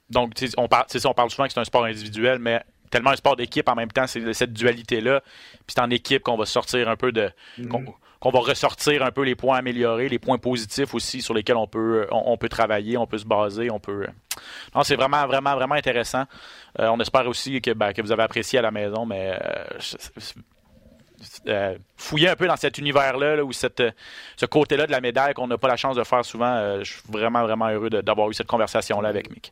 Donc, 0.09 0.33
on 0.57 0.67
parle, 0.67 0.85
ça, 0.87 1.09
on 1.09 1.13
parle 1.13 1.29
souvent 1.29 1.45
que 1.45 1.53
c'est 1.53 1.59
un 1.59 1.65
sport 1.65 1.85
individuel, 1.85 2.39
mais 2.39 2.63
tellement 2.89 3.11
un 3.11 3.15
sport 3.15 3.35
d'équipe 3.35 3.67
en 3.69 3.75
même 3.75 3.91
temps, 3.91 4.07
c'est 4.07 4.33
cette 4.33 4.53
dualité-là. 4.53 5.21
Puis 5.21 5.75
c'est 5.75 5.81
en 5.81 5.89
équipe 5.89 6.23
qu'on 6.23 6.37
va 6.37 6.45
sortir 6.45 6.89
un 6.89 6.95
peu 6.95 7.11
de. 7.11 7.29
qu'on, 7.69 7.85
qu'on 8.19 8.31
va 8.31 8.39
ressortir 8.39 9.03
un 9.03 9.11
peu 9.11 9.23
les 9.23 9.35
points 9.35 9.57
améliorés, 9.57 10.09
les 10.09 10.19
points 10.19 10.37
positifs 10.37 10.93
aussi 10.93 11.21
sur 11.21 11.33
lesquels 11.33 11.55
on 11.55 11.67
peut, 11.67 12.05
on, 12.11 12.33
on 12.33 12.37
peut 12.37 12.49
travailler, 12.49 12.97
on 12.97 13.07
peut 13.07 13.17
se 13.17 13.25
baser, 13.25 13.71
on 13.71 13.79
peut. 13.79 14.07
Non, 14.75 14.83
c'est 14.83 14.95
vraiment, 14.95 15.25
vraiment, 15.25 15.55
vraiment 15.55 15.75
intéressant. 15.75 16.25
Euh, 16.79 16.87
on 16.87 16.99
espère 16.99 17.27
aussi 17.27 17.61
que, 17.61 17.71
ben, 17.71 17.93
que 17.93 18.01
vous 18.01 18.11
avez 18.11 18.23
apprécié 18.23 18.59
à 18.59 18.61
la 18.61 18.71
maison, 18.71 19.05
mais 19.05 19.37
euh, 19.41 19.63
euh, 21.47 21.75
fouiller 21.97 22.29
un 22.29 22.35
peu 22.35 22.47
dans 22.47 22.55
cet 22.55 22.77
univers-là, 22.77 23.35
là, 23.37 23.43
ou 23.43 23.51
cette, 23.53 23.79
euh, 23.79 23.91
ce 24.37 24.45
côté-là 24.45 24.85
de 24.87 24.91
la 24.91 25.01
médaille 25.01 25.33
qu'on 25.33 25.47
n'a 25.47 25.57
pas 25.57 25.67
la 25.67 25.75
chance 25.77 25.95
de 25.95 26.03
faire 26.03 26.23
souvent. 26.25 26.53
euh, 26.53 26.83
je 26.83 26.93
suis 26.93 27.01
vraiment, 27.09 27.43
vraiment 27.43 27.67
heureux 27.69 27.89
de- 27.89 28.01
d'avoir 28.01 28.29
eu 28.29 28.33
cette 28.33 28.47
conversation-là 28.47 29.09
avec 29.09 29.29
Mick. 29.29 29.51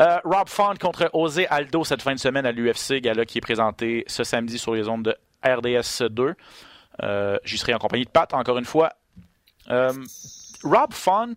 Euh, 0.00 0.18
Rob 0.24 0.48
Font 0.48 0.74
contre 0.80 1.10
José 1.12 1.46
Aldo 1.48 1.84
cette 1.84 2.02
fin 2.02 2.14
de 2.14 2.18
semaine 2.20 2.46
à 2.46 2.52
l'UFC, 2.52 3.00
gala 3.00 3.24
qui 3.24 3.38
est 3.38 3.40
présenté 3.42 4.04
ce 4.06 4.22
samedi 4.24 4.58
sur 4.58 4.74
les 4.74 4.88
ondes 4.88 5.02
de 5.04 5.16
RDS 5.44 6.08
2. 6.08 6.34
Euh, 7.02 7.38
J'y 7.44 7.58
serai 7.58 7.74
en 7.74 7.78
compagnie 7.78 8.04
de 8.04 8.10
Pat, 8.10 8.32
encore 8.34 8.58
une 8.58 8.64
fois. 8.64 8.90
Rob 9.68 10.92
Font. 10.92 11.34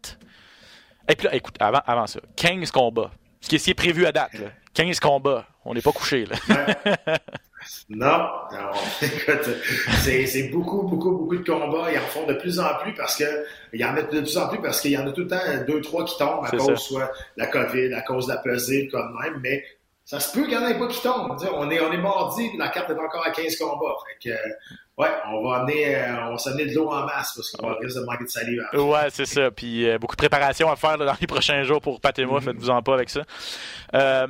Et 1.09 1.15
puis 1.15 1.27
là, 1.27 1.35
écoute, 1.35 1.55
avant, 1.59 1.81
avant 1.85 2.07
ça, 2.07 2.19
15 2.35 2.71
combats. 2.71 3.11
Ce 3.41 3.49
qui 3.49 3.55
est, 3.55 3.59
ce 3.59 3.63
qui 3.65 3.71
est 3.71 3.75
prévu 3.75 4.05
à 4.05 4.11
date. 4.11 4.33
là. 4.35 4.47
15 4.73 4.99
combats. 4.99 5.45
On 5.65 5.73
n'est 5.73 5.81
pas 5.81 5.91
couché. 5.91 6.25
Non, 7.89 8.29
non. 8.51 8.71
Écoute, 9.01 9.49
c'est, 10.03 10.49
beaucoup, 10.51 10.83
beaucoup, 10.83 11.11
beaucoup 11.11 11.37
de 11.37 11.43
combats. 11.43 11.91
Ils 11.91 11.97
en 11.97 12.01
font 12.01 12.25
de 12.25 12.33
plus 12.33 12.59
en 12.59 12.75
plus 12.81 12.93
parce 12.93 13.15
que 13.17 13.45
il 13.73 13.79
y 13.79 13.85
en 13.85 13.95
a 13.95 14.01
de 14.01 14.21
plus 14.21 14.37
en 14.37 14.47
plus 14.49 14.61
parce 14.61 14.81
qu'il 14.81 14.91
y 14.91 14.97
en 14.97 15.07
a 15.07 15.11
tout 15.11 15.21
le 15.21 15.27
temps 15.27 15.37
deux, 15.67 15.81
trois 15.81 16.05
qui 16.05 16.17
tombent 16.17 16.45
à 16.45 16.51
cause 16.51 16.65
ça. 16.65 16.75
soit 16.75 17.11
de 17.37 17.41
la 17.41 17.47
COVID, 17.47 17.93
à 17.93 18.01
cause 18.01 18.27
de 18.27 18.33
la 18.33 18.39
pesée, 18.39 18.87
comme 18.91 19.17
même, 19.21 19.39
mais 19.41 19.63
ça 20.05 20.19
se 20.19 20.33
peut 20.33 20.45
qu'il 20.45 20.57
n'y 20.57 20.63
en 20.63 20.67
ait 20.67 20.77
pas 20.77 20.87
qui 20.87 21.01
tombent. 21.01 21.37
On 21.53 21.69
est, 21.69 21.79
on 21.79 21.91
est 21.91 21.97
mardi, 21.97 22.49
la 22.57 22.69
carte 22.69 22.89
est 22.89 22.99
encore 22.99 23.25
à 23.25 23.31
15 23.31 23.55
combats. 23.57 23.95
Fait 24.07 24.29
que, 24.29 24.35
ouais, 24.97 25.09
on 25.31 25.47
va 25.47 25.57
amener, 25.59 25.95
euh, 25.95 26.31
on 26.31 26.37
s'amener 26.37 26.65
de 26.65 26.75
l'eau 26.75 26.89
en 26.89 27.05
masse 27.05 27.33
parce 27.35 27.51
qu'on 27.51 27.67
va 27.67 27.75
risque 27.75 27.97
de 27.97 28.03
manquer 28.03 28.25
de 28.25 28.29
salive. 28.29 28.61
Ouais, 28.73 29.09
c'est 29.09 29.25
ça. 29.25 29.51
Puis 29.51 29.87
euh, 29.87 29.97
beaucoup 29.99 30.15
de 30.15 30.21
préparation 30.21 30.69
à 30.69 30.75
faire 30.75 30.97
là, 30.97 31.05
dans 31.05 31.15
les 31.21 31.27
prochains 31.27 31.63
jours 31.63 31.79
pour 31.79 32.01
Pat 32.01 32.17
et 32.17 32.25
moi. 32.25 32.41
Faites-vous 32.41 32.69
en 32.69 32.81
pas 32.81 32.95
avec 32.95 33.09
ça. 33.09 33.21
Euh, 33.93 34.27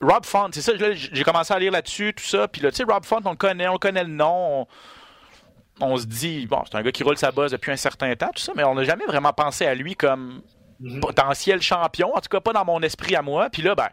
Rob 0.00 0.24
Font, 0.26 0.48
c'est 0.52 0.60
ça, 0.60 0.72
j'ai 0.92 1.24
commencé 1.24 1.54
à 1.54 1.58
lire 1.58 1.72
là-dessus, 1.72 2.12
tout 2.14 2.24
ça. 2.24 2.48
Puis 2.48 2.60
là, 2.60 2.70
tu 2.70 2.76
sais, 2.76 2.84
Rob 2.84 3.04
Font, 3.04 3.20
on 3.24 3.30
le 3.30 3.36
connaît, 3.36 3.68
on 3.68 3.78
connaît 3.78 4.04
le 4.04 4.10
nom. 4.10 4.62
On, 4.62 4.66
on 5.80 5.96
se 5.96 6.06
dit, 6.06 6.46
bon, 6.46 6.62
c'est 6.66 6.76
un 6.76 6.82
gars 6.82 6.92
qui 6.92 7.02
roule 7.02 7.18
sa 7.18 7.32
base 7.32 7.52
depuis 7.52 7.72
un 7.72 7.76
certain 7.76 8.14
temps, 8.14 8.30
tout 8.34 8.42
ça, 8.42 8.52
mais 8.56 8.64
on 8.64 8.74
n'a 8.74 8.84
jamais 8.84 9.06
vraiment 9.06 9.32
pensé 9.32 9.66
à 9.66 9.74
lui 9.74 9.94
comme 9.94 10.42
potentiel 11.00 11.62
champion, 11.62 12.14
en 12.14 12.20
tout 12.20 12.28
cas 12.30 12.40
pas 12.40 12.52
dans 12.52 12.64
mon 12.64 12.80
esprit 12.82 13.16
à 13.16 13.22
moi. 13.22 13.48
Puis 13.50 13.62
là, 13.62 13.74
ben, 13.74 13.88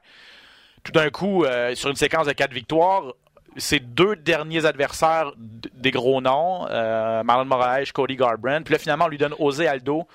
tout 0.84 0.92
d'un 0.92 1.10
coup, 1.10 1.46
euh, 1.46 1.76
sur 1.76 1.90
une 1.90 1.96
séquence 1.96 2.28
de 2.28 2.34
quatre 2.34 2.54
victoires, 2.54 3.14
ses 3.58 3.80
deux 3.80 4.16
derniers 4.16 4.66
adversaires 4.66 5.32
des 5.38 5.92
gros 5.92 6.22
noms, 6.22 6.68
euh, 6.70 7.24
Marlon 7.24 7.46
Moraes, 7.46 7.92
Cody 7.94 8.16
Garbrandt. 8.16 8.66
Puis 8.66 8.74
là, 8.74 8.80
finalement, 8.80 9.06
on 9.06 9.10
lui 9.10 9.18
donne 9.18 9.36
José 9.40 9.68
Aldo, 9.68 10.08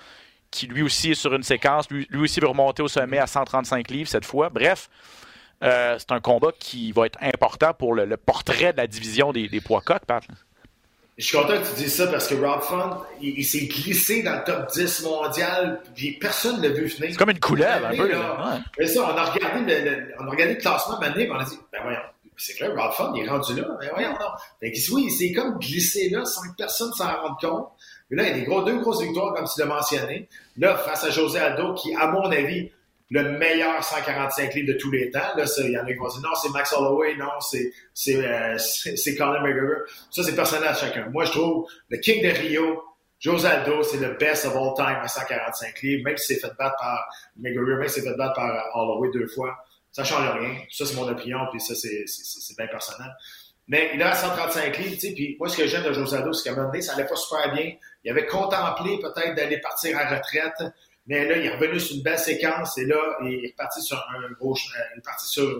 qui 0.51 0.67
lui 0.67 0.83
aussi 0.83 1.13
est 1.13 1.15
sur 1.15 1.35
une 1.35 1.43
séquence. 1.43 1.89
Lui, 1.91 2.07
lui 2.11 2.23
aussi 2.23 2.41
veut 2.41 2.49
remonter 2.49 2.83
au 2.83 2.89
sommet 2.89 3.19
à 3.19 3.27
135 3.27 3.91
livres 3.91 4.09
cette 4.09 4.25
fois. 4.25 4.49
Bref, 4.51 4.89
euh, 5.63 5.97
c'est 5.99 6.13
un 6.13 6.21
combat 6.21 6.49
qui 6.59 6.93
va 6.93 7.07
être 7.07 7.19
important 7.21 7.73
pour 7.75 7.95
le, 7.95 8.05
le 8.05 8.17
portrait 8.17 8.73
de 8.73 8.79
la 8.79 8.87
division 8.87 9.33
des, 9.33 9.49
des 9.49 9.61
poids 9.61 9.81
coques, 9.81 10.05
Pat. 10.07 10.23
Je 11.17 11.25
suis 11.25 11.37
content 11.37 11.55
que 11.61 11.69
tu 11.69 11.75
dises 11.83 11.97
ça 11.97 12.07
parce 12.07 12.29
que 12.29 12.37
Rob 12.37 12.61
Font, 12.61 12.99
il, 13.21 13.41
il 13.41 13.45
s'est 13.45 13.67
glissé 13.67 14.23
dans 14.23 14.37
le 14.37 14.45
top 14.45 14.71
10 14.73 15.03
mondial, 15.03 15.83
puis 15.97 16.13
personne 16.13 16.59
ne 16.61 16.69
l'a 16.69 16.75
vu 16.75 16.87
venir. 16.87 17.11
C'est 17.11 17.17
comme 17.17 17.31
une 17.31 17.41
couleuvre, 17.41 17.87
un 17.87 17.91
peu. 17.97 18.09
Là, 18.09 18.19
là. 18.19 18.53
Ouais. 18.55 18.61
Mais 18.79 18.87
ça, 18.87 19.03
on 19.03 19.17
a 19.17 19.25
regardé 19.25 19.81
le, 19.81 19.91
le- 19.91 20.15
on 20.21 20.29
a 20.29 20.31
regardé 20.31 20.55
le 20.55 20.61
classement 20.61 20.97
on 21.01 21.03
a 21.03 21.09
dit, 21.45 21.59
ben 21.73 21.81
voyons, 21.83 21.99
c'est 22.37 22.55
clair, 22.55 22.71
Rob 22.77 22.93
Font, 22.93 23.13
il 23.17 23.25
est 23.25 23.29
rendu 23.29 23.53
là, 23.61 23.67
ben 23.81 23.89
voyons, 23.93 24.11
non. 24.13 24.29
Fait 24.61 24.71
que 24.71 24.79
oui, 24.93 25.07
il 25.07 25.11
s'est 25.11 25.33
comme 25.33 25.59
glissé 25.59 26.09
là 26.11 26.25
sans 26.25 26.43
que 26.43 26.55
personne 26.57 26.93
s'en 26.93 27.09
rende 27.09 27.41
compte. 27.41 27.69
Là, 28.11 28.23
il 28.23 28.29
y 28.29 28.31
a 28.31 28.35
des 28.37 28.45
gros, 28.45 28.63
deux 28.63 28.79
grosses 28.79 29.03
victoires, 29.03 29.35
comme 29.35 29.45
tu 29.53 29.59
l'as 29.61 29.67
mentionné. 29.67 30.29
Là, 30.57 30.77
face 30.77 31.03
à 31.03 31.11
José 31.11 31.41
Aldo, 31.41 31.75
qui, 31.75 31.95
à 31.97 32.07
mon 32.07 32.31
avis, 32.31 32.71
le 33.11 33.39
meilleur 33.39 33.83
145 33.83 34.55
livres 34.55 34.73
de 34.75 34.79
tous 34.79 34.91
les 34.91 35.11
temps. 35.11 35.35
Là, 35.37 35.45
il 35.59 35.71
y 35.71 35.79
en 35.79 35.85
a 35.85 35.87
qui 35.87 35.95
vont 35.95 36.09
dire 36.09 36.21
non, 36.23 36.35
c'est 36.41 36.51
Max 36.51 36.73
Holloway, 36.73 37.17
non, 37.17 37.31
c'est 37.41 37.73
c'est 37.95 38.17
euh, 38.17 38.57
c'est 38.59 39.19
McGregor. 39.19 39.87
Ça, 40.11 40.23
c'est 40.23 40.35
personnel 40.35 40.69
à 40.69 40.75
chacun. 40.75 41.09
Moi, 41.11 41.25
je 41.25 41.31
trouve 41.33 41.67
le 41.89 41.99
King 41.99 42.23
de 42.23 42.29
Rio, 42.29 42.83
José 43.19 43.49
Aldo, 43.49 43.83
c'est 43.83 43.97
le 43.99 44.15
best 44.15 44.45
of 44.47 44.55
all 44.55 44.75
time 44.77 44.99
à 45.03 45.09
145 45.09 45.81
livres, 45.83 46.05
même 46.05 46.17
si 46.17 46.35
c'est 46.35 46.41
fait 46.41 46.53
battre 46.59 46.77
par 46.79 47.09
McGregor, 47.37 47.79
même 47.79 47.89
si 47.89 48.01
c'est 48.01 48.09
fait 48.09 48.17
battre 48.17 48.35
par 48.35 48.51
euh, 48.55 48.61
Holloway 48.75 49.11
deux 49.13 49.27
fois. 49.27 49.57
Ça 49.91 50.05
change 50.05 50.29
rien. 50.39 50.55
Ça, 50.71 50.85
c'est 50.85 50.95
mon 50.95 51.09
opinion, 51.09 51.39
puis 51.51 51.61
ça, 51.61 51.75
c'est 51.75 52.05
c'est- 52.07 52.57
bien 52.57 52.67
personnel. 52.69 53.11
Mais 53.67 53.91
il 53.95 54.03
à 54.03 54.15
135 54.15 54.79
livres, 54.79 54.95
tu 54.95 55.09
sais, 55.09 55.13
puis 55.15 55.37
moi, 55.39 55.49
ce 55.49 55.57
que 55.57 55.67
j'aime 55.67 55.83
de 55.83 55.93
José 55.93 56.17
Aldo, 56.17 56.33
c'est 56.33 56.45
qu'à 56.45 56.53
un 56.53 56.57
moment 56.57 56.69
donné, 56.69 56.81
ça 56.83 56.93
allait 56.95 57.07
pas 57.07 57.17
super 57.17 57.53
bien. 57.55 57.73
Il 58.05 58.11
avait 58.11 58.27
contemplé 58.27 58.99
peut-être 58.99 59.35
d'aller 59.35 59.59
partir 59.61 59.99
à 59.99 60.09
retraite, 60.09 60.73
mais 61.09 61.27
là, 61.27 61.37
il 61.39 61.47
est 61.47 61.55
revenu 61.57 61.81
sur 61.81 61.97
une 61.97 62.03
belle 62.03 62.19
séquence, 62.19 62.79
et 62.79 62.85
là, 62.85 62.97
il 63.23 63.45
est 63.45 63.49
reparti 63.49 63.83
sur 63.83 63.97
un 63.97 64.31
gros, 64.35 64.53
euh, 64.53 64.81
il 64.95 64.99
est 64.99 65.03
parti 65.03 65.27
sur 65.27 65.59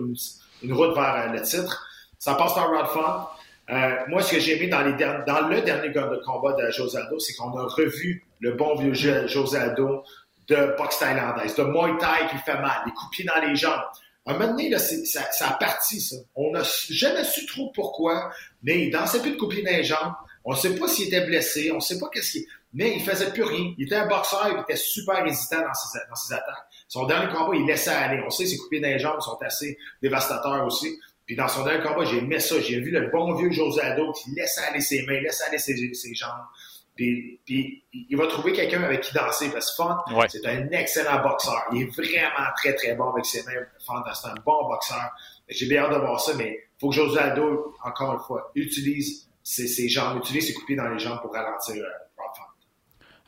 une, 0.61 0.73
route 0.73 0.93
vers 0.95 1.15
euh, 1.15 1.33
le 1.33 1.41
titre. 1.41 1.87
Ça 2.17 2.35
passe 2.35 2.53
par 2.53 2.69
Rod. 2.69 3.25
Euh, 3.71 3.95
moi, 4.07 4.21
ce 4.21 4.33
que 4.33 4.39
j'ai 4.39 4.57
aimé 4.57 4.67
dans, 4.67 4.81
les 4.81 4.93
derni- 4.93 5.25
dans 5.25 5.47
le 5.47 5.61
dernier 5.61 5.91
combat 6.25 6.53
de 6.53 6.71
José 6.71 6.97
Aldo, 6.97 7.19
c'est 7.19 7.33
qu'on 7.33 7.55
a 7.57 7.63
revu 7.65 8.25
le 8.39 8.53
bon 8.53 8.75
vieux 8.75 8.93
jeu- 8.93 9.27
José 9.27 9.57
Aldo 9.57 10.03
de 10.47 10.75
boxe 10.77 10.97
thaïlandaise, 10.99 11.55
de 11.55 11.63
Muay 11.63 11.97
Thai 11.99 12.27
qui 12.31 12.37
fait 12.37 12.59
mal, 12.59 12.81
des 12.85 12.91
coups 12.91 13.25
dans 13.25 13.47
les 13.47 13.55
jambes. 13.55 13.83
À 14.25 14.31
un 14.31 14.37
moment 14.37 14.51
donné, 14.51 14.69
là, 14.69 14.79
ça, 14.79 15.21
a 15.47 15.53
parti, 15.53 16.01
ça. 16.01 16.15
On 16.35 16.51
n'a 16.51 16.63
jamais 16.89 17.23
su 17.23 17.45
trop 17.45 17.71
pourquoi, 17.73 18.31
mais 18.63 18.85
il 18.85 18.91
dansait 18.91 19.21
plus 19.21 19.31
de 19.31 19.37
coups 19.37 19.55
dans 19.63 19.71
les 19.71 19.83
jambes. 19.83 20.13
On 20.45 20.53
ne 20.53 20.57
sait 20.57 20.75
pas 20.75 20.87
s'il 20.87 21.07
était 21.07 21.25
blessé, 21.25 21.71
on 21.71 21.75
ne 21.75 21.79
sait 21.79 21.99
pas 21.99 22.09
qu'est-ce 22.11 22.31
qu'il... 22.31 22.45
Mais 22.73 22.93
il 22.95 23.03
faisait 23.03 23.31
plus 23.31 23.43
rien. 23.43 23.73
Il 23.77 23.85
était 23.85 23.95
un 23.95 24.07
boxeur, 24.07 24.47
il 24.53 24.59
était 24.61 24.75
super 24.75 25.25
hésitant 25.25 25.61
dans 25.61 25.73
ses, 25.73 25.99
dans 26.07 26.15
ses 26.15 26.33
attaques. 26.33 26.65
Son 26.87 27.05
dernier 27.07 27.33
combat, 27.33 27.55
il 27.55 27.65
laissait 27.65 27.89
aller. 27.89 28.21
On 28.25 28.29
sait 28.29 28.43
que 28.43 28.49
ses 28.49 28.57
pied 28.69 28.79
dans 28.79 28.87
les 28.89 28.99
jambes 28.99 29.19
sont 29.21 29.37
assez 29.41 29.77
dévastateurs 30.01 30.63
aussi. 30.65 30.99
Puis 31.25 31.35
dans 31.35 31.47
son 31.47 31.63
dernier 31.63 31.83
combat, 31.83 32.05
j'ai 32.05 32.17
aimé 32.19 32.39
ça. 32.39 32.59
J'ai 32.59 32.79
vu 32.79 32.91
le 32.91 33.07
bon 33.09 33.33
vieux 33.33 33.51
José 33.51 33.81
Aldo 33.81 34.11
qui 34.13 34.31
laissait 34.35 34.61
aller 34.65 34.81
ses 34.81 35.03
mains, 35.07 35.19
laissait 35.21 35.45
aller 35.45 35.57
ses, 35.57 35.75
ses 35.93 36.13
jambes. 36.13 36.29
Puis, 36.95 37.39
puis 37.45 37.83
il 37.93 38.17
va 38.17 38.27
trouver 38.27 38.51
quelqu'un 38.51 38.83
avec 38.83 39.01
qui 39.01 39.13
danser 39.13 39.49
parce 39.51 39.71
que 39.71 39.83
Font, 39.83 39.95
Ouais. 40.15 40.27
c'est 40.29 40.45
un 40.45 40.69
excellent 40.71 41.21
boxeur. 41.23 41.63
Il 41.71 41.83
est 41.83 41.85
vraiment 41.95 42.51
très, 42.57 42.73
très 42.75 42.93
bon 42.95 43.11
avec 43.11 43.25
ses 43.25 43.41
mains. 43.43 43.53
Font, 43.85 43.93
c'est 44.13 44.27
un 44.27 44.35
bon 44.45 44.67
boxeur. 44.67 45.09
J'ai 45.47 45.65
bien 45.67 45.83
hâte 45.83 45.93
de 45.93 45.97
voir 45.99 46.19
ça, 46.19 46.33
mais 46.35 46.49
il 46.51 46.79
faut 46.79 46.89
que 46.89 46.95
José 46.95 47.19
Aldo, 47.19 47.73
encore 47.83 48.13
une 48.13 48.19
fois, 48.19 48.51
utilise 48.53 49.27
ses, 49.41 49.67
ses 49.67 49.87
jambes, 49.87 50.17
utilise 50.17 50.47
ses 50.47 50.53
coups 50.53 50.75
dans 50.75 50.89
les 50.89 50.99
jambes 50.99 51.21
pour 51.21 51.33
ralentir 51.33 51.83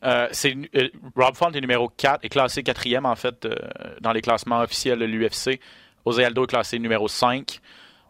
euh, 0.03 0.27
Rob 0.27 0.33
Font. 0.33 0.63
Euh, 0.75 0.89
Rob 1.15 1.35
Font 1.35 1.51
est 1.51 1.61
numéro 1.61 1.89
4, 1.89 2.25
est 2.25 2.29
classé 2.29 2.63
quatrième 2.63 3.05
en 3.05 3.15
fait 3.15 3.45
euh, 3.45 3.55
dans 4.01 4.11
les 4.11 4.21
classements 4.21 4.59
officiels 4.61 4.99
de 4.99 5.05
l'UFC. 5.05 5.59
José 6.05 6.25
Aldo 6.25 6.43
est 6.43 6.47
classé 6.47 6.79
numéro 6.79 7.07
5. 7.07 7.59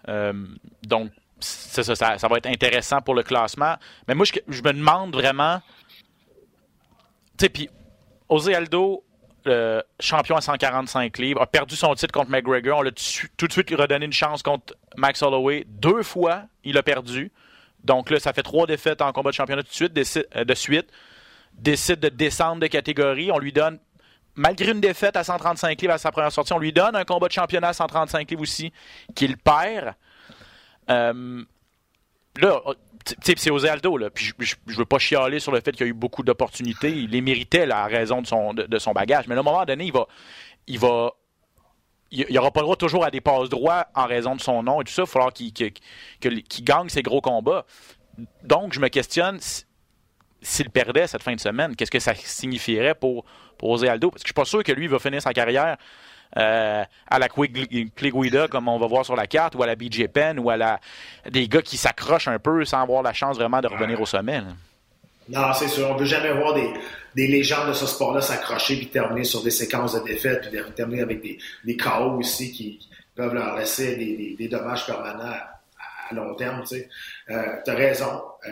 Euh, 0.07 0.33
donc, 0.83 1.11
ça, 1.39 2.27
va 2.27 2.37
être 2.37 2.47
intéressant 2.47 3.01
pour 3.01 3.15
le 3.15 3.23
classement. 3.23 3.75
Mais 4.07 4.15
moi, 4.15 4.25
je, 4.25 4.61
me 4.61 4.73
demande 4.73 5.13
vraiment. 5.13 5.59
Tu 7.37 7.45
sais, 7.45 7.49
puis 7.49 7.69
José 8.29 8.55
Aldo, 8.55 9.03
champion 9.99 10.37
à 10.37 10.41
145 10.41 11.17
livres, 11.17 11.41
a 11.41 11.47
perdu 11.47 11.75
son 11.75 11.93
titre 11.95 12.13
contre 12.13 12.29
McGregor. 12.29 12.79
On 12.79 12.81
l'a 12.83 12.91
tout 12.91 13.47
de 13.47 13.51
suite 13.51 13.71
redonné 13.71 14.05
une 14.05 14.13
chance 14.13 14.43
contre 14.43 14.75
Max 14.95 15.21
Holloway. 15.21 15.65
Deux 15.67 16.03
fois, 16.03 16.43
il 16.63 16.77
a 16.77 16.83
perdu. 16.83 17.31
Donc 17.83 18.11
là, 18.11 18.19
ça 18.19 18.31
fait 18.31 18.43
trois 18.43 18.67
défaites 18.67 19.01
en 19.01 19.11
combat 19.11 19.31
de 19.31 19.35
championnat 19.35 19.63
de 19.63 20.53
suite 20.53 20.91
décide 21.53 21.99
de 21.99 22.09
descendre 22.09 22.61
de 22.61 22.67
catégorie. 22.67 23.31
On 23.31 23.39
lui 23.39 23.53
donne, 23.53 23.79
malgré 24.35 24.71
une 24.71 24.81
défaite 24.81 25.15
à 25.15 25.23
135 25.23 25.79
livres 25.81 25.93
à 25.93 25.97
sa 25.97 26.11
première 26.11 26.31
sortie, 26.31 26.53
on 26.53 26.59
lui 26.59 26.73
donne 26.73 26.95
un 26.95 27.05
combat 27.05 27.27
de 27.27 27.33
championnat 27.33 27.69
à 27.69 27.73
135 27.73 28.29
livres 28.29 28.41
aussi, 28.41 28.71
qu'il 29.15 29.37
perd. 29.37 29.95
Euh, 30.89 31.43
là, 32.39 32.61
sais, 33.23 33.33
c'est 33.37 33.49
José 33.49 33.69
Aldo, 33.69 33.97
là. 33.97 34.09
Je, 34.15 34.31
je 34.39 34.77
veux 34.77 34.85
pas 34.85 34.99
chialer 34.99 35.39
sur 35.39 35.51
le 35.51 35.61
fait 35.61 35.71
qu'il 35.71 35.81
y 35.81 35.83
a 35.83 35.87
eu 35.89 35.93
beaucoup 35.93 36.23
d'opportunités. 36.23 36.91
Il 36.91 37.11
les 37.11 37.21
méritait, 37.21 37.69
à 37.69 37.85
raison 37.85 38.21
de 38.21 38.27
son, 38.27 38.93
bagage. 38.93 39.27
Mais 39.27 39.35
à 39.35 39.39
un 39.39 39.43
moment 39.43 39.65
donné, 39.65 39.85
il 39.85 39.93
va. 39.93 40.07
Il 40.67 40.79
va 40.79 41.11
il 42.13 42.25
pas 42.25 42.51
le 42.55 42.61
droit 42.63 42.75
toujours 42.75 43.05
à 43.05 43.11
des 43.11 43.21
passes 43.21 43.47
droits 43.47 43.87
en 43.95 44.05
raison 44.05 44.35
de 44.35 44.41
son 44.41 44.63
nom 44.63 44.81
et 44.81 44.83
tout 44.83 44.91
ça. 44.91 45.03
Il 45.03 45.05
va 45.05 45.11
falloir 45.11 45.31
qu'il 45.31 46.63
gagne 46.63 46.89
ses 46.89 47.03
gros 47.03 47.21
combats. 47.21 47.65
Donc, 48.43 48.73
je 48.73 48.81
me 48.81 48.89
questionne 48.89 49.39
s'il 50.41 50.69
perdait 50.69 51.07
cette 51.07 51.23
fin 51.23 51.33
de 51.35 51.39
semaine, 51.39 51.75
qu'est-ce 51.75 51.91
que 51.91 51.99
ça 51.99 52.13
signifierait 52.15 52.95
pour, 52.95 53.25
pour 53.57 53.71
José 53.77 53.89
Aldo? 53.89 54.09
Parce 54.09 54.23
que 54.23 54.27
je 54.27 54.29
suis 54.29 54.33
pas 54.33 54.45
sûr 54.45 54.63
que 54.63 54.71
lui 54.71 54.87
va 54.87 54.99
finir 54.99 55.21
sa 55.21 55.33
carrière 55.33 55.77
euh, 56.37 56.83
à 57.09 57.19
la 57.19 57.27
Cleguida, 57.29 58.47
comme 58.47 58.67
on 58.67 58.79
va 58.79 58.87
voir 58.87 59.05
sur 59.05 59.15
la 59.15 59.27
carte, 59.27 59.55
ou 59.55 59.63
à 59.63 59.67
la 59.67 59.75
BJ 59.75 60.07
Penn, 60.07 60.39
ou 60.39 60.49
à 60.49 60.57
la 60.57 60.79
des 61.29 61.47
gars 61.47 61.61
qui 61.61 61.77
s'accrochent 61.77 62.27
un 62.29 62.39
peu 62.39 62.63
sans 62.65 62.81
avoir 62.81 63.03
la 63.03 63.13
chance 63.13 63.37
vraiment 63.37 63.61
de 63.61 63.67
revenir 63.67 63.99
au 64.01 64.05
sommet. 64.05 64.39
là. 64.41 64.47
Non, 65.29 65.53
c'est 65.53 65.67
sûr. 65.67 65.89
On 65.89 65.93
ne 65.93 65.99
veut 65.99 66.05
jamais 66.05 66.31
voir 66.33 66.53
des, 66.53 66.73
des 67.15 67.27
légendes 67.27 67.67
de 67.69 67.73
ce 67.73 67.85
sport-là 67.85 68.21
s'accrocher 68.21 68.77
puis 68.77 68.87
terminer 68.87 69.23
sur 69.23 69.43
des 69.43 69.51
séquences 69.51 69.93
de 69.93 69.99
défaites 70.05 70.49
puis 70.49 70.59
terminer 70.75 71.01
avec 71.03 71.21
des, 71.21 71.37
des 71.63 71.77
KO 71.77 72.17
aussi 72.17 72.51
qui, 72.51 72.79
qui 72.79 72.89
peuvent 73.15 73.33
leur 73.33 73.55
laisser 73.55 73.95
des, 73.97 74.17
des, 74.17 74.35
des 74.37 74.47
dommages 74.47 74.85
permanents 74.85 75.23
à, 75.31 75.61
à 76.09 76.13
long 76.13 76.33
terme. 76.35 76.61
Tu 76.61 76.67
sais. 76.77 76.89
euh, 77.29 77.57
as 77.65 77.73
raison. 77.75 78.21
Euh, 78.47 78.51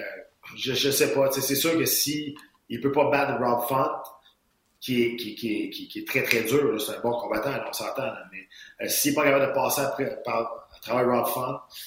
je, 0.55 0.73
je 0.73 0.89
sais 0.89 1.13
pas. 1.13 1.29
tu 1.29 1.41
C'est 1.41 1.55
sûr 1.55 1.77
que 1.77 1.85
si 1.85 2.35
il 2.69 2.81
peut 2.81 2.91
pas 2.91 3.09
battre 3.09 3.39
Rob 3.43 3.67
Font, 3.67 3.89
qui 4.79 5.03
est, 5.03 5.15
qui, 5.17 5.35
qui, 5.35 5.69
qui, 5.69 5.87
qui 5.87 5.99
est 5.99 6.07
très 6.07 6.23
très 6.23 6.43
dur, 6.43 6.79
c'est 6.79 6.95
un 6.95 7.01
bon 7.01 7.11
combattant, 7.11 7.51
on 7.67 7.73
s'entend. 7.73 8.11
Mais 8.31 8.85
euh, 8.85 8.87
s'il 8.87 9.11
n'est 9.11 9.15
pas 9.15 9.23
capable 9.23 9.47
de 9.47 9.53
passer 9.53 9.81
après, 9.81 10.21
par, 10.23 10.69
à 10.75 10.79
travers 10.81 11.07
Rob 11.07 11.27
Font, 11.27 11.59
tu 11.71 11.81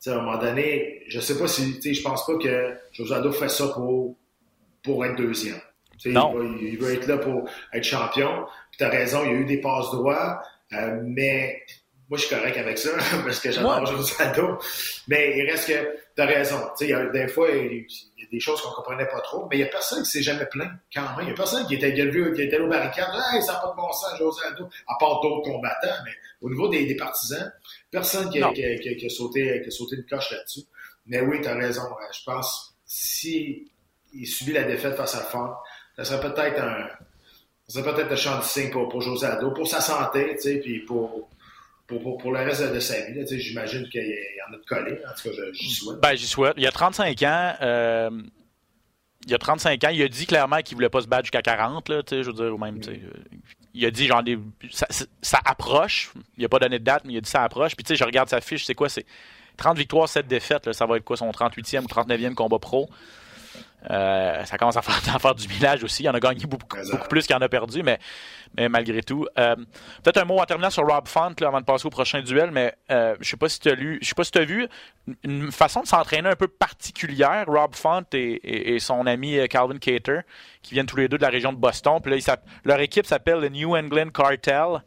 sais, 0.00 0.10
à 0.10 0.14
un 0.14 0.22
moment 0.22 0.38
donné, 0.38 1.04
je 1.06 1.20
sais 1.20 1.38
pas 1.38 1.46
si, 1.46 1.74
tu 1.74 1.82
sais, 1.82 1.94
je 1.94 2.02
pense 2.02 2.26
pas 2.26 2.36
que 2.36 2.76
José 2.92 3.14
Aldo 3.14 3.30
fait 3.30 3.48
ça 3.48 3.68
pour, 3.68 4.16
pour 4.82 5.04
être 5.04 5.16
deuxième. 5.16 5.60
Tu 5.98 6.10
Non. 6.10 6.34
Il, 6.60 6.76
veut 6.78 6.94
être 6.94 7.06
là 7.06 7.18
pour 7.18 7.48
être 7.72 7.84
champion. 7.84 8.46
Puis 8.70 8.78
t'as 8.78 8.88
raison, 8.88 9.22
il 9.24 9.30
y 9.30 9.34
a 9.34 9.36
eu 9.36 9.44
des 9.44 9.60
passes 9.60 9.90
droits, 9.92 10.42
euh, 10.72 11.00
mais 11.04 11.62
moi 12.12 12.18
je 12.18 12.26
suis 12.26 12.34
correct 12.36 12.58
avec 12.58 12.76
ça 12.76 12.90
parce 13.24 13.40
que 13.40 13.50
j'adore 13.50 13.80
Ouais. 13.80 13.86
José 13.86 14.12
Aldo. 14.18 14.58
Mais 15.08 15.38
il 15.38 15.50
reste 15.50 15.66
que 15.68 15.96
t'as 16.14 16.26
raison. 16.26 16.58
Tu 16.76 16.84
sais, 16.84 16.84
il 16.84 16.90
y 16.90 16.92
a 16.92 17.06
des 17.06 17.26
fois, 17.26 17.48
il 17.50 17.86
y 18.18 18.24
a 18.24 18.26
des 18.30 18.38
choses 18.38 18.60
qu'on 18.60 18.70
comprenait 18.72 19.06
pas 19.06 19.20
trop, 19.22 19.46
mais 19.48 19.56
il 19.56 19.60
y 19.60 19.62
a 19.62 19.66
personne 19.68 20.02
qui 20.02 20.10
s'est 20.10 20.22
jamais 20.22 20.44
plaint 20.44 20.70
quand 20.94 21.16
même. 21.16 21.22
Il 21.22 21.28
y 21.28 21.30
a 21.30 21.34
personne 21.34 21.66
qui 21.66 21.76
était, 21.76 21.90
vu- 21.90 22.34
qui 22.34 22.42
était 22.42 22.56
allé 22.56 22.66
au 22.66 22.68
barricade, 22.68 23.08
hey, 23.32 23.40
ça 23.42 23.54
n'a 23.54 23.58
pas 23.60 23.70
de 23.70 23.76
bon 23.76 23.90
sens, 23.92 24.18
José 24.18 24.40
Aldo, 24.46 24.68
à 24.88 24.94
part 25.00 25.22
d'autres 25.22 25.50
combattants, 25.50 25.96
mais 26.04 26.10
au 26.42 26.50
niveau 26.50 26.68
des, 26.68 26.84
des 26.84 26.96
partisans, 26.96 27.50
personne 27.90 28.28
qui 28.28 28.42
a, 28.42 28.46
Non. 28.46 28.52
qui 28.52 28.62
a- 28.62 28.76
qui 28.78 28.90
a- 28.90 28.94
qui 28.94 29.06
a 29.06 29.08
sauté, 29.08 29.60
qui 29.62 29.68
a 29.68 29.70
sauté 29.70 29.96
une 29.96 30.04
coche 30.04 30.30
là-dessus. 30.32 30.60
Mais 31.06 31.22
oui, 31.22 31.40
tu 31.40 31.48
as 31.48 31.54
raison. 31.54 31.82
Euh, 31.82 32.04
Je 32.12 32.20
pense 32.26 32.74
si 32.84 33.72
il 34.12 34.26
subit 34.26 34.52
la 34.52 34.64
défaite 34.64 34.96
face 34.96 35.14
à 35.14 35.20
Font, 35.20 35.48
ça 35.96 36.04
serait 36.04 36.20
peut-être 36.20 36.60
un. 36.60 36.88
Ça 37.68 37.80
serait 37.80 37.94
peut-être 37.94 38.12
un 38.12 38.16
champ 38.16 38.38
de 38.38 38.44
signe 38.44 38.70
pour, 38.70 38.86
pour 38.90 39.00
José 39.00 39.26
Aldo, 39.26 39.50
pour 39.52 39.66
sa 39.66 39.80
santé, 39.80 40.34
tu 40.34 40.42
sais, 40.42 40.54
puis 40.58 40.80
pour, 40.80 41.30
pour, 41.98 42.32
le 42.32 42.38
reste 42.38 42.72
de, 42.72 42.80
sa 42.80 43.00
vie. 43.02 43.24
J'imagine 43.38 43.88
qu'il 43.88 44.06
y 44.06 44.50
en 44.50 44.54
a 44.54 44.56
de 44.56 44.64
collé. 44.64 44.98
En 45.06 45.14
tout 45.14 45.28
cas, 45.28 45.42
j'y 45.52 45.70
souhaite. 45.70 46.00
Ben, 46.00 46.14
j'y 46.14 46.26
souhaite. 46.26 46.54
Il 46.56 46.62
y 46.62 46.66
a 46.66 46.72
35 46.72 47.22
ans. 47.22 47.54
euh, 47.62 48.10
il 49.24 49.30
y 49.30 49.34
a 49.34 49.38
35 49.38 49.84
ans, 49.84 49.90
il 49.90 50.02
a 50.02 50.08
dit 50.08 50.26
clairement 50.26 50.60
qu'il 50.62 50.74
voulait 50.74 50.88
pas 50.88 51.00
se 51.00 51.06
battre 51.06 51.24
jusqu'à 51.24 51.42
40, 51.42 51.88
là, 51.88 52.02
je 52.10 52.16
veux 52.22 52.32
dire, 52.32 52.54
ou 52.54 52.58
même, 52.58 52.80
euh, 52.88 52.96
il 53.74 53.86
a 53.86 53.90
dit 53.90 54.06
genre 54.06 54.22
ça 55.22 55.38
approche. 55.44 56.12
Il 56.36 56.44
a 56.44 56.48
pas 56.48 56.58
donné 56.58 56.78
de 56.78 56.84
date, 56.84 57.04
mais 57.04 57.14
il 57.14 57.18
a 57.18 57.20
dit 57.20 57.30
ça 57.30 57.42
approche. 57.42 57.76
Puis 57.76 57.84
tu 57.84 57.90
sais, 57.90 57.96
je 57.96 58.04
regarde 58.04 58.28
sa 58.28 58.40
fiche, 58.40 58.64
c'est 58.64 58.74
quoi 58.74 58.88
C'est 58.88 59.06
30 59.56 59.78
victoires, 59.78 60.08
7 60.08 60.26
défaites. 60.26 60.66
Là, 60.66 60.72
ça 60.72 60.86
va 60.86 60.96
être 60.96 61.04
quoi 61.04 61.16
son 61.16 61.30
38e 61.30 61.84
ou 61.84 61.86
39e 61.86 62.34
combat 62.34 62.58
pro? 62.58 62.88
Euh, 63.90 64.44
ça 64.44 64.58
commence 64.58 64.76
à 64.76 64.82
faire, 64.82 65.00
à 65.14 65.18
faire, 65.18 65.34
du 65.34 65.48
village 65.48 65.82
aussi. 65.82 66.04
Il 66.04 66.08
en 66.08 66.14
a 66.14 66.20
gagné 66.20 66.46
beaucoup, 66.46 66.66
beaucoup 66.90 67.08
plus 67.08 67.26
qu'il 67.26 67.34
en 67.34 67.40
a 67.40 67.48
perdu, 67.48 67.82
mais, 67.82 67.98
mais 68.56 68.68
malgré 68.68 69.02
tout. 69.02 69.26
Euh, 69.38 69.56
Peut-être 70.02 70.18
un 70.18 70.24
mot 70.24 70.38
en 70.38 70.44
terminant 70.44 70.70
sur 70.70 70.86
Rob 70.86 71.08
Font 71.08 71.34
là, 71.40 71.48
avant 71.48 71.60
de 71.60 71.64
passer 71.64 71.86
au 71.86 71.90
prochain 71.90 72.22
duel, 72.22 72.50
mais 72.52 72.74
euh, 72.90 73.16
je 73.20 73.28
sais 73.28 73.36
pas 73.36 73.48
si 73.48 73.60
tu 73.60 73.70
as 73.70 73.74
lu, 73.74 73.98
je 74.00 74.08
sais 74.08 74.14
pas 74.14 74.24
si 74.24 74.30
tu 74.30 74.38
as 74.38 74.44
vu 74.44 74.68
une 75.24 75.50
façon 75.50 75.80
de 75.80 75.86
s'entraîner 75.86 76.28
un 76.28 76.36
peu 76.36 76.48
particulière. 76.48 77.44
Rob 77.48 77.74
Font 77.74 78.04
et, 78.12 78.18
et, 78.18 78.74
et, 78.74 78.78
son 78.78 79.06
ami 79.06 79.36
Calvin 79.48 79.78
Cater, 79.78 80.20
qui 80.62 80.74
viennent 80.74 80.86
tous 80.86 80.96
les 80.96 81.08
deux 81.08 81.18
de 81.18 81.22
la 81.22 81.30
région 81.30 81.52
de 81.52 81.58
Boston. 81.58 81.98
Puis 82.02 82.20
là, 82.20 82.36
leur 82.64 82.80
équipe 82.80 83.06
s'appelle 83.06 83.40
le 83.40 83.48
New 83.48 83.76
England 83.76 84.10
Cartel. 84.10 84.82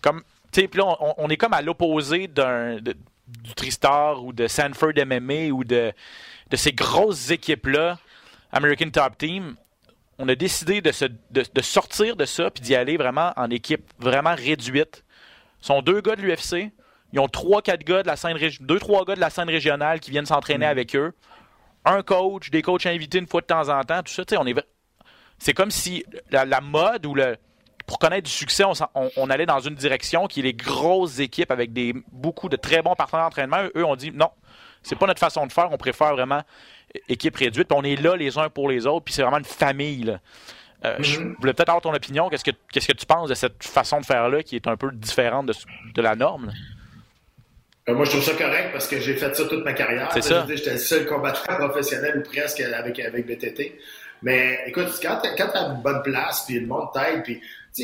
Comme, 0.00 0.22
puis 0.52 0.68
là, 0.74 0.84
on, 1.00 1.14
on, 1.18 1.28
est 1.28 1.36
comme 1.36 1.52
à 1.52 1.60
l'opposé 1.60 2.28
d'un 2.28 2.78
du 3.26 3.54
Tristar 3.54 4.24
ou 4.24 4.32
de 4.32 4.46
Sanford 4.46 4.92
MMA 5.04 5.50
ou 5.52 5.64
de, 5.64 5.92
de 6.50 6.56
ces 6.56 6.72
grosses 6.72 7.30
équipes-là 7.30 7.98
American 8.52 8.90
Top 8.90 9.18
Team, 9.18 9.56
on 10.18 10.28
a 10.28 10.34
décidé 10.34 10.80
de, 10.80 10.92
se, 10.92 11.04
de, 11.04 11.44
de 11.52 11.60
sortir 11.62 12.16
de 12.16 12.24
ça 12.24 12.50
puis 12.50 12.62
d'y 12.62 12.74
aller 12.74 12.96
vraiment 12.96 13.32
en 13.36 13.50
équipe 13.50 13.90
vraiment 13.98 14.34
réduite. 14.34 15.04
Ce 15.60 15.68
sont 15.68 15.82
deux 15.82 16.00
gars 16.00 16.16
de 16.16 16.22
l'UFC. 16.22 16.72
Ils 17.12 17.20
ont 17.20 17.28
trois, 17.28 17.62
quatre 17.62 17.84
gars 17.84 18.02
de 18.02 18.06
la 18.06 18.16
scène 18.16 18.38
deux, 18.60 18.78
trois 18.78 19.04
gars 19.04 19.14
de 19.14 19.20
la 19.20 19.30
scène 19.30 19.48
régionale 19.48 20.00
qui 20.00 20.10
viennent 20.10 20.26
s'entraîner 20.26 20.66
mmh. 20.66 20.70
avec 20.70 20.96
eux. 20.96 21.12
Un 21.84 22.02
coach, 22.02 22.50
des 22.50 22.62
coachs 22.62 22.86
invités 22.86 23.18
une 23.18 23.26
fois 23.26 23.40
de 23.40 23.46
temps 23.46 23.68
en 23.68 23.82
temps, 23.84 24.02
tout 24.02 24.12
ça. 24.12 24.24
On 24.38 24.46
est, 24.46 24.54
c'est 25.38 25.54
comme 25.54 25.70
si 25.70 26.04
la, 26.30 26.44
la, 26.44 26.60
mode 26.60 27.06
ou 27.06 27.14
le 27.14 27.36
pour 27.86 27.98
connaître 28.00 28.24
du 28.24 28.32
succès, 28.32 28.64
on, 28.64 28.72
on, 28.94 29.10
on, 29.16 29.30
allait 29.30 29.46
dans 29.46 29.60
une 29.60 29.76
direction 29.76 30.26
qui 30.26 30.40
est 30.40 30.42
les 30.42 30.54
grosses 30.54 31.20
équipes 31.20 31.52
avec 31.52 31.72
des 31.72 31.94
beaucoup 32.10 32.48
de 32.48 32.56
très 32.56 32.82
bons 32.82 32.96
partenaires 32.96 33.26
d'entraînement. 33.26 33.62
Eux, 33.76 33.84
on 33.84 33.94
dit 33.94 34.10
non, 34.10 34.30
c'est 34.86 34.96
pas 34.96 35.06
notre 35.06 35.20
façon 35.20 35.46
de 35.46 35.52
faire. 35.52 35.68
On 35.72 35.76
préfère 35.76 36.12
vraiment 36.12 36.42
équipe 37.08 37.36
réduite. 37.36 37.68
Puis 37.68 37.78
on 37.78 37.82
est 37.82 37.96
là 37.96 38.16
les 38.16 38.38
uns 38.38 38.48
pour 38.48 38.68
les 38.68 38.86
autres. 38.86 39.04
Puis 39.04 39.14
c'est 39.14 39.22
vraiment 39.22 39.38
une 39.38 39.44
famille. 39.44 40.04
Là. 40.04 40.20
Euh, 40.84 40.98
mm 40.98 41.02
-hmm. 41.02 41.04
Je 41.04 41.20
voulais 41.40 41.54
peut-être 41.54 41.70
avoir 41.70 41.82
ton 41.82 41.94
opinion. 41.94 42.28
Qu'est-ce 42.28 42.44
que, 42.44 42.56
qu'est-ce 42.72 42.86
que 42.86 42.96
tu 43.02 43.06
penses 43.06 43.28
de 43.28 43.34
cette 43.34 43.64
façon 43.64 44.00
de 44.00 44.06
faire-là 44.06 44.42
qui 44.42 44.54
est 44.56 44.66
un 44.68 44.76
peu 44.76 44.90
différente 44.92 45.46
de, 45.46 45.54
de 45.94 46.02
la 46.02 46.14
norme? 46.14 46.52
Euh, 47.88 47.94
moi, 47.94 48.04
je 48.04 48.10
trouve 48.10 48.22
ça 48.22 48.34
correct 48.34 48.68
parce 48.72 48.88
que 48.88 49.00
j'ai 49.00 49.14
fait 49.14 49.34
ça 49.34 49.44
toute 49.44 49.64
ma 49.64 49.72
carrière. 49.72 50.08
C'est 50.12 50.22
ça. 50.22 50.46
J'étais 50.48 50.72
le 50.72 50.78
seul 50.78 51.06
combattant 51.06 51.56
professionnel 51.64 52.12
ou 52.18 52.22
presque 52.22 52.60
avec, 52.60 52.98
avec 53.00 53.26
BTT. 53.26 53.60
Mais 54.22 54.42
écoute, 54.66 54.88
quand 55.02 55.20
tu 55.22 55.42
as 55.42 55.66
une 55.70 55.82
bonne 55.82 56.02
place, 56.02 56.44
puis 56.46 56.60
le 56.60 56.66
monde 56.66 56.88
t'aide, 56.94 57.22
puis 57.22 57.40
tu 57.74 57.82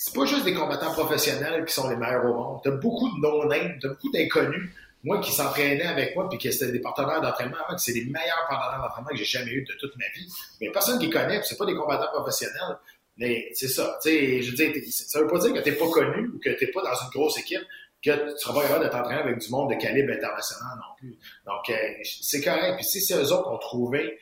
c'est 0.00 0.14
pas 0.14 0.26
juste 0.26 0.44
des 0.44 0.54
combattants 0.54 0.92
professionnels 0.92 1.64
qui 1.66 1.74
sont 1.74 1.88
les 1.90 1.96
meilleurs 1.96 2.24
au 2.24 2.34
monde. 2.40 2.60
Tu 2.62 2.68
as 2.68 2.76
beaucoup 2.84 3.08
de 3.14 3.18
non-names, 3.20 3.74
tu 3.80 3.86
as 3.86 3.90
beaucoup 3.90 4.12
d'inconnus 4.12 4.70
moi 5.08 5.20
qui 5.20 5.32
s'entraînais 5.32 5.86
avec 5.86 6.14
moi 6.14 6.28
puis 6.28 6.38
qui 6.38 6.52
c'était 6.52 6.70
des 6.70 6.80
partenaires 6.80 7.20
d'entraînement 7.20 7.56
c'est 7.78 7.92
les 7.92 8.04
meilleurs 8.04 8.46
partenaires 8.48 8.82
d'entraînement 8.82 9.10
que 9.10 9.16
j'ai 9.16 9.24
jamais 9.24 9.50
eu 9.50 9.64
de 9.64 9.72
toute 9.80 9.96
ma 9.96 10.04
vie. 10.14 10.30
Mais 10.60 10.70
personne 10.70 10.98
qui 10.98 11.10
connaît, 11.10 11.40
c'est 11.42 11.56
pas 11.56 11.66
des 11.66 11.74
combattants 11.74 12.12
professionnels. 12.12 12.78
Mais 13.16 13.48
c'est 13.52 13.68
ça. 13.68 13.98
Tu 14.02 14.10
sais, 14.10 14.42
je 14.42 14.50
veux 14.50 14.56
dire, 14.56 14.72
ça 14.90 15.20
veut 15.20 15.26
pas 15.26 15.38
dire 15.38 15.52
que 15.52 15.58
t'es 15.58 15.72
pas 15.72 15.88
connu 15.88 16.28
ou 16.28 16.38
que 16.38 16.50
t'es 16.50 16.68
pas 16.68 16.82
dans 16.82 16.94
une 16.94 17.10
grosse 17.10 17.38
équipe 17.38 17.62
que 18.00 18.32
tu 18.32 18.38
seras 18.38 18.54
pas 18.54 18.62
capable 18.62 18.84
de 18.84 18.90
t'entraîner 18.90 19.20
avec 19.22 19.38
du 19.38 19.50
monde 19.50 19.70
de 19.70 19.74
calibre 19.74 20.12
international 20.12 20.76
non 20.76 20.94
plus. 20.96 21.18
Donc, 21.46 21.68
euh, 21.70 21.74
c'est 22.04 22.40
correct. 22.42 22.76
Puis 22.76 22.84
si 22.84 23.00
c'est 23.00 23.16
eux 23.16 23.32
autres 23.32 23.48
qui 23.48 23.54
ont 23.54 23.58
trouvé 23.58 24.18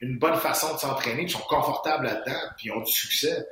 une 0.00 0.18
bonne 0.18 0.36
façon 0.36 0.74
de 0.74 0.78
s'entraîner, 0.78 1.24
qui 1.24 1.32
sont 1.32 1.40
confortables 1.48 2.04
là-dedans, 2.04 2.38
puis 2.56 2.70
ont 2.70 2.82
du 2.82 2.92
succès, 2.92 3.44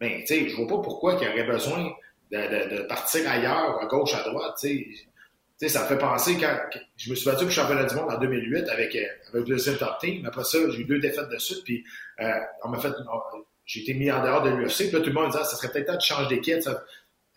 ben, 0.00 0.20
tu 0.20 0.26
sais, 0.26 0.48
je 0.48 0.56
vois 0.56 0.66
pas 0.66 0.78
pourquoi 0.78 1.18
il 1.20 1.26
y 1.26 1.28
aurait 1.28 1.44
besoin 1.44 1.92
de, 2.30 2.38
de, 2.38 2.76
de, 2.76 2.82
partir 2.84 3.28
ailleurs, 3.28 3.78
à 3.82 3.86
gauche, 3.86 4.14
à 4.14 4.22
droite, 4.22 4.56
tu 4.60 4.68
sais 4.68 5.08
sais, 5.58 5.68
ça 5.68 5.82
me 5.82 5.88
fait 5.88 5.98
penser 5.98 6.36
quand, 6.38 6.56
je 6.96 7.10
me 7.10 7.14
suis 7.16 7.26
battu 7.26 7.38
pour 7.38 7.46
le 7.46 7.52
championnat 7.52 7.84
du 7.84 7.94
monde 7.94 8.10
en 8.10 8.18
2008 8.18 8.68
avec, 8.68 8.94
euh, 8.94 9.00
avec 9.00 9.32
le 9.32 9.44
deuxième 9.44 9.76
top 9.76 9.98
team. 10.00 10.24
Après 10.26 10.44
ça, 10.44 10.58
j'ai 10.70 10.80
eu 10.80 10.84
deux 10.84 11.00
défaites 11.00 11.28
de 11.28 11.38
suite, 11.38 11.64
puis 11.64 11.84
euh, 12.20 12.32
on 12.64 12.68
m'a 12.68 12.78
fait, 12.78 12.92
j'ai 13.64 13.80
été 13.82 13.94
mis 13.94 14.10
en 14.10 14.22
dehors 14.22 14.42
de 14.42 14.50
l'UFC. 14.50 14.84
Puis 14.84 14.90
là, 14.92 15.00
tout 15.00 15.06
le 15.06 15.12
monde 15.12 15.26
disait, 15.26 15.40
ah, 15.42 15.44
ça 15.44 15.56
serait 15.56 15.70
peut-être 15.70 15.86
temps 15.88 15.96
de 15.96 16.00
changer 16.00 16.36
d'équipe. 16.36 16.60
Tu 16.60 16.70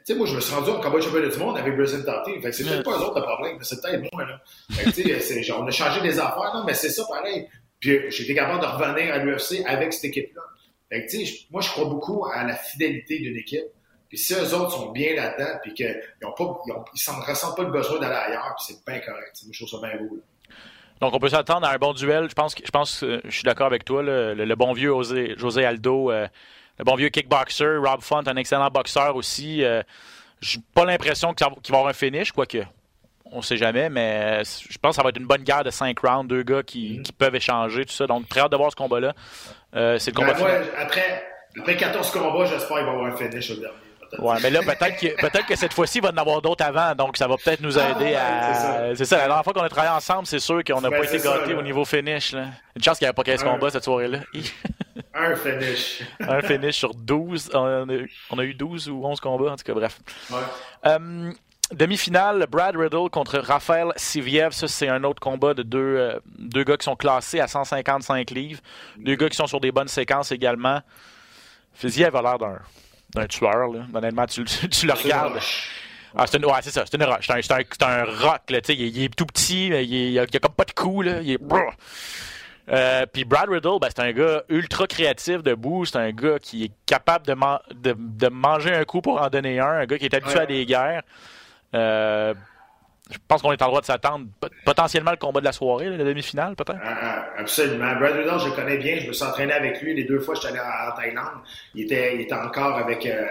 sais, 0.06 0.16
moi, 0.16 0.26
je 0.28 0.36
me 0.36 0.40
suis 0.40 0.54
rendu 0.54 0.70
au 0.70 0.80
combat 0.80 0.98
de 0.98 1.02
championnat 1.02 1.28
du 1.28 1.38
monde 1.38 1.58
avec 1.58 1.76
Brazil 1.76 2.04
Team. 2.04 2.42
Fait 2.42 2.50
que 2.50 2.56
c'est 2.56 2.64
peut-être 2.64 2.84
pas 2.84 2.92
eux 2.92 3.02
autres 3.02 3.20
le 3.20 3.26
problème, 3.26 3.58
mais 3.58 3.64
c'est 3.64 3.82
peut-être 3.82 4.02
moi, 4.14 4.26
là. 4.26 4.42
Fait 4.72 4.86
que, 4.86 4.96
tu 4.96 5.20
sais, 5.20 5.44
genre, 5.44 5.62
on 5.62 5.68
a 5.68 5.72
changé 5.72 6.02
des 6.02 6.20
affaires, 6.20 6.52
non, 6.54 6.64
mais 6.66 6.74
c'est 6.74 6.90
ça 6.90 7.04
pareil. 7.10 7.48
Puis 7.80 8.00
j'ai 8.10 8.24
été 8.24 8.36
capable 8.36 8.62
de 8.62 8.68
revenir 8.68 9.14
à 9.14 9.18
l'UFC 9.18 9.64
avec 9.66 9.94
cette 9.94 10.06
équipe-là. 10.06 10.42
Fait 10.90 11.06
que, 11.06 11.12
tu 11.12 11.26
sais, 11.26 11.46
moi, 11.50 11.62
je 11.62 11.70
crois 11.70 11.86
beaucoup 11.86 12.26
à 12.26 12.44
la 12.44 12.56
fidélité 12.56 13.20
d'une 13.20 13.38
équipe. 13.38 13.66
Puis 14.12 14.18
si 14.18 14.34
eux 14.34 14.54
autres 14.54 14.72
sont 14.72 14.92
bien 14.92 15.16
là-dedans, 15.16 15.58
puis 15.64 15.74
qu'ils 15.74 16.04
n'ont 16.22 16.34
pas, 16.34 16.44
ils, 16.68 16.74
ont, 16.74 16.84
ils 16.94 17.30
ressentent 17.30 17.56
pas 17.56 17.64
le 17.64 17.70
besoin 17.70 17.98
d'aller 17.98 18.14
ailleurs, 18.14 18.54
puis 18.58 18.76
c'est 18.76 18.86
bien 18.86 19.00
correct. 19.00 19.40
Moi, 19.44 19.54
je 19.54 19.66
trouve 19.66 19.80
ça 19.80 19.88
bien 19.88 19.98
beau. 19.98 20.18
Là. 20.18 20.56
Donc, 21.00 21.14
on 21.14 21.20
peut 21.20 21.30
s'attendre 21.30 21.66
à 21.66 21.72
un 21.72 21.78
bon 21.78 21.94
duel. 21.94 22.30
Je 22.30 22.34
pense 22.34 22.54
que 22.54 22.62
je 22.66 22.72
pense, 22.72 23.06
euh, 23.06 23.22
je 23.24 23.32
suis 23.32 23.44
d'accord 23.44 23.68
avec 23.68 23.86
toi. 23.86 24.04
Le, 24.04 24.34
le, 24.34 24.44
le, 24.44 24.56
bon 24.58 24.74
vieux 24.74 24.90
José, 24.90 25.34
José 25.38 25.64
Aldo, 25.64 26.12
euh, 26.12 26.28
le 26.78 26.84
bon 26.84 26.96
vieux 26.96 27.08
kickboxer, 27.08 27.78
Rob 27.78 28.02
Font, 28.02 28.28
un 28.28 28.36
excellent 28.36 28.68
boxeur 28.70 29.16
aussi. 29.16 29.64
Euh, 29.64 29.82
j'ai 30.42 30.60
pas 30.76 30.84
l'impression 30.84 31.34
qu'il 31.34 31.48
va 31.48 31.54
y 31.56 31.70
avoir 31.70 31.88
un 31.88 31.94
finish, 31.94 32.34
quoique 32.34 32.58
on 33.32 33.42
sait 33.42 33.56
jamais, 33.56 33.90
mais 33.90 34.44
je 34.44 34.78
pense 34.78 34.92
que 34.92 34.96
ça 34.98 35.04
va 35.04 35.10
être 35.10 35.18
une 35.22 35.26
bonne 35.26 35.44
guerre 35.44 35.64
de 35.64 35.70
5 35.70 35.98
rounds, 36.00 36.28
deux 36.28 36.44
gars 36.44 36.64
qui, 36.64 37.00
mm. 37.00 37.04
qui, 37.04 37.14
peuvent 37.14 37.36
échanger, 37.36 37.86
tout 37.86 37.94
ça. 37.94 38.08
Donc, 38.08 38.28
très 38.28 38.42
hâte 38.42 38.52
de 38.52 38.58
voir 38.58 38.72
ce 38.72 38.76
combat-là. 38.76 39.14
c'est 39.74 40.08
le 40.08 40.16
combat 40.16 40.34
ben, 40.34 40.40
moi, 40.40 40.52
après, 40.78 41.24
après 41.58 41.78
14 41.78 42.12
combats, 42.12 42.44
j'espère 42.44 42.78
qu'il 42.78 42.86
va 42.86 42.92
y 42.92 42.94
avoir 42.94 43.06
un 43.06 43.16
finish 43.16 43.52
au 43.52 43.56
dernier. 43.56 43.91
Ouais, 44.20 44.36
mais 44.44 44.50
là, 44.50 44.62
peut-être 44.62 45.00
que, 45.00 45.22
peut 45.22 45.40
que 45.48 45.56
cette 45.56 45.74
fois-ci, 45.74 46.00
il 46.00 46.02
va 46.02 46.10
en 46.10 46.18
avoir 46.18 46.42
d'autres 46.42 46.66
avant, 46.66 46.94
donc 46.96 47.18
ça 47.18 47.28
va 47.28 47.38
peut-être 47.38 47.62
nous 47.62 47.78
aider 47.78 48.16
à. 48.16 48.96
C'est 48.96 49.06
ça. 49.06 49.18
La 49.18 49.28
dernière 49.28 49.44
fois 49.44 49.54
qu'on 49.54 49.62
a 49.62 49.70
travaillé 49.70 49.94
ensemble, 49.94 50.26
c'est 50.28 50.40
sûr 50.40 50.64
qu'on 50.64 50.82
n'a 50.82 50.90
pas 50.90 51.04
été 51.04 51.20
gâtés 51.20 51.54
au 51.54 51.62
niveau 51.62 51.86
finish. 51.86 52.34
Là. 52.34 52.48
Une 52.76 52.84
chance 52.84 52.98
qu'il 52.98 53.06
n'y 53.06 53.10
avait 53.10 53.16
pas 53.16 53.24
15 53.24 53.44
combats 53.44 53.70
cette 53.70 53.84
soirée-là. 53.84 54.20
Un 55.14 55.36
finish. 55.36 56.04
un 56.20 56.42
finish 56.42 56.76
sur 56.76 56.94
12. 56.94 57.52
On 57.54 57.66
a, 57.66 57.86
on 58.30 58.40
a, 58.40 58.44
eu 58.44 58.54
12 58.54 58.90
ou 58.90 59.06
11 59.06 59.20
combats, 59.20 59.52
en 59.52 59.56
tout 59.56 59.64
cas, 59.64 59.74
bref. 59.74 60.00
Ouais. 60.30 60.38
Euh, 60.86 61.32
Demi-finale, 61.74 62.48
Brad 62.50 62.76
Riddle 62.76 63.10
contre 63.10 63.40
Raphaël 63.40 63.94
Siviev. 63.96 64.52
Ça, 64.52 64.68
c'est 64.68 64.90
un 64.90 65.04
autre 65.06 65.22
combat 65.22 65.54
de 65.54 65.64
deux, 65.64 65.80
euh, 65.80 66.20
deux 66.38 66.66
gars 66.66 66.76
qui 66.76 66.84
sont 66.84 66.98
classés 66.98 67.40
à 67.40 67.48
155 67.48 68.30
livres. 68.32 68.60
Deux 68.98 69.16
gars 69.16 69.30
qui 69.30 69.38
sont 69.38 69.48
sur 69.48 69.62
des 69.62 69.72
bonnes 69.72 69.88
séquences 69.88 70.32
également. 70.32 70.82
Siviev 71.76 72.16
a 72.16 72.22
l'air 72.22 72.38
d'un 72.38 72.60
d'un 73.16 73.28
tueur. 73.28 73.68
Là. 73.68 73.82
Honnêtement, 73.94 74.26
tu, 74.26 74.44
tu, 74.46 74.88
le 74.88 74.94
regardes. 74.94 75.40
Ah, 76.16 76.26
c'est 76.28 76.38
une, 76.38 76.46
ouais, 76.46 76.60
c'est 76.62 76.72
ça, 76.72 76.84
c'est 76.86 76.98
une 76.98 77.04
roche. 77.04 77.28
C'est 77.28 77.34
un, 77.34 77.42
c'est 77.42 77.54
un, 77.54 77.62
c'est 77.72 77.84
un 77.84 78.04
rock, 78.04 78.50
là, 78.50 78.62
tu 78.62 78.74
sais, 78.74 78.76
il, 78.76 78.98
il, 78.98 79.04
est 79.06 79.16
tout 79.16 79.26
petit, 79.26 79.68
il, 79.68 79.74
il, 79.74 80.20
a, 80.20 80.24
il 80.24 80.36
a 80.36 80.40
comme 80.40 80.54
pas 80.54 80.66
de 80.66 80.72
cou, 80.72 81.02
là, 81.02 81.22
il 81.22 81.32
est... 81.32 81.40
Euh, 82.70 83.06
puis 83.12 83.26
Brad 83.26 83.50
Riddle, 83.50 83.80
ben, 83.82 83.88
c'est 83.90 84.02
un 84.02 84.12
gars 84.12 84.44
ultra 84.48 84.88
créatif 84.88 85.44
debout, 85.44 85.86
c'est 85.86 85.98
un 85.98 86.12
gars 86.12 86.40
qui 86.40 86.66
est 86.66 86.72
capable 86.86 87.26
de, 87.26 87.34
man 87.34 87.60
de, 87.74 87.96
de, 87.98 88.28
manger 88.28 88.74
un 88.74 88.86
coup 88.86 89.02
pour 89.02 89.22
en 89.22 89.30
donner 89.30 89.60
un, 89.60 89.66
un 89.66 89.86
gars 89.86 89.98
qui 89.98 90.06
est 90.06 90.14
habitué 90.14 90.36
ouais. 90.36 90.42
à 90.42 90.46
des 90.46 90.66
guerres. 90.66 91.02
Euh, 91.74 92.34
je 93.12 93.18
pense 93.28 93.42
qu'on 93.42 93.52
est 93.52 93.62
en 93.62 93.68
droit 93.68 93.82
de 93.82 93.86
s'attendre 93.86 94.28
potentiellement 94.66 95.12
le 95.12 95.18
combat 95.18 95.40
de 95.40 95.46
la 95.46 95.52
soirée, 95.52 95.90
la 95.90 96.04
demi-finale, 96.04 96.56
peut-être? 96.56 96.80
Ah, 96.84 97.28
absolument. 97.38 97.94
Brad 97.96 98.14
Riddle, 98.14 98.40
je 98.40 98.46
le 98.48 98.52
connais 98.52 98.78
bien. 98.78 99.00
Je 99.00 99.08
me 99.08 99.14
suis 99.14 99.24
entraîné 99.24 99.54
avec 99.54 99.82
lui 99.82 99.94
les 99.94 100.06
deux 100.06 100.20
fois 100.20 100.36
que 100.36 100.42
j'étais 100.42 100.58
allé 100.58 100.60
en 100.60 100.96
Thaïlande. 100.96 101.42
Il 101.76 101.84
était, 101.84 102.16
il 102.16 102.22
était 102.22 102.34
encore 102.34 102.78
avec 102.78 103.06
euh, 103.06 103.26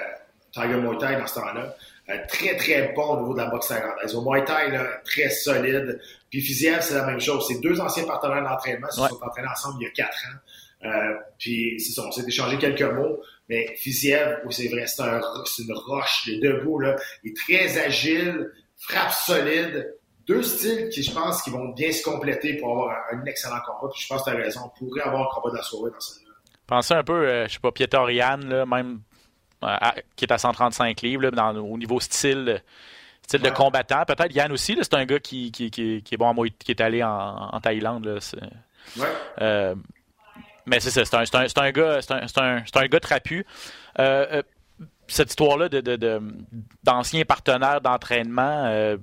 Tiger 0.52 0.76
Muay 0.76 0.98
Thai 0.98 1.16
dans 1.16 1.26
ce 1.26 1.34
temps-là. 1.34 1.74
Euh, 2.10 2.16
très, 2.28 2.56
très 2.56 2.92
bon 2.94 3.02
au 3.02 3.20
niveau 3.20 3.34
de 3.34 3.38
la 3.38 3.46
boxe 3.46 3.68
thaïlandaise. 3.68 4.14
Au 4.14 4.22
Muay 4.22 4.44
Thai, 4.44 4.70
là, 4.70 4.84
très 5.04 5.30
solide. 5.30 6.00
Puis 6.30 6.40
Fiziev, 6.40 6.80
c'est 6.80 6.94
la 6.94 7.06
même 7.06 7.20
chose. 7.20 7.46
C'est 7.48 7.60
deux 7.60 7.80
anciens 7.80 8.04
partenaires 8.04 8.42
d'entraînement. 8.42 8.88
Ils 8.96 9.00
ouais. 9.00 9.08
se 9.08 9.14
sont 9.14 9.24
entraînés 9.24 9.48
ensemble 9.48 9.76
il 9.80 9.84
y 9.84 9.88
a 9.88 9.90
quatre 9.90 10.18
ans. 10.26 10.86
Euh, 10.86 11.14
puis 11.38 11.78
c'est 11.78 11.92
ça, 11.92 12.02
on 12.06 12.10
s'est 12.10 12.24
échangé 12.26 12.56
quelques 12.58 12.82
mots. 12.82 13.20
Mais 13.48 13.74
Fiziev, 13.76 14.38
c'est 14.50 14.68
vrai, 14.68 14.86
c'est 14.86 15.02
un, 15.02 15.20
une 15.20 15.74
roche. 15.74 16.22
Il 16.26 16.34
est 16.34 16.48
debout, 16.48 16.78
là. 16.78 16.96
Il 17.24 17.30
est 17.30 17.36
très 17.36 17.78
agile 17.78 18.50
frappe 18.80 19.12
solide, 19.12 19.94
deux 20.26 20.42
styles 20.42 20.88
qui, 20.88 21.02
je 21.02 21.12
pense, 21.12 21.42
qui 21.42 21.50
vont 21.50 21.68
bien 21.68 21.92
se 21.92 22.02
compléter 22.02 22.56
pour 22.56 22.72
avoir 22.72 22.96
un, 23.12 23.24
excellent 23.26 23.60
combat. 23.66 23.92
Puis 23.92 24.02
je 24.02 24.08
pense 24.08 24.22
que 24.22 24.30
tu 24.30 24.36
as 24.36 24.38
raison, 24.38 24.60
on 24.64 24.68
pourrait 24.86 25.02
avoir 25.02 25.22
un 25.22 25.34
combat 25.34 25.50
de 25.50 25.56
la 25.56 25.62
soirée 25.62 25.90
dans 25.90 26.00
celle-là. 26.00 26.30
Pensez 26.66 26.94
un 26.94 27.02
peu, 27.02 27.26
euh, 27.26 27.48
je 27.48 27.54
sais 27.54 27.58
pas, 27.60 27.72
Pietorian, 27.72 28.38
là, 28.38 28.64
même, 28.64 29.00
euh, 29.62 29.66
à, 29.66 29.94
qui 30.16 30.24
est 30.24 30.32
à 30.32 30.38
135 30.38 31.00
livres, 31.02 31.22
là, 31.22 31.30
dans, 31.30 31.56
au 31.56 31.76
niveau 31.76 32.00
style, 32.00 32.62
style 33.22 33.42
ouais. 33.42 33.50
de 33.50 33.54
combattant. 33.54 34.04
Peut-être 34.04 34.34
Yann 34.34 34.52
aussi, 34.52 34.76
c'est 34.80 34.94
un 34.94 35.04
gars 35.04 35.18
qui, 35.18 35.50
qui, 35.50 35.70
qui, 35.70 36.02
qui, 36.02 36.14
est 36.14 36.18
bon 36.18 36.30
à 36.30 36.48
qui 36.58 36.70
est 36.70 36.80
allé 36.80 37.02
en, 37.02 37.50
en 37.52 37.60
Thaïlande. 37.60 38.04
Là, 38.04 38.18
ouais. 38.96 39.06
Euh, 39.40 39.74
mais 40.66 40.78
c'est 40.78 40.90
ça, 40.90 41.04
c'est 41.04 41.34
un, 41.34 41.40
un, 41.40 41.46
un, 41.64 41.70
gars, 41.72 42.00
c'est 42.00 42.12
un, 42.12 42.26
un, 42.36 42.62
un, 42.74 42.86
gars 42.86 43.00
trapu. 43.00 43.44
Euh, 43.98 44.42
cette 45.10 45.30
histoire-là 45.30 45.68
de, 45.68 45.80
de, 45.80 45.96
de, 45.96 46.20
d'anciens 46.82 47.24
partenaires 47.24 47.80
d'entraînement, 47.80 48.64
euh, 48.66 48.96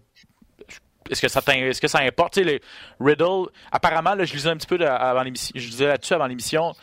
est-ce 1.09 1.21
que 1.21 1.27
ça 1.27 1.41
est-ce 1.53 1.81
que 1.81 1.87
ça 1.87 1.99
importe? 1.99 2.33
Tu 2.33 2.59
Riddle, 2.99 3.47
apparemment, 3.71 4.13
là, 4.13 4.25
je 4.25 4.33
lisais 4.33 4.49
un 4.49 4.57
petit 4.57 4.67
peu 4.67 4.85
avant 4.85 5.23
l'émission, 5.23 5.53
disais 5.55 5.87
là-dessus 5.87 6.13
avant 6.13 6.27
l'émission, 6.27 6.73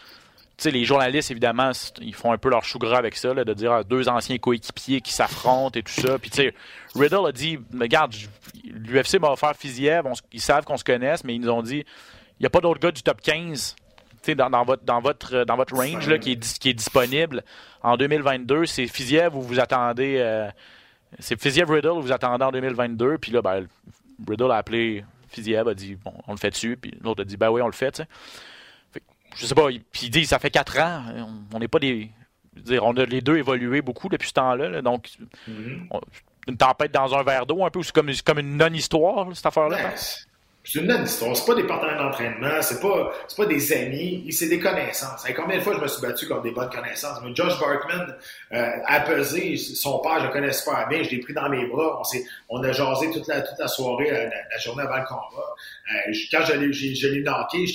sais, 0.57 0.71
les 0.71 0.85
journalistes, 0.85 1.31
évidemment, 1.31 1.73
ils 2.01 2.15
font 2.15 2.33
un 2.33 2.39
peu 2.39 2.49
leur 2.49 2.65
chou 2.65 2.79
gras 2.79 2.99
avec 2.99 3.17
ça, 3.17 3.35
de 3.35 3.55
dire 3.55 3.73
ah, 3.73 3.85
deux 3.85 4.09
anciens 4.09 4.39
coéquipiers 4.39 5.01
qui 5.01 5.13
s'affrontent 5.13 5.79
et 5.79 5.83
tout 5.83 5.93
ça. 5.93 6.19
Puis, 6.19 6.31
tu 6.31 6.55
Riddle 6.95 7.27
a 7.27 7.33
dit 7.33 7.59
Regarde, 7.79 8.15
l'UFC 8.65 9.19
m'a 9.21 9.31
offert 9.31 9.55
Fiziev, 9.57 10.05
ils 10.33 10.41
savent 10.41 10.65
qu'on 10.65 10.77
se 10.77 10.85
connaisse, 10.85 11.25
mais 11.25 11.35
ils 11.35 11.41
nous 11.41 11.51
ont 11.51 11.63
dit 11.63 11.85
il 12.39 12.43
n'y 12.43 12.47
a 12.47 12.51
pas 12.51 12.61
d'autre 12.61 12.81
gars 12.81 12.91
du 12.91 13.03
top 13.03 13.21
15 13.21 13.77
dans, 14.33 14.51
dans, 14.51 14.65
votre, 14.65 14.85
dans, 14.85 15.01
votre, 15.01 15.45
dans 15.45 15.57
votre 15.57 15.75
range 15.75 16.09
là, 16.09 16.19
qui, 16.19 16.33
est, 16.33 16.59
qui 16.59 16.71
est 16.71 16.75
disponible 16.75 17.45
en 17.83 17.97
2022. 17.97 18.67
C'est 18.67 18.87
Fiziev 18.87 19.37
où 19.37 19.43
vous 19.43 19.61
attendez. 19.61 20.17
Euh, 20.19 20.49
c'est 21.19 21.41
Fiziev 21.41 21.71
Riddle 21.71 21.91
où 21.91 22.03
vous 22.03 22.13
attendez 22.13 22.45
en 22.45 22.53
2022. 22.53 23.19
Puis 23.19 23.33
là, 23.33 23.43
ben, 23.43 23.67
Riddle 24.27 24.51
a 24.51 24.57
appelé 24.57 25.05
Fiziev, 25.29 25.69
a 25.69 25.75
dit 25.75 25.97
bon, 25.97 26.15
on 26.27 26.33
le 26.33 26.39
fait 26.39 26.51
dessus. 26.51 26.79
Puis 26.81 26.95
l'autre 27.03 27.23
a 27.23 27.25
dit 27.25 27.37
ben 27.37 27.51
oui, 27.51 27.61
on 27.61 27.67
le 27.67 27.73
fait. 27.73 27.97
sais 27.97 28.07
je 29.37 29.47
sais 29.47 29.55
pas, 29.55 29.67
puis 29.67 30.03
il 30.05 30.11
dit 30.11 30.27
ça 30.27 30.39
fait 30.39 30.51
quatre 30.51 30.79
ans, 30.79 31.03
on 31.53 31.59
n'est 31.59 31.69
pas 31.69 31.79
des. 31.79 32.11
Dire, 32.55 32.85
on 32.85 32.97
a 32.97 33.05
les 33.05 33.21
deux 33.21 33.37
évolué 33.37 33.83
beaucoup 33.83 34.09
depuis 34.09 34.29
ce 34.29 34.35
temps-là. 34.35 34.81
donc, 34.81 35.11
mm-hmm. 35.51 35.89
une 36.47 36.57
tempête 36.57 36.93
dans 36.93 37.13
un 37.13 37.25
verre 37.25 37.47
d'eau, 37.47 37.65
un 37.65 37.71
peu, 37.71 37.83
c'est 37.83 37.93
comme, 37.93 38.13
comme 38.25 38.39
une 38.39 38.57
non-histoire, 38.57 39.27
cette 39.35 39.47
affaire-là? 39.47 39.77
C'est 40.67 40.81
une 40.81 41.05
histoire. 41.05 41.37
C'est 41.37 41.45
pas 41.45 41.55
des 41.55 41.67
partenaires 41.67 41.99
d'entraînement, 41.99 42.63
c'est 42.63 42.81
pas, 42.81 43.13
pas 43.37 43.45
des 43.45 43.73
amis, 43.75 44.27
c'est 44.33 44.49
des 44.49 44.59
connaissances. 44.59 45.23
Combien 45.37 45.59
de 45.59 45.63
fois 45.63 45.75
je 45.77 45.81
me 45.81 45.87
suis 45.87 46.01
battu 46.01 46.27
contre 46.27 46.41
des 46.41 46.53
bonnes 46.53 46.71
connaissances? 46.71 47.19
Mais 47.23 47.35
Josh 47.35 47.61
Bartman 47.61 48.17
euh, 48.53 48.71
a 48.87 49.01
pesé, 49.01 49.59
son 49.59 49.99
père, 49.99 50.21
je 50.21 50.27
le 50.27 50.33
connais 50.33 50.53
super 50.53 50.89
bien, 50.89 51.03
je 51.03 51.11
l'ai 51.11 51.19
pris 51.19 51.35
dans 51.35 51.51
mes 51.51 51.67
bras. 51.67 52.01
On, 52.01 52.19
on 52.49 52.65
a 52.65 52.73
jasé 52.73 53.11
toute 53.11 53.29
la, 53.29 53.43
toute 53.43 53.59
la 53.59 53.69
soirée, 53.69 54.11
euh, 54.11 54.31
la, 54.51 54.59
journée 54.59 54.85
avant 54.85 54.97
le 54.97 55.05
combat. 55.05 55.55
Euh, 55.93 56.13
quand 56.31 56.47
je 56.47 56.55
l'ai, 56.55 56.73
je 56.73 56.95
j'étais 56.95 57.09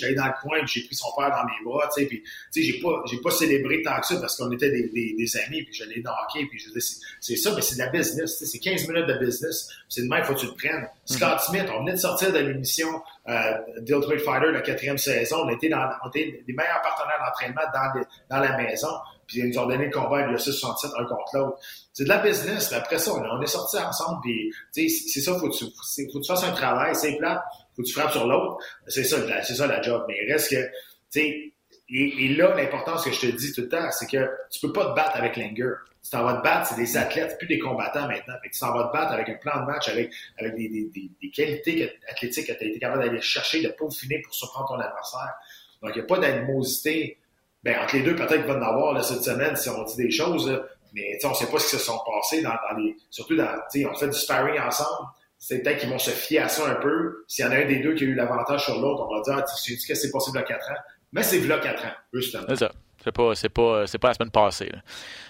allé 0.06 0.16
dans 0.16 0.26
le 0.26 0.42
coin 0.42 0.58
j'ai 0.66 0.84
pris 0.84 0.96
son 0.96 1.10
père 1.16 1.30
dans 1.30 1.46
mes 1.46 1.64
bras. 1.64 1.88
Tu 1.94 2.02
sais, 2.02 2.08
puis, 2.08 2.24
tu 2.24 2.32
sais, 2.50 2.62
j'ai 2.64 2.82
pas, 2.82 3.04
j'ai 3.06 3.18
pas 3.18 3.30
célébré 3.30 3.84
tant 3.84 4.00
que 4.00 4.08
ça 4.08 4.16
parce 4.20 4.36
qu'on 4.36 4.52
était 4.52 4.72
des, 4.72 5.14
des, 5.16 5.38
amis, 5.46 5.62
puis 5.62 5.76
je 5.76 5.84
l'ai 5.84 6.02
knocké, 6.02 6.48
puis 6.50 6.58
je 6.58 6.72
dis, 6.72 7.02
c'est, 7.20 7.36
ça, 7.36 7.54
mais 7.56 7.62
c'est 7.62 7.76
de 7.76 7.82
la 7.82 7.90
business. 7.90 8.44
C'est 8.44 8.58
15 8.60 8.88
minutes 8.88 9.06
de 9.06 9.14
business. 9.24 9.70
C'est 9.88 10.02
de 10.02 10.08
même, 10.08 10.24
faut 10.24 10.34
que 10.34 10.40
tu 10.40 10.48
le 10.48 10.54
prennes. 10.54 10.90
Scott 11.10 11.40
Smith, 11.42 11.66
on 11.74 11.80
venait 11.80 11.94
de 11.94 11.98
sortir 11.98 12.32
de 12.32 12.38
l'émission 12.38 12.88
euh, 13.28 13.58
The 13.86 14.20
Fighter, 14.20 14.52
la 14.52 14.62
quatrième 14.62 14.98
saison. 15.00 15.38
On 15.44 15.50
était, 15.50 15.70
dans, 15.70 15.90
on 16.04 16.10
était 16.10 16.44
les 16.48 16.54
meilleurs 16.54 16.82
partenaires 16.84 17.20
d'entraînement 17.26 17.62
dans, 17.74 18.02
dans 18.30 18.42
la 18.44 18.58
maison. 18.58 18.90
Puis 19.26 19.40
ils 19.40 19.50
nous 19.50 19.58
ont 19.58 19.66
donné 19.66 19.86
le 19.86 19.92
combat 19.92 20.28
le 20.28 20.38
667 20.38 20.92
un 21.00 21.06
contre 21.06 21.38
l'autre. 21.38 21.58
C'est 21.94 22.04
de 22.04 22.10
la 22.10 22.20
business. 22.20 22.72
après 22.74 23.00
ça, 23.00 23.12
on, 23.14 23.42
est 23.42 23.48
sortis 23.48 23.78
ensemble. 23.78 24.22
Puis 24.22 24.54
c'est 24.72 25.22
ça, 25.22 25.34
faut 25.40 25.50
que 25.50 25.58
tu, 25.58 25.66
faut 25.66 26.20
que 26.20 26.24
tu 26.24 26.28
fasses 26.28 26.44
un 26.44 26.52
travail. 26.52 26.96
C'est 26.96 27.18
plat. 27.18 27.44
Faut 27.76 27.82
que 27.82 27.88
tu 27.88 27.94
frappes 27.94 28.12
sur 28.12 28.28
l'autre. 28.28 28.58
C'est 28.88 29.04
ça, 29.04 29.18
c'est 29.44 29.56
ça 29.56 29.66
la 29.66 29.82
job. 29.82 30.06
Mais 30.08 30.16
il 30.24 30.32
reste 30.32 30.52
que, 30.52 30.64
tu 30.64 31.22
sais, 31.22 31.54
et, 31.92 32.26
et, 32.26 32.36
là, 32.36 32.54
l'importance 32.56 33.04
que 33.04 33.12
je 33.12 33.20
te 33.20 33.26
dis 33.28 33.52
tout 33.52 33.62
le 33.62 33.70
temps, 33.70 33.90
c'est 33.92 34.08
que 34.08 34.30
tu 34.52 34.60
peux 34.60 34.72
pas 34.72 34.92
te 34.92 34.96
battre 34.96 35.16
avec 35.16 35.38
Langer. 35.38 35.74
Tu 36.04 36.12
t'en 36.12 36.24
vas 36.24 36.36
te 36.36 36.44
battre, 36.44 36.68
c'est 36.68 36.76
des 36.76 36.98
athlètes, 36.98 37.38
plus 37.38 37.48
des 37.48 37.60
combattants 37.60 38.08
maintenant. 38.08 38.36
Fait 38.42 38.50
tu 38.50 38.60
t'en 38.60 38.74
vas 38.74 38.86
te 38.86 38.94
battre 38.94 39.12
avec 39.12 39.28
un 39.28 39.36
plan 39.36 39.62
de 39.62 39.66
match, 39.66 39.90
avec, 39.90 40.12
avec 40.38 40.56
des, 40.56 40.70
des, 40.70 41.12
des, 41.22 41.30
qualités 41.32 41.92
athlétiques 42.08 42.48
que 42.48 42.54
tu 42.54 42.64
as 42.64 42.68
été 42.68 42.80
capable 42.80 43.04
d'aller 43.04 43.22
chercher, 43.22 43.62
de 43.64 43.70
peaufiner 43.70 44.22
pour 44.22 44.34
surprendre 44.34 44.68
ton 44.68 44.80
adversaire. 44.80 45.34
Donc, 45.82 45.92
il 45.96 46.00
n'y 46.00 46.04
a 46.04 46.06
pas 46.06 46.20
d'animosité. 46.20 47.18
Ben, 47.64 47.78
entre 47.80 47.96
les 47.96 48.04
deux, 48.04 48.16
peut-être 48.16 48.46
qu'il 48.46 48.54
va 48.54 48.58
en 48.58 48.62
avoir 48.62 48.94
là, 48.94 49.04
cette 49.04 49.24
semaine 49.24 49.56
si 49.56 49.70
on 49.70 49.84
dit 49.84 49.98
des 49.98 50.12
choses. 50.12 50.50
Là. 50.50 50.62
Mais 50.94 51.18
on 51.24 51.30
ne 51.30 51.34
sait 51.34 51.48
pas 51.48 51.60
ce 51.60 51.70
qui 51.70 51.76
se 51.76 51.84
sont 51.84 52.00
passés 52.06 52.42
dans, 52.42 52.54
les. 52.78 52.96
Surtout 53.10 53.36
dans. 53.36 53.60
On 53.90 53.96
fait 53.96 54.08
du 54.08 54.18
sparring 54.18 54.60
ensemble. 54.60 55.10
C'est 55.38 55.60
peut-être 55.64 55.80
qu'ils 55.80 55.90
vont 55.90 56.00
se 56.00 56.12
fier 56.12 56.40
à 56.40 56.50
ça 56.50 56.68
un 56.68 56.76
peu. 56.76 57.24
S'il 57.28 57.46
y 57.46 57.48
en 57.48 57.52
a 57.52 57.56
un 57.56 57.66
des 57.66 57.80
deux 57.80 57.96
qui 57.96 58.04
a 58.04 58.08
eu 58.08 58.14
l'avantage 58.14 58.66
sur 58.66 58.80
l'autre, 58.80 59.08
on 59.10 59.16
va 59.16 59.22
dire 59.22 59.36
ah, 59.38 59.44
tu 59.44 59.78
sais 59.78 59.94
que 59.94 59.98
c'est 59.98 60.12
possible 60.12 60.38
à 60.38 60.44
4 60.44 60.72
ans? 60.72 60.76
Mais 61.12 61.24
c'est 61.24 61.40
là 61.42 61.58
4 61.60 61.86
ans, 61.86 61.90
justement. 62.14 62.46
C'est 62.50 62.58
ça. 62.58 62.72
C'est 63.04 63.12
pas, 63.12 63.36
c'est 63.36 63.50
pas, 63.50 63.88
c'est 63.88 63.98
pas 63.98 64.10
la 64.10 64.14
semaine 64.14 64.32
passée. 64.32 64.72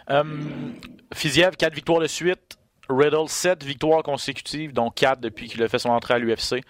Um, 0.08 0.74
Fiziev, 1.14 1.56
4 1.56 1.74
victoires 1.74 2.00
de 2.00 2.08
suite. 2.08 2.58
Riddle, 2.90 3.28
7 3.30 3.64
victoires 3.64 4.02
consécutives, 4.02 4.74
dont 4.74 4.90
4 4.90 5.22
depuis 5.22 5.48
qu'il 5.48 5.62
a 5.62 5.68
fait 5.68 5.78
son 5.78 5.90
entrée 5.90 6.16
à 6.16 6.20
l'UFC. 6.20 6.64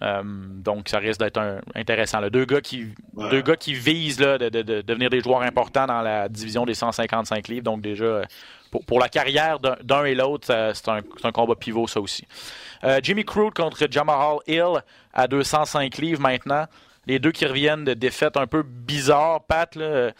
Um, 0.00 0.62
donc, 0.62 0.88
ça 0.88 0.98
risque 0.98 1.20
d'être 1.20 1.38
intéressant. 1.74 2.20
Là. 2.20 2.30
Deux, 2.30 2.46
gars 2.46 2.62
qui, 2.62 2.88
deux 3.30 3.42
gars 3.42 3.56
qui 3.56 3.74
visent 3.74 4.20
là, 4.20 4.38
de, 4.38 4.48
de, 4.48 4.62
de, 4.62 4.80
devenir 4.80 5.10
des 5.10 5.20
joueurs 5.20 5.42
importants 5.42 5.86
dans 5.86 6.00
la 6.00 6.28
division 6.28 6.64
des 6.64 6.74
155 6.74 7.46
livres. 7.48 7.64
Donc, 7.64 7.82
déjà, 7.82 8.22
pour, 8.70 8.84
pour 8.86 8.98
la 8.98 9.08
carrière 9.10 9.60
d'un 9.60 10.04
et 10.04 10.14
l'autre, 10.14 10.46
c'est 10.46 10.88
un, 10.88 11.02
un, 11.22 11.32
combat 11.32 11.54
pivot, 11.54 11.86
ça 11.86 12.00
aussi. 12.00 12.26
Uh, 12.82 12.98
Jimmy 13.02 13.24
Crude 13.24 13.52
contre 13.52 13.86
Jamal 13.90 14.38
Hill 14.46 14.82
à 15.12 15.28
205 15.28 15.96
livres 15.98 16.20
maintenant 16.20 16.66
les 17.06 17.18
deux 17.18 17.32
qui 17.32 17.46
reviennent 17.46 17.84
de 17.84 17.94
défaites 17.94 18.36
un 18.36 18.46
peu 18.46 18.62
bizarres, 18.62 19.44
Pat. 19.44 19.74
Là, 19.76 20.12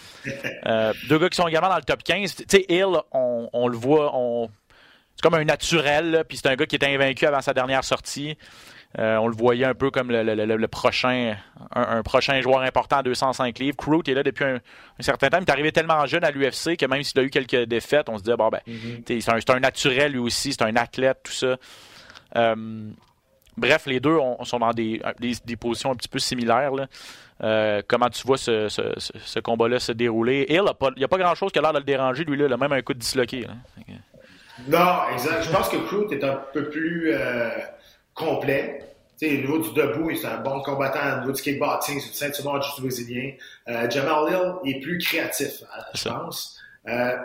euh, 0.66 0.92
deux 1.08 1.18
gars 1.18 1.28
qui 1.28 1.36
sont 1.36 1.48
également 1.48 1.68
dans 1.68 1.76
le 1.76 1.82
top 1.82 2.02
15. 2.02 2.34
Tu 2.36 2.44
sais, 2.48 2.64
Hill, 2.68 2.96
on, 3.12 3.68
le 3.68 3.76
voit, 3.76 4.12
on... 4.14 4.48
c'est 5.16 5.22
comme 5.22 5.34
un 5.34 5.44
naturel, 5.44 6.24
puis 6.28 6.38
c'est 6.38 6.48
un 6.48 6.56
gars 6.56 6.66
qui 6.66 6.76
était 6.76 6.92
invaincu 6.92 7.26
avant 7.26 7.40
sa 7.40 7.54
dernière 7.54 7.84
sortie. 7.84 8.36
Euh, 8.98 9.16
on 9.16 9.26
le 9.26 9.34
voyait 9.34 9.64
un 9.64 9.74
peu 9.74 9.90
comme 9.90 10.12
le, 10.12 10.66
prochain, 10.68 11.34
un, 11.74 12.02
prochain 12.02 12.40
joueur 12.40 12.60
important 12.60 12.98
à 12.98 13.02
205 13.02 13.58
livres. 13.58 13.76
Crute 13.76 14.08
est 14.08 14.14
là 14.14 14.22
depuis 14.22 14.44
un, 14.44 14.60
certain 15.00 15.30
temps. 15.30 15.38
Il 15.38 15.42
est 15.42 15.50
arrivé 15.50 15.72
tellement 15.72 16.06
jeune 16.06 16.22
à 16.22 16.30
l'UFC 16.30 16.76
que 16.76 16.86
même 16.86 17.02
s'il 17.02 17.18
a 17.18 17.24
eu 17.24 17.30
quelques 17.30 17.64
défaites, 17.64 18.08
on 18.08 18.18
se 18.18 18.22
dit 18.22 18.30
bon 18.38 18.50
ben, 18.50 18.60
mm-hmm. 18.68 19.20
c'est 19.20 19.50
un, 19.50 19.58
naturel 19.58 20.12
lui 20.12 20.20
aussi, 20.20 20.52
c'est 20.52 20.62
un 20.62 20.76
athlète, 20.76 21.18
tout 21.24 21.32
ça. 21.32 21.56
Euh, 22.36 22.90
Bref, 23.56 23.86
les 23.86 24.00
deux 24.00 24.18
sont 24.42 24.58
dans 24.58 24.72
des, 24.72 25.00
des, 25.20 25.56
positions 25.56 25.92
un 25.92 25.94
petit 25.94 26.08
peu 26.08 26.18
similaires. 26.18 26.72
Euh, 27.42 27.82
comment 27.86 28.08
tu 28.08 28.26
vois 28.26 28.36
ce, 28.36 28.68
ce, 28.68 28.82
ce 28.96 29.38
combat-là 29.40 29.78
se 29.78 29.92
dérouler? 29.92 30.46
il 30.48 30.60
n'y 30.96 31.04
a 31.04 31.08
pas 31.08 31.18
grand-chose 31.18 31.52
qui 31.52 31.58
a 31.58 31.62
l'air 31.62 31.72
de 31.72 31.78
le 31.78 31.84
déranger, 31.84 32.24
lui, 32.24 32.36
là, 32.36 32.46
il 32.46 32.52
a 32.52 32.56
même 32.56 32.72
un 32.72 32.82
coup 32.82 32.94
de 32.94 32.98
disloqué. 32.98 33.46
Non, 34.68 35.08
exact. 35.12 35.42
Je 35.42 35.50
pense 35.50 35.68
que 35.68 35.76
Crute 35.76 36.12
est 36.12 36.24
un 36.24 36.40
peu 36.52 36.70
plus 36.70 37.12
euh, 37.12 37.50
complet. 38.14 38.80
au 39.20 39.26
niveau 39.26 39.58
du 39.58 39.72
debout, 39.72 40.10
il 40.10 40.16
est 40.16 40.26
un 40.26 40.38
bon 40.38 40.62
combattant. 40.62 41.16
Au 41.16 41.20
niveau 41.20 41.32
du 41.32 41.42
kickboxing, 41.42 42.00
c'est 42.00 42.28
le 42.28 42.32
ceinture 42.32 42.74
du 42.76 42.82
brésilien. 42.82 43.32
Euh, 43.68 43.90
Jamal 43.90 44.32
Hill 44.64 44.72
est 44.72 44.80
plus 44.80 44.98
créatif, 44.98 45.62
je 45.94 46.08
pense. 46.08 46.60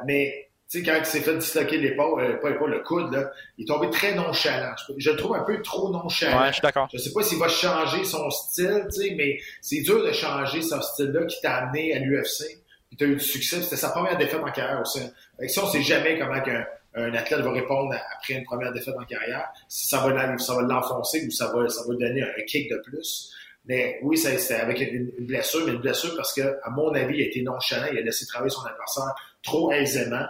mais 0.05 0.48
sais, 0.69 0.83
quand 0.83 0.95
il 0.97 1.05
s'est 1.05 1.21
fait 1.21 1.37
disloquer 1.37 1.77
l'épaule, 1.77 2.23
euh, 2.23 2.37
pas 2.37 2.49
l'épaule, 2.49 2.71
le 2.71 2.79
coude, 2.79 3.11
là, 3.13 3.31
il 3.57 3.63
est 3.63 3.67
tombé 3.67 3.89
très 3.89 4.13
nonchalant. 4.13 4.73
Je, 4.97 5.09
le 5.09 5.17
trouve 5.17 5.35
un 5.35 5.43
peu 5.43 5.61
trop 5.61 5.89
nonchalant. 5.91 6.41
Ouais, 6.41 6.47
je 6.47 6.53
suis 6.53 6.61
d'accord. 6.61 6.87
Je 6.93 6.97
sais 6.97 7.11
pas 7.11 7.23
s'il 7.23 7.39
va 7.39 7.47
changer 7.47 8.03
son 8.03 8.29
style, 8.29 8.85
tu 8.93 9.01
sais, 9.01 9.15
mais 9.15 9.39
c'est 9.61 9.81
dur 9.81 10.03
de 10.03 10.11
changer 10.11 10.61
ce 10.61 10.79
style-là 10.79 11.25
qui 11.25 11.41
t'a 11.41 11.55
amené 11.57 11.93
à 11.95 11.99
l'UFC. 11.99 12.59
Tu 12.97 13.03
as 13.03 13.07
eu 13.07 13.15
du 13.15 13.23
succès. 13.23 13.61
C'était 13.61 13.75
sa 13.75 13.89
première 13.89 14.17
défaite 14.17 14.41
en 14.41 14.51
carrière 14.51 14.81
aussi. 14.81 14.99
Fait 15.39 15.47
que 15.47 15.51
ça, 15.51 15.63
on 15.63 15.67
sait 15.69 15.83
jamais 15.83 16.17
comment 16.17 16.41
qu'un 16.41 16.65
un 16.95 17.13
athlète 17.13 17.41
va 17.41 17.51
répondre 17.51 17.95
après 18.17 18.33
une 18.33 18.43
première 18.43 18.71
défaite 18.71 18.95
en 18.99 19.05
carrière. 19.05 19.47
Si 19.67 19.87
ça 19.87 19.99
va, 19.99 20.37
ça 20.37 20.55
va 20.55 20.61
l'enfoncer 20.63 21.25
ou 21.25 21.31
ça 21.31 21.51
va, 21.53 21.69
ça 21.69 21.81
va 21.87 21.93
donner 21.95 22.23
un 22.23 22.41
kick 22.47 22.69
de 22.69 22.77
plus. 22.77 23.31
Mais 23.65 23.99
oui, 24.01 24.17
c'est 24.17 24.55
avec 24.55 24.79
une, 24.79 25.11
blessure, 25.19 25.65
mais 25.65 25.73
une 25.73 25.79
blessure 25.79 26.15
parce 26.15 26.33
que, 26.33 26.41
à 26.63 26.69
mon 26.71 26.93
avis, 26.95 27.17
il 27.17 27.21
a 27.21 27.25
été 27.27 27.41
nonchalant, 27.43 27.87
il 27.91 27.99
a 27.99 28.01
laissé 28.01 28.25
travailler 28.25 28.49
son 28.49 28.65
adversaire 28.65 29.13
trop 29.43 29.71
aisément. 29.71 30.25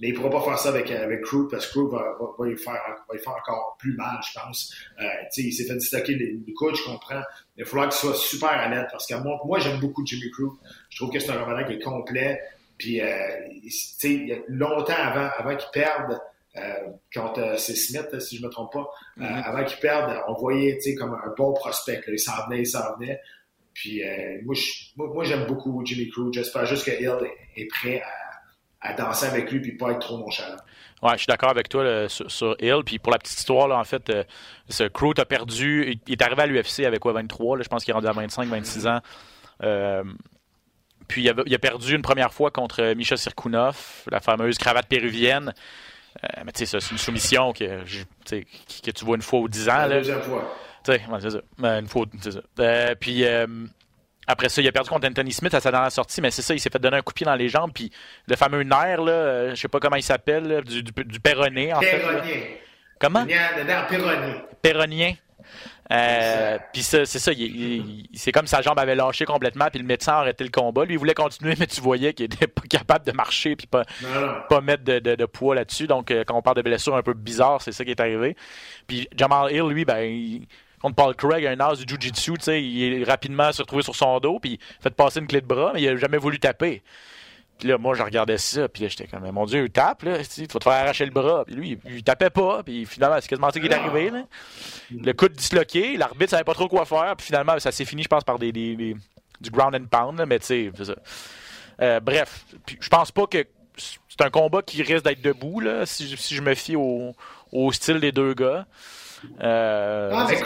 Mais 0.00 0.08
il 0.08 0.14
ne 0.14 0.16
pourra 0.16 0.30
pas 0.30 0.42
faire 0.42 0.58
ça 0.58 0.70
avec, 0.70 0.90
avec 0.90 1.22
Crew 1.22 1.48
parce 1.50 1.66
que 1.66 1.72
Crew 1.72 1.90
va, 1.90 2.16
va, 2.18 2.26
va, 2.38 2.46
lui 2.46 2.56
faire, 2.56 2.80
va 3.08 3.18
faire 3.18 3.32
encore 3.32 3.76
plus 3.78 3.94
mal, 3.96 4.18
je 4.26 4.38
pense. 4.38 4.74
Euh, 5.00 5.04
il 5.36 5.52
s'est 5.52 5.64
fait 5.64 5.76
distocker 5.76 6.14
le 6.14 6.52
coude, 6.54 6.74
je 6.74 6.84
comprends. 6.84 7.22
Mais 7.56 7.64
il 7.64 7.66
faudra 7.66 7.86
qu'il 7.86 7.98
soit 7.98 8.14
super 8.14 8.66
honnête 8.66 8.86
parce 8.90 9.06
que 9.06 9.14
moi, 9.14 9.38
moi 9.44 9.58
j'aime 9.58 9.78
beaucoup 9.78 10.04
Jimmy 10.06 10.30
Crew. 10.30 10.58
Je 10.88 10.96
trouve 10.96 11.12
que 11.12 11.18
c'est 11.18 11.30
un 11.30 11.38
combattant 11.38 11.66
qui 11.66 11.74
est 11.74 11.82
complet. 11.82 12.40
Puis, 12.78 13.00
euh, 13.02 13.46
il 14.04 14.28
y 14.28 14.32
a 14.32 14.38
longtemps 14.48 14.94
avant, 14.96 15.28
avant 15.36 15.54
qu'il 15.54 15.68
perde 15.70 16.18
euh, 16.56 16.90
contre 17.14 17.40
euh, 17.40 17.56
c'est 17.56 17.76
Smith, 17.76 18.18
si 18.20 18.38
je 18.38 18.42
me 18.44 18.48
trompe 18.48 18.72
pas, 18.72 18.90
euh, 19.18 19.22
mm-hmm. 19.22 19.42
avant 19.44 19.64
qu'il 19.64 19.78
perde, 19.78 20.18
on 20.26 20.34
voyait 20.34 20.78
comme 20.98 21.12
un 21.12 21.32
bon 21.36 21.52
prospect. 21.52 22.02
Là. 22.06 22.12
Il 22.12 22.18
s'en 22.18 22.46
venait, 22.46 22.60
il 22.60 22.66
s'en 22.66 22.96
venait. 22.96 23.20
Puis, 23.72 24.02
euh, 24.02 24.40
moi, 24.44 24.56
moi, 24.96 25.24
j'aime 25.24 25.46
beaucoup 25.46 25.80
Jimmy 25.84 26.08
Crew. 26.08 26.32
J'espère 26.32 26.66
juste 26.66 26.84
que 26.84 26.90
Hill 26.90 27.30
est 27.56 27.66
prêt 27.66 28.00
à 28.00 28.19
à 28.80 28.94
danser 28.94 29.26
avec 29.26 29.50
lui 29.50 29.60
puis 29.60 29.72
pas 29.72 29.90
être 29.90 30.00
trop 30.00 30.18
nonchalant. 30.18 30.56
Ouais, 31.02 31.12
je 31.12 31.18
suis 31.18 31.26
d'accord 31.26 31.50
avec 31.50 31.68
toi 31.68 32.08
sur, 32.08 32.56
Hill. 32.60 32.82
Puis 32.84 32.98
pour 32.98 33.12
la 33.12 33.18
petite 33.18 33.38
histoire, 33.38 33.68
là, 33.68 33.78
en 33.78 33.84
fait, 33.84 34.10
euh, 34.10 34.24
ce 34.68 34.84
Crew 34.84 35.12
a 35.18 35.24
perdu. 35.24 35.98
Il 36.06 36.12
est 36.12 36.22
arrivé 36.22 36.42
à 36.42 36.46
l'UFC 36.46 36.80
avec 36.80 37.00
quoi, 37.00 37.12
23, 37.12 37.56
là, 37.56 37.62
je 37.62 37.68
pense 37.68 37.84
qu'il 37.84 37.92
est 37.92 37.94
rendu 37.94 38.06
à 38.06 38.12
25, 38.12 38.48
26 38.48 38.86
ans. 38.86 39.00
Euh, 39.62 40.04
puis 41.08 41.22
il 41.22 41.30
a, 41.30 41.34
il 41.46 41.54
a, 41.54 41.58
perdu 41.58 41.94
une 41.94 42.02
première 42.02 42.32
fois 42.32 42.50
contre 42.50 42.94
Misha 42.94 43.16
Sirkunov, 43.16 44.04
la 44.10 44.20
fameuse 44.20 44.58
cravate 44.58 44.86
péruvienne. 44.86 45.54
Euh, 46.22 46.42
mais 46.44 46.52
tu 46.52 46.66
sais, 46.66 46.80
c'est 46.80 46.90
une 46.90 46.98
soumission 46.98 47.52
que, 47.52 47.82
que 48.24 48.90
tu 48.90 49.04
vois 49.04 49.16
une 49.16 49.22
fois 49.22 49.40
ou 49.40 49.48
dix 49.48 49.68
ans. 49.68 49.86
La 49.86 49.98
deuxième 49.98 50.22
fois. 50.22 50.54
Tu 50.84 50.92
sais, 50.92 51.02
c'est 51.20 51.30
ça. 51.30 51.78
Une 51.78 51.88
fois, 51.88 52.06
c'est 52.20 52.32
ça. 52.32 52.94
puis 52.96 53.24
après 54.30 54.48
ça, 54.48 54.62
il 54.62 54.68
a 54.68 54.72
perdu 54.72 54.88
contre 54.88 55.06
Anthony 55.08 55.32
Smith 55.32 55.52
à 55.54 55.60
sa 55.60 55.70
dernière 55.70 55.92
sortie, 55.92 56.20
mais 56.20 56.30
c'est 56.30 56.42
ça, 56.42 56.54
il 56.54 56.60
s'est 56.60 56.70
fait 56.70 56.78
donner 56.78 56.96
un 56.98 57.02
coup 57.02 57.12
de 57.12 57.16
pied 57.16 57.26
dans 57.26 57.34
les 57.34 57.48
jambes, 57.48 57.72
puis 57.74 57.90
le 58.26 58.36
fameux 58.36 58.62
nerf, 58.62 59.02
là, 59.02 59.12
euh, 59.12 59.50
je 59.50 59.60
sais 59.60 59.68
pas 59.68 59.80
comment 59.80 59.96
il 59.96 60.02
s'appelle, 60.02 60.62
du, 60.64 60.82
du, 60.82 60.92
du 60.92 61.18
en 61.74 61.80
fait. 61.80 62.02
Comment? 62.98 63.24
Le 63.56 63.64
nerf 63.64 63.86
péronien. 63.88 64.34
Péronien. 64.62 65.14
Euh, 65.92 66.56
puis 66.72 66.82
ça, 66.82 67.04
c'est 67.04 67.18
ça, 67.18 67.32
il- 67.32 67.40
il- 67.40 68.08
c'est 68.14 68.30
comme 68.30 68.46
sa 68.46 68.62
jambe 68.62 68.78
avait 68.78 68.94
lâché 68.94 69.24
complètement, 69.24 69.66
puis 69.72 69.80
le 69.80 69.86
médecin 69.86 70.12
a 70.12 70.16
arrêté 70.18 70.44
le 70.44 70.50
combat. 70.50 70.84
Lui, 70.84 70.94
il 70.94 70.98
voulait 70.98 71.14
continuer, 71.14 71.54
mais 71.58 71.66
tu 71.66 71.80
voyais 71.80 72.12
qu'il 72.14 72.26
était 72.26 72.46
pas 72.46 72.62
capable 72.70 73.04
de 73.06 73.10
marcher, 73.12 73.56
puis 73.56 73.66
pas, 73.66 73.82
pas 74.48 74.60
mettre 74.60 74.84
de, 74.84 75.00
de- 75.00 75.16
de 75.16 75.24
poids 75.24 75.56
là-dessus. 75.56 75.88
Donc, 75.88 76.12
euh, 76.12 76.22
quand 76.24 76.36
on 76.36 76.42
parle 76.42 76.58
de 76.58 76.62
blessures 76.62 76.94
un 76.94 77.02
peu 77.02 77.12
bizarres, 77.14 77.60
c'est 77.62 77.72
ça 77.72 77.84
qui 77.84 77.90
est 77.90 78.00
arrivé. 78.00 78.36
Puis 78.86 79.08
Jamal 79.16 79.50
Hill, 79.52 79.62
lui, 79.68 79.84
ben, 79.84 79.98
il- 80.02 80.46
contre 80.80 80.96
Paul 80.96 81.14
Craig, 81.14 81.46
un 81.46 81.60
as 81.60 81.76
du 81.76 81.84
Jiu-Jitsu, 81.86 82.32
tu 82.38 82.44
sais, 82.44 82.62
il 82.62 83.02
est 83.02 83.04
rapidement 83.04 83.52
se 83.52 83.62
retrouvé 83.62 83.82
sur 83.82 83.94
son 83.94 84.18
dos, 84.18 84.38
puis 84.38 84.58
il 84.60 84.82
fait 84.82 84.90
passer 84.90 85.20
une 85.20 85.26
clé 85.26 85.40
de 85.40 85.46
bras, 85.46 85.72
mais 85.74 85.82
il 85.82 85.88
a 85.88 85.96
jamais 85.96 86.18
voulu 86.18 86.38
taper. 86.38 86.82
Puis 87.58 87.68
là, 87.68 87.76
moi, 87.76 87.94
je 87.94 88.02
regardais 88.02 88.38
ça, 88.38 88.68
puis 88.68 88.82
là, 88.82 88.88
j'étais 88.88 89.06
comme, 89.06 89.30
mon 89.30 89.44
Dieu, 89.44 89.68
tape, 89.68 90.04
là, 90.04 90.24
tu 90.24 90.40
vas 90.40 90.46
te 90.46 90.64
faire 90.64 90.72
arracher 90.72 91.04
le 91.04 91.10
bras. 91.10 91.44
Puis 91.44 91.54
lui, 91.54 91.78
il, 91.84 91.96
il 91.96 92.02
tapait 92.02 92.30
pas, 92.30 92.62
puis 92.62 92.86
finalement, 92.86 93.18
c'est 93.20 93.28
quasiment 93.28 93.50
ça 93.50 93.60
qui 93.60 93.66
est 93.66 93.74
arrivé, 93.74 94.08
là. 94.08 94.24
Le 94.90 95.12
coude 95.12 95.32
disloqué, 95.32 95.98
l'arbitre 95.98 96.30
savait 96.30 96.44
pas 96.44 96.54
trop 96.54 96.68
quoi 96.68 96.86
faire, 96.86 97.14
puis 97.16 97.26
finalement, 97.26 97.58
ça 97.58 97.70
s'est 97.70 97.84
fini, 97.84 98.02
je 98.02 98.08
pense, 98.08 98.24
par 98.24 98.38
des, 98.38 98.50
du 98.50 99.50
ground 99.50 99.74
and 99.74 99.84
pound, 99.90 100.18
là, 100.18 100.24
mais 100.24 100.38
tu 100.38 100.46
sais, 100.46 100.72
c'est 100.74 100.86
ça. 100.86 100.94
Euh, 101.82 102.00
bref, 102.00 102.46
je 102.80 102.88
pense 102.88 103.12
pas 103.12 103.26
que 103.26 103.44
c'est 103.76 104.22
un 104.22 104.30
combat 104.30 104.62
qui 104.62 104.82
risque 104.82 105.04
d'être 105.04 105.20
debout, 105.20 105.60
là, 105.60 105.84
si, 105.84 106.16
si 106.16 106.34
je 106.34 106.40
me 106.40 106.54
fie 106.54 106.76
au, 106.76 107.14
au 107.52 107.72
style 107.72 108.00
des 108.00 108.12
deux 108.12 108.32
gars. 108.32 108.66
Euh, 109.42 110.10
Ah, 110.14 110.26
mais 110.28 110.36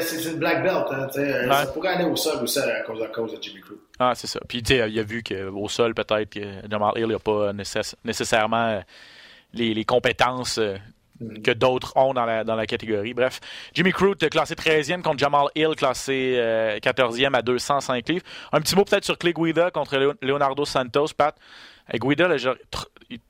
c'est 0.00 0.30
une 0.30 0.38
black 0.38 0.62
belt. 0.62 0.86
Hein, 0.90 1.08
euh, 1.16 1.48
Ouais. 1.48 1.54
Ça 1.54 1.66
pourrait 1.66 1.88
aller 1.90 2.04
au 2.04 2.16
sol 2.16 2.42
aussi 2.42 2.58
à 2.58 2.80
cause, 2.82 3.02
à 3.02 3.06
cause 3.08 3.32
de 3.34 3.42
Jimmy 3.42 3.60
Crute. 3.60 3.78
Ah, 3.98 4.12
c'est 4.14 4.26
ça. 4.26 4.40
Puis, 4.48 4.62
tu 4.62 4.74
sais, 4.76 4.90
il 4.90 4.98
a 4.98 5.02
vu 5.02 5.22
qu'au 5.22 5.68
sol, 5.68 5.94
peut-être, 5.94 6.30
que 6.30 6.40
Jamal 6.70 6.92
Hill 6.96 7.06
n'a 7.08 7.18
pas 7.18 7.52
nécess- 7.52 7.94
nécessairement 8.04 8.68
euh, 8.68 8.80
les, 9.52 9.72
les 9.74 9.84
compétences 9.84 10.58
euh, 10.58 10.76
que 11.44 11.52
d'autres 11.52 11.96
ont 11.96 12.12
dans 12.12 12.24
la, 12.24 12.42
dans 12.44 12.56
la 12.56 12.66
catégorie. 12.66 13.14
Bref, 13.14 13.40
Jimmy 13.72 13.92
Crute, 13.92 14.28
classé 14.30 14.54
13e 14.54 15.00
contre 15.02 15.18
Jamal 15.18 15.46
Hill, 15.54 15.74
classé 15.76 16.34
euh, 16.36 16.78
14e 16.80 17.34
à 17.34 17.42
205 17.42 18.08
livres. 18.08 18.24
Un 18.52 18.60
petit 18.60 18.74
mot 18.74 18.84
peut-être 18.84 19.04
sur 19.04 19.16
Clay 19.16 19.32
Guida 19.32 19.70
contre 19.70 20.16
Leonardo 20.22 20.64
Santos, 20.64 21.08
Pat. 21.16 21.36
Guida, 21.92 22.26
là, 22.28 22.36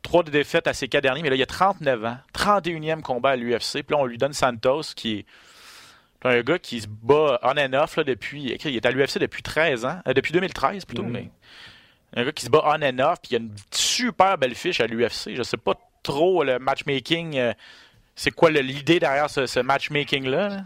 trois 0.03 0.23
de 0.23 0.31
défaites 0.31 0.67
à 0.67 0.73
ses 0.75 0.89
quatre 0.89 1.03
derniers, 1.03 1.23
mais 1.23 1.31
là, 1.31 1.37
il 1.37 1.43
a 1.43 1.47
39 1.47 2.05
ans, 2.05 2.17
31e 2.33 3.01
combat 3.03 3.31
à 3.31 3.37
l'UFC. 3.37 3.83
Puis 3.83 3.91
là, 3.91 3.99
on 3.99 4.07
lui 4.07 4.19
donne 4.19 4.33
Santos, 4.33 4.83
qui 4.97 5.19
est 5.21 5.27
un 6.25 6.41
gars 6.41 6.59
qui 6.59 6.81
se 6.81 6.87
bat 6.89 7.39
on 7.43 7.51
and 7.59 7.73
off 7.75 7.97
là, 7.97 8.05
depuis. 8.05 8.43
Il 8.65 8.77
est 8.77 8.87
à 8.87 8.91
l'UFC 8.91 9.19
depuis 9.19 9.43
13 9.43 9.85
ans. 9.85 10.01
euh, 10.09 10.15
depuis 10.15 10.33
2013 10.33 10.85
plutôt, 10.85 11.03
Mhm. 11.03 11.11
mais. 11.13 11.31
Un 12.17 12.25
gars 12.25 12.33
qui 12.33 12.45
se 12.45 12.51
bat 12.51 12.63
on 12.65 12.81
and 12.83 12.99
off, 13.01 13.19
puis 13.21 13.33
il 13.33 13.35
a 13.37 13.39
une 13.41 13.55
super 13.73 14.39
belle 14.39 14.55
fiche 14.55 14.81
à 14.81 14.87
l'UFC. 14.87 15.35
Je 15.35 15.43
sais 15.43 15.57
pas 15.57 15.75
trop 16.03 16.45
le 16.45 16.59
matchmaking. 16.59 17.37
euh, 17.39 17.53
c'est 18.17 18.31
quoi 18.31 18.51
l'idée 18.51 19.01
derrière 19.01 19.29
ce, 19.29 19.47
ce 19.47 19.59
matchmaking-là? 19.61 20.49
là? 20.49 20.57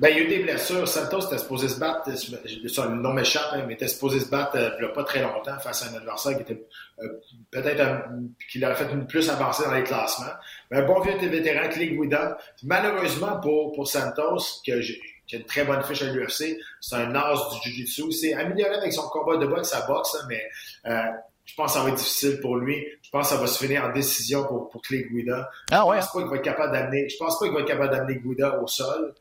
Ben, 0.00 0.08
il 0.10 0.16
y 0.16 0.20
a 0.20 0.22
eu 0.24 0.28
des 0.28 0.38
blessures. 0.44 0.86
Santos 0.86 1.26
était 1.26 1.38
supposé 1.38 1.68
se 1.68 1.80
battre, 1.80 2.08
euh, 2.08 2.68
ça, 2.68 2.86
le 2.86 2.94
nom 2.96 3.12
m'échappe, 3.12 3.48
hein, 3.52 3.64
mais 3.66 3.74
était 3.74 3.88
supposé 3.88 4.20
se 4.20 4.28
battre 4.30 4.56
euh, 4.56 4.70
il 4.78 4.82
y 4.84 4.86
a 4.86 4.90
pas 4.90 5.02
très 5.02 5.22
longtemps 5.22 5.58
face 5.58 5.82
à 5.82 5.90
un 5.90 5.96
adversaire 5.96 6.36
qui 6.36 6.42
était 6.42 6.64
euh, 7.02 7.08
peut-être 7.50 8.04
qui 8.50 8.58
l'aurait 8.60 8.76
fait 8.76 8.90
une 8.92 9.06
plus 9.06 9.28
avancée 9.28 9.64
dans 9.64 9.74
les 9.74 9.82
classements. 9.82 10.26
Mais 10.70 10.78
un 10.78 10.86
bon 10.86 11.00
vieux 11.00 11.16
vétéran, 11.18 11.68
Clay 11.68 11.88
Guida. 11.88 12.38
Malheureusement 12.62 13.40
pour, 13.40 13.72
pour 13.72 13.88
Santos, 13.88 14.60
que 14.66 14.80
j'ai- 14.80 15.00
qui 15.26 15.36
a 15.36 15.40
une 15.40 15.44
très 15.44 15.64
bonne 15.64 15.82
fiche 15.82 16.00
à 16.02 16.06
l'UFC, 16.06 16.58
c'est 16.80 16.94
un 16.96 17.14
as 17.14 17.34
du 17.62 17.70
Jiu-Jitsu. 17.70 18.12
C'est 18.12 18.32
amélioré 18.34 18.76
avec 18.76 18.92
son 18.92 19.02
combat 19.08 19.36
de 19.36 19.46
boxe, 19.46 19.68
sa 19.68 19.82
boxe, 19.86 20.14
hein, 20.14 20.26
mais 20.28 20.42
euh, 20.86 21.02
je 21.44 21.54
pense 21.54 21.72
que 21.72 21.78
ça 21.78 21.82
va 21.84 21.90
être 21.90 21.96
difficile 21.96 22.40
pour 22.40 22.56
lui. 22.56 22.86
Je 23.02 23.10
pense 23.10 23.28
que 23.28 23.34
ça 23.34 23.40
va 23.40 23.46
se 23.46 23.62
finir 23.62 23.84
en 23.84 23.92
décision 23.92 24.44
pour, 24.44 24.70
pour 24.70 24.80
Clay 24.80 25.02
Guida. 25.10 25.50
Ah 25.70 25.82
Je 25.84 25.88
ouais. 25.90 25.96
pense 25.98 26.12
pas 26.12 26.20
qu'il 26.20 26.30
va 26.30 26.36
être 26.36 26.42
capable 26.44 26.72
d'amener. 26.72 27.08
Je 27.10 27.16
pense 27.18 27.38
pas 27.38 27.44
qu'il 27.46 27.54
va 27.54 27.60
être 27.60 27.66
capable 27.66 27.90
d'amener 27.94 28.16
Guida 28.20 28.58
au 28.62 28.66
sol. 28.66 29.12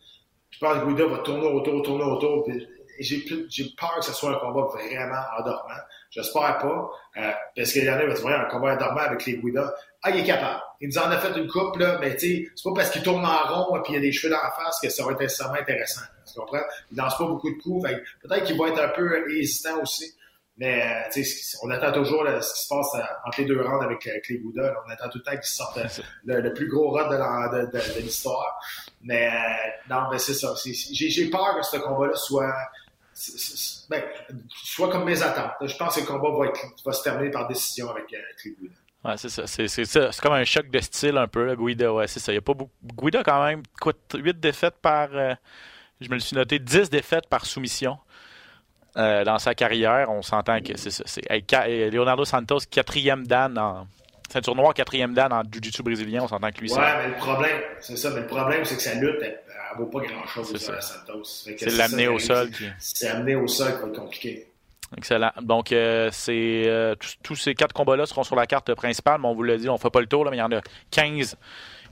Je 0.59 0.65
pense 0.65 0.79
que 0.79 0.85
Guida 0.87 1.05
va 1.05 1.17
tourner 1.19 1.45
autour, 1.47 1.83
tourner 1.83 2.03
autour. 2.03 2.43
puis 2.45 2.67
J'ai 2.99 3.65
peur 3.77 3.95
que 3.99 4.05
ce 4.05 4.13
soit 4.13 4.31
un 4.31 4.39
combat 4.39 4.63
vraiment 4.73 5.21
endormant. 5.39 5.75
J'espère 6.09 6.57
pas. 6.57 6.89
euh, 7.17 7.31
parce 7.55 7.71
que 7.73 7.79
l'année 7.81 8.07
va 8.07 8.13
dire 8.13 8.27
un 8.27 8.45
combat 8.45 8.73
endormant 8.73 9.01
avec 9.01 9.25
les 9.25 9.37
Guida. 9.37 9.71
Ah, 10.01 10.09
il 10.09 10.21
est 10.21 10.25
capable. 10.25 10.61
Il 10.81 10.89
nous 10.89 10.97
en 10.97 11.09
a 11.11 11.17
fait 11.17 11.37
une 11.39 11.47
coupe, 11.47 11.75
là, 11.77 11.97
mais 11.99 12.15
tu 12.15 12.19
sais, 12.45 12.51
c'est 12.55 12.63
pas 12.69 12.73
parce 12.75 12.89
qu'il 12.91 13.03
tourne 13.03 13.25
en 13.25 13.53
rond 13.53 13.77
et 13.77 13.81
il 13.89 13.95
a 13.97 13.99
des 13.99 14.11
cheveux 14.11 14.31
dans 14.33 14.41
la 14.41 14.51
face 14.51 14.79
que 14.81 14.89
ça 14.89 15.03
va 15.05 15.11
être 15.11 15.19
nécessairement 15.19 15.55
intéressant. 15.59 16.01
Tu 16.25 16.39
comprends? 16.39 16.61
Il 16.91 16.97
lance 16.97 17.17
pas 17.17 17.25
beaucoup 17.25 17.49
de 17.51 17.61
coups. 17.61 17.87
Peut-être 18.21 18.43
qu'il 18.45 18.57
va 18.57 18.67
être 18.69 18.79
un 18.81 18.89
peu 18.89 19.31
hésitant 19.31 19.81
aussi. 19.81 20.11
Mais 20.59 20.81
euh, 20.83 21.21
on 21.61 21.69
attend 21.69 21.91
toujours 21.91 22.23
là, 22.23 22.41
ce 22.41 22.53
qui 22.53 22.63
se 22.63 22.67
passe 22.67 22.95
euh, 22.95 23.01
entre 23.27 23.41
les 23.41 23.45
deux 23.45 23.61
rounds 23.61 23.83
avec, 23.83 24.09
les 24.27 24.39
Gouda. 24.39 24.73
On 24.85 24.89
attend 24.89 25.07
tout 25.09 25.19
le 25.19 25.23
temps 25.23 25.31
qu'ils 25.37 25.43
sortent 25.43 25.77
euh, 25.77 25.85
le, 26.25 26.41
le 26.41 26.53
plus 26.53 26.67
gros 26.67 26.89
rod 26.89 27.11
de, 27.11 27.15
la- 27.15 27.49
de, 27.53 27.65
de- 27.67 27.95
de 27.95 27.99
l'histoire. 28.01 28.59
Mais 29.03 29.27
euh, 29.27 29.33
non, 29.89 30.09
mais 30.11 30.17
c'est 30.17 30.33
ça. 30.33 30.53
J'ai 30.65 31.29
peur 31.29 31.55
que 31.57 31.63
ce 31.63 31.77
combat-là 31.77 32.15
soit, 32.15 32.55
ben, 33.89 34.03
soit 34.49 34.89
comme 34.89 35.05
mes 35.05 35.21
attentes. 35.21 35.51
Je 35.61 35.75
pense 35.77 35.95
que 35.95 36.01
le 36.01 36.07
combat 36.07 36.29
va, 36.37 36.45
être, 36.47 36.59
va 36.85 36.91
se 36.91 37.03
terminer 37.03 37.31
par 37.31 37.47
décision 37.47 37.89
avec, 37.91 38.05
euh, 38.13 38.17
avec 38.17 38.45
les. 38.45 38.69
Ouais, 39.05 39.15
c'est 39.15 39.29
ça. 39.29 39.45
C'est, 39.47 40.19
comme 40.21 40.33
un 40.33 40.43
choc 40.43 40.69
de 40.69 40.79
style 40.79 41.17
un 41.17 41.27
peu, 41.27 41.45
là, 41.45 41.55
Guida. 41.55 41.93
Ouais, 41.93 42.07
c'est 42.07 42.19
ça. 42.19 42.31
Il 42.31 42.35
y 42.35 42.39
a 42.39 42.41
pas 42.41 42.53
beaucoup. 42.55 42.71
Guida, 42.83 43.23
quand 43.23 43.43
même, 43.45 43.61
quoi, 43.79 43.93
8 44.13 44.39
défaites 44.39 44.75
par. 44.81 45.09
euh, 45.13 45.33
je 46.01 46.09
me 46.09 46.15
le 46.15 46.19
suis 46.19 46.35
noté, 46.35 46.59
10 46.59 46.89
défaites 46.89 47.27
par 47.27 47.45
soumission. 47.45 47.97
Euh, 48.97 49.23
dans 49.23 49.37
sa 49.39 49.53
carrière, 49.55 50.09
on 50.09 50.21
s'entend 50.21 50.59
que 50.61 50.77
c'est 50.77 50.89
ça. 50.91 51.03
Hey, 51.29 51.43
euh, 51.53 51.89
Leonardo 51.91 52.25
Santos, 52.25 52.59
quatrième 52.69 53.25
dan 53.27 53.57
en 53.57 53.87
ceinture 54.29 54.55
noire, 54.55 54.73
quatrième 54.73 55.13
dan 55.13 55.31
en 55.31 55.43
jiu-jitsu 55.43 55.83
brésilien, 55.83 56.23
on 56.23 56.27
s'entend 56.27 56.51
que 56.51 56.59
lui, 56.61 56.69
Ouais, 56.71 56.75
ça- 56.75 56.97
mais 57.01 57.07
le 57.09 57.15
problème, 57.15 57.61
c'est 57.79 57.95
ça, 57.97 58.09
mais 58.11 58.21
le 58.21 58.27
problème, 58.27 58.65
c'est 58.65 58.75
que 58.75 58.81
sa 58.81 58.95
lutte, 58.95 59.17
elle, 59.21 59.39
elle 59.47 59.77
vaut 59.77 59.85
pas 59.85 59.99
grand-chose 60.01 60.53
C'est 60.57 60.71
à 60.73 60.81
ça. 60.81 60.95
Santos. 61.05 61.23
C'est 61.23 61.65
l'amener 61.77 62.07
au 62.07 62.19
sol. 62.19 62.49
qui- 62.51 62.65
C'est 62.79 63.07
amené 63.07 63.35
au 63.35 63.47
sol 63.47 63.73
qui 63.75 63.81
va 63.81 63.87
être 63.87 63.95
compliqué. 63.99 64.47
Excellent. 64.97 65.31
Donc, 65.41 65.71
euh, 65.73 66.09
c'est 66.13 66.63
euh, 66.67 66.95
tous- 67.21 67.35
ces 67.35 67.53
quatre 67.55 67.73
combats-là 67.73 68.05
seront 68.05 68.23
sur 68.23 68.35
la 68.37 68.47
carte 68.47 68.73
principale, 68.73 69.19
mais 69.21 69.27
on 69.27 69.33
vous 69.35 69.43
l'a 69.43 69.57
dit, 69.57 69.67
on 69.69 69.73
ne 69.73 69.77
fait 69.79 69.89
pas 69.89 69.99
le 69.99 70.07
tour, 70.07 70.23
là, 70.23 70.31
mais 70.31 70.37
il 70.37 70.39
y 70.39 70.43
en 70.43 70.51
a 70.51 70.61
15 70.91 71.35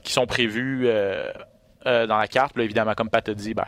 qui 0.02 0.12
sont 0.12 0.26
prévus 0.26 0.84
euh, 0.88 1.30
dans 1.84 2.16
la 2.16 2.26
carte. 2.26 2.56
Là, 2.56 2.64
évidemment, 2.64 2.94
comme 2.94 3.10
Pat 3.10 3.28
a 3.28 3.34
dit, 3.34 3.52
ben, 3.54 3.66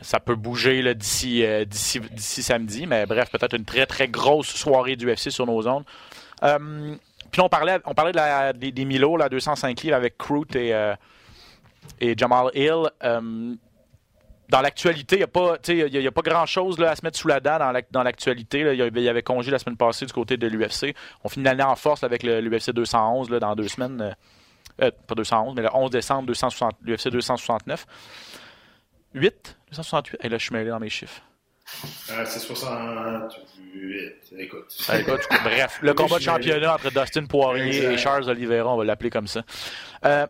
ça 0.00 0.20
peut 0.20 0.34
bouger 0.34 0.82
euh, 0.84 0.94
d'ici, 0.94 2.00
samedi, 2.18 2.86
mais 2.86 3.06
bref, 3.06 3.30
peut-être 3.30 3.54
une 3.56 3.64
très, 3.64 3.86
très 3.86 4.08
grosse 4.08 4.48
soirée 4.48 4.96
du 4.96 5.06
UFC 5.10 5.30
sur 5.30 5.46
nos 5.46 5.62
zones. 5.62 5.84
Euh, 6.42 6.94
puis 7.30 7.40
on 7.40 7.48
parlait, 7.48 7.78
on 7.84 7.94
parlait 7.94 8.12
de 8.12 8.16
la- 8.16 8.52
des, 8.52 8.84
Milo, 8.84 9.16
là, 9.16 9.28
205 9.28 9.80
livres 9.82 9.96
avec 9.96 10.16
Crute 10.18 10.54
et, 10.56 10.72
euh, 10.74 10.94
et 12.00 12.14
Jamal 12.16 12.50
Hill. 12.54 12.90
Dans 14.50 14.60
l'actualité, 14.60 15.16
il 15.16 15.18
n'y 15.20 15.24
a 15.24 15.26
pas, 16.12 16.22
pas 16.22 16.30
grand-chose 16.30 16.78
à 16.82 16.94
se 16.94 17.02
mettre 17.04 17.18
sous 17.18 17.28
la 17.28 17.40
dent 17.40 17.58
dans 17.58 17.72
l'ac- 17.72 17.90
dans 17.90 18.02
l'actualité. 18.02 18.60
Il 18.60 19.02
y 19.02 19.08
avait- 19.08 19.22
congé 19.22 19.50
la 19.50 19.58
semaine 19.58 19.76
passée 19.78 20.04
du 20.04 20.12
côté 20.12 20.36
de 20.36 20.46
l'UFC. 20.46 20.94
On 21.24 21.28
finit 21.30 21.44
l'année 21.46 21.62
en 21.62 21.74
force 21.76 22.04
avec 22.04 22.22
l'UFC 22.22 22.70
211 22.72 23.30
là, 23.30 23.40
dans 23.40 23.54
deux 23.56 23.68
semaines. 23.68 24.14
pas 24.78 25.14
211, 25.14 25.54
mais 25.56 25.62
le 25.62 25.70
11 25.74 25.90
décembre, 25.90 26.26
260, 26.26 26.74
l'UFC 26.82 27.08
269. 27.08 27.86
8 29.14 29.56
268 29.70 30.18
Et 30.24 30.28
là, 30.28 30.38
je 30.38 30.44
suis 30.44 30.54
mêlé 30.54 30.70
dans 30.70 30.80
mes 30.80 30.88
chiffres. 30.90 31.20
Euh, 32.10 32.24
c'est 32.26 32.40
68. 32.40 34.12
Écoute. 34.38 34.64
Ah, 34.88 34.98
écoute, 35.00 35.20
bref, 35.44 35.78
le 35.82 35.94
combat 35.94 36.18
de 36.18 36.22
championnat 36.22 36.74
entre 36.74 36.90
Dustin 36.90 37.24
Poirier 37.26 37.84
et 37.92 37.96
Charles 37.98 38.28
Oliveira, 38.28 38.72
on 38.72 38.76
va 38.76 38.84
l'appeler 38.84 39.10
comme 39.10 39.26
ça. 39.26 39.42
Euh, 40.04 40.26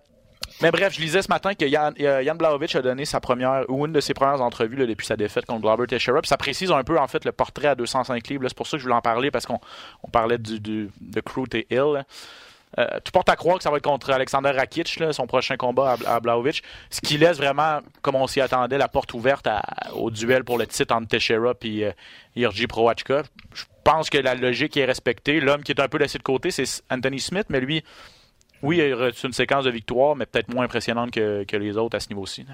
mais 0.62 0.70
bref, 0.70 0.92
je 0.94 1.00
lisais 1.00 1.22
ce 1.22 1.28
matin 1.28 1.54
que 1.54 1.66
Jan, 1.66 1.92
euh, 1.98 2.22
Jan 2.22 2.34
Blachowicz 2.36 2.76
a 2.76 2.82
donné 2.82 3.04
sa 3.04 3.18
première 3.20 3.64
ou 3.68 3.84
une 3.86 3.92
de 3.92 4.00
ses 4.00 4.14
premières 4.14 4.40
entrevues 4.40 4.76
là, 4.76 4.86
depuis 4.86 5.06
sa 5.06 5.16
défaite 5.16 5.46
contre 5.46 5.68
Robert 5.68 5.86
Teixeira. 5.88 6.20
Puis 6.20 6.28
ça 6.28 6.36
précise 6.36 6.70
un 6.70 6.84
peu 6.84 6.98
en 6.98 7.08
fait 7.08 7.24
le 7.24 7.32
portrait 7.32 7.68
à 7.68 7.74
205 7.74 8.28
livres. 8.28 8.44
C'est 8.46 8.56
pour 8.56 8.66
ça 8.68 8.72
que 8.76 8.78
je 8.78 8.84
voulais 8.84 8.94
en 8.94 9.00
parler 9.00 9.30
parce 9.32 9.46
qu'on 9.46 9.58
on 10.04 10.08
parlait 10.08 10.38
du, 10.38 10.60
du- 10.60 10.90
de 11.00 11.20
Crute 11.20 11.54
et 11.56 11.66
Hill. 11.70 11.94
là. 11.94 12.04
Euh, 12.78 12.86
tout 13.04 13.12
porte 13.12 13.28
à 13.28 13.36
croire 13.36 13.58
que 13.58 13.62
ça 13.62 13.70
va 13.70 13.76
être 13.76 13.84
contre 13.84 14.10
Alexander 14.10 14.50
Rakic, 14.50 14.98
là, 14.98 15.12
son 15.12 15.26
prochain 15.26 15.56
combat 15.56 15.96
à, 16.06 16.16
à 16.16 16.20
Blachowicz. 16.20 16.60
Ce 16.90 17.00
qui 17.00 17.18
laisse 17.18 17.36
vraiment, 17.36 17.80
comme 18.02 18.16
on 18.16 18.26
s'y 18.26 18.40
attendait, 18.40 18.78
la 18.78 18.88
porte 18.88 19.14
ouverte 19.14 19.46
à- 19.46 19.62
au 19.94 20.10
duel 20.10 20.42
pour 20.44 20.58
le 20.58 20.66
titre 20.66 20.94
entre 20.94 21.08
Teixeira 21.08 21.54
et 21.62 21.90
Irji 22.36 22.66
Proachka. 22.66 23.22
Je 23.54 23.64
pense 23.84 24.10
que 24.10 24.18
la 24.18 24.34
logique 24.34 24.76
est 24.76 24.84
respectée. 24.86 25.40
L'homme 25.40 25.62
qui 25.62 25.72
est 25.72 25.80
un 25.80 25.88
peu 25.88 25.98
laissé 25.98 26.18
de 26.18 26.22
côté, 26.22 26.50
c'est 26.50 26.64
Anthony 26.90 27.20
Smith, 27.20 27.46
mais 27.48 27.60
lui, 27.60 27.84
oui, 28.62 28.78
il 28.78 28.92
a 28.94 29.10
une 29.24 29.32
séquence 29.32 29.64
de 29.64 29.70
victoires, 29.70 30.16
mais 30.16 30.26
peut-être 30.26 30.48
moins 30.52 30.64
impressionnante 30.64 31.10
que, 31.10 31.44
que 31.44 31.56
les 31.56 31.76
autres 31.76 31.96
à 31.96 32.00
ce 32.00 32.08
niveau-ci. 32.08 32.46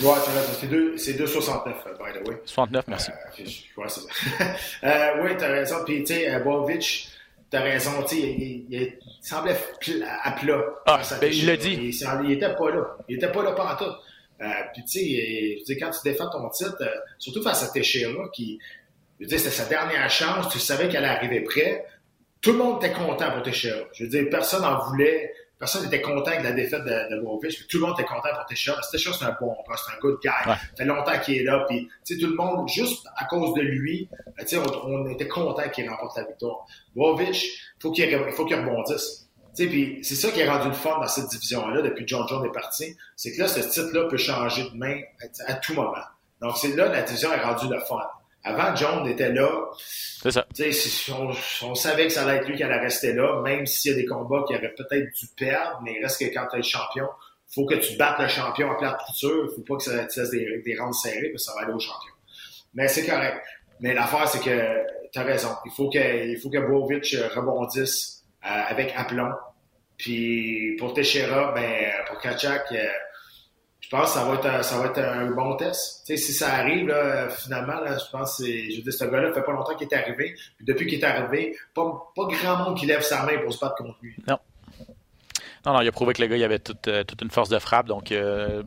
Ouais, 0.00 0.08
tu. 0.24 0.30
C'est 0.60 0.66
deux- 0.66 0.98
c'est 0.98 1.12
2,69, 1.12 1.74
euh, 1.86 1.92
by 1.92 2.18
the 2.18 2.28
way. 2.28 2.42
69, 2.44 2.84
merci. 2.88 3.10
Euh, 3.12 3.44
ouais, 3.80 3.88
c'est 3.88 4.00
ça. 4.00 4.44
euh, 4.82 5.22
oui, 5.22 5.30
t'as 5.38 5.46
raison. 5.46 5.76
Puis, 5.86 6.00
tu 6.02 6.14
sais, 6.14 6.34
euh, 6.34 6.40
Bovic, 6.40 7.10
t'as 7.54 7.62
raison. 7.62 8.02
Tu 8.08 8.16
il, 8.16 8.42
il- 8.42 8.66
il 8.70 8.98
semblait 9.20 9.56
à 10.22 10.32
plat. 10.32 10.60
Ah, 10.86 11.00
ben, 11.20 11.30
il 11.32 11.46
l'a 11.46 11.56
dit. 11.56 11.74
Il, 11.74 12.32
était 12.32 12.54
pas 12.54 12.70
là. 12.70 12.96
Il 13.08 13.16
était 13.16 13.30
pas 13.30 13.42
là 13.42 13.52
pendant 13.52 13.76
tout. 13.76 13.92
Euh, 14.40 14.46
puis, 14.72 14.82
tu 14.84 14.98
sais, 14.98 15.62
dire, 15.64 15.76
quand 15.80 15.90
tu 15.90 16.00
défends 16.04 16.28
ton 16.30 16.48
titre, 16.50 16.76
euh, 16.80 16.88
surtout 17.18 17.42
face 17.42 17.62
à 17.62 17.72
Teixeira, 17.72 18.28
qui, 18.32 18.58
je 19.18 19.24
veux 19.24 19.28
dire, 19.28 19.38
c'était 19.38 19.50
sa 19.54 19.64
dernière 19.66 20.10
chance, 20.10 20.48
tu 20.52 20.58
savais 20.58 20.88
qu'elle 20.88 21.04
arrivait 21.04 21.40
près. 21.42 21.86
Tout 22.40 22.52
le 22.52 22.58
monde 22.58 22.84
était 22.84 22.92
content 22.92 23.30
pour 23.30 23.42
Teixeira. 23.42 23.78
Je 23.92 24.04
veux 24.04 24.10
dire, 24.10 24.24
personne 24.30 24.64
en 24.64 24.84
voulait 24.88 25.32
personne 25.58 25.84
n'était 25.84 26.00
content 26.00 26.30
avec 26.30 26.42
la 26.42 26.52
défaite 26.52 26.84
de, 26.84 26.90
de. 26.90 27.66
Tout 27.68 27.78
le 27.78 27.86
monde 27.86 27.94
était 27.98 28.08
content 28.08 28.28
pour 28.34 28.44
Teixeira. 28.46 28.80
Teixeira, 28.90 29.16
c'est 29.16 29.24
un 29.24 29.36
bon 29.40 29.54
gars, 29.68 29.76
c'est 29.76 29.96
un 29.96 29.98
good 30.00 30.18
guy. 30.22 30.28
Ouais. 30.28 30.54
Ça 30.54 30.76
fait 30.76 30.84
longtemps 30.84 31.18
qu'il 31.20 31.38
est 31.38 31.44
là. 31.44 31.64
Puis, 31.68 31.88
tu 32.04 32.14
sais, 32.14 32.20
tout 32.20 32.28
le 32.28 32.36
monde, 32.36 32.68
juste 32.68 33.06
à 33.16 33.24
cause 33.24 33.54
de 33.54 33.62
lui, 33.62 34.08
ben, 34.36 34.44
tu 34.44 34.56
sais, 34.56 34.58
on, 34.58 34.86
on 34.86 35.08
était 35.08 35.28
content 35.28 35.68
qu'il 35.70 35.88
remporte 35.88 36.16
la 36.16 36.24
victoire. 36.24 36.66
Bovic, 36.94 37.46
faut 37.80 37.90
qu'il 37.92 38.04
il 38.08 38.32
faut 38.32 38.44
qu'il 38.44 38.56
rebondisse. 38.56 39.28
Tu 39.56 39.64
sais, 39.64 39.68
puis 39.68 39.98
c'est 40.02 40.16
ça 40.16 40.30
qui 40.30 40.40
est 40.40 40.48
rendu 40.48 40.68
le 40.68 40.74
fun 40.74 40.98
dans 41.00 41.06
cette 41.06 41.28
division-là 41.28 41.82
depuis 41.82 42.04
que 42.04 42.08
John 42.08 42.26
Jones 42.28 42.44
est 42.44 42.52
parti. 42.52 42.96
C'est 43.14 43.32
que 43.32 43.40
là, 43.40 43.48
ce 43.48 43.60
titre-là 43.60 44.08
peut 44.08 44.16
changer 44.16 44.68
de 44.68 44.76
main 44.76 45.00
à, 45.46 45.52
à 45.52 45.54
tout 45.54 45.74
moment. 45.74 45.94
Donc, 46.40 46.56
c'est 46.56 46.74
là 46.74 46.88
la 46.88 47.02
division 47.02 47.32
est 47.32 47.40
rendue 47.40 47.72
le 47.72 47.78
fun. 47.80 48.00
Avant, 48.44 48.76
John 48.76 49.06
était 49.08 49.32
là. 49.32 49.70
C'est 49.78 50.30
ça. 50.30 50.46
Tu 50.54 50.72
sais, 50.72 51.12
on, 51.12 51.30
on 51.66 51.74
savait 51.74 52.06
que 52.06 52.12
ça 52.12 52.22
allait 52.22 52.40
être 52.40 52.48
lui 52.48 52.56
qui 52.56 52.62
allait 52.62 52.78
rester 52.78 53.14
là, 53.14 53.40
même 53.42 53.64
s'il 53.64 53.92
y 53.92 53.94
a 53.94 53.96
des 53.96 54.04
combats 54.06 54.44
qui 54.46 54.54
auraient 54.54 54.74
peut-être 54.74 55.12
dû 55.14 55.26
perdre, 55.36 55.80
mais 55.82 55.94
il 55.98 56.02
reste 56.02 56.20
que 56.20 56.32
quand 56.32 56.46
tu 56.52 56.58
es 56.58 56.62
champion, 56.62 57.08
faut 57.54 57.64
que 57.64 57.74
tu 57.74 57.96
battes 57.96 58.20
le 58.20 58.28
champion 58.28 58.68
en 58.68 58.76
plate 58.76 58.98
couture. 59.06 59.50
faut 59.54 59.62
pas 59.62 59.76
que 59.76 59.82
ça 59.82 60.04
te 60.04 60.20
laisse 60.20 60.30
des, 60.30 60.62
des 60.64 60.78
rounds 60.78 60.98
serrés, 61.00 61.30
parce 61.30 61.44
que 61.44 61.50
ça 61.50 61.54
va 61.54 61.64
aller 61.64 61.72
au 61.72 61.78
champion. 61.78 62.12
Mais 62.74 62.88
c'est 62.88 63.06
correct. 63.06 63.40
Mais 63.80 63.94
l'affaire, 63.94 64.28
c'est 64.28 64.40
que 64.40 65.10
tu 65.12 65.18
as 65.18 65.22
raison. 65.22 65.50
Il 65.64 65.72
faut 65.72 65.88
que, 65.88 66.26
il 66.26 66.38
faut 66.38 66.50
que 66.50 66.58
Bovic 66.58 67.16
rebondisse 67.34 68.24
euh, 68.44 68.48
avec 68.48 68.92
aplomb. 68.96 69.32
Puis 69.96 70.76
pour 70.78 70.92
Teixeira, 70.92 71.52
ben, 71.52 71.92
pour 72.08 72.18
Kachak, 72.18 72.64
euh, 72.72 72.88
je 73.84 73.90
pense 73.90 74.14
que 74.14 74.18
ça 74.18 74.78
va 74.78 74.86
être 74.86 74.98
un, 74.98 75.30
bon 75.30 75.56
test. 75.56 76.02
Si 76.06 76.18
ça 76.18 76.54
arrive, 76.54 76.94
finalement, 77.42 77.74
je 77.86 78.10
pense 78.10 78.38
que 78.38 78.46
je 78.46 78.80
dire, 78.80 78.92
ce 78.92 79.04
gars-là, 79.04 79.32
fait 79.32 79.42
pas 79.42 79.52
longtemps 79.52 79.74
qu'il 79.74 79.86
est 79.86 79.94
arrivé. 79.94 80.34
Puis 80.56 80.64
depuis 80.64 80.86
qu'il 80.86 80.98
est 80.98 81.04
arrivé, 81.04 81.54
pas, 81.74 82.10
pas 82.16 82.24
grand 82.26 82.56
monde 82.56 82.78
qui 82.78 82.86
lève 82.86 83.02
sa 83.02 83.24
main 83.24 83.38
pour 83.42 83.52
se 83.52 83.60
battre 83.60 83.76
contre 83.76 83.98
lui. 84.00 84.16
Non. 84.26 84.38
Non, 85.66 85.74
non, 85.74 85.80
il 85.80 85.88
a 85.88 85.92
prouvé 85.92 86.12
que 86.14 86.22
le 86.22 86.28
gars, 86.28 86.36
il 86.36 86.44
avait 86.44 86.58
toute, 86.58 86.88
euh, 86.88 87.04
une 87.22 87.30
force 87.30 87.48
de 87.48 87.58
frappe. 87.58 87.86
Donc, 87.86 88.12
euh, 88.12 88.62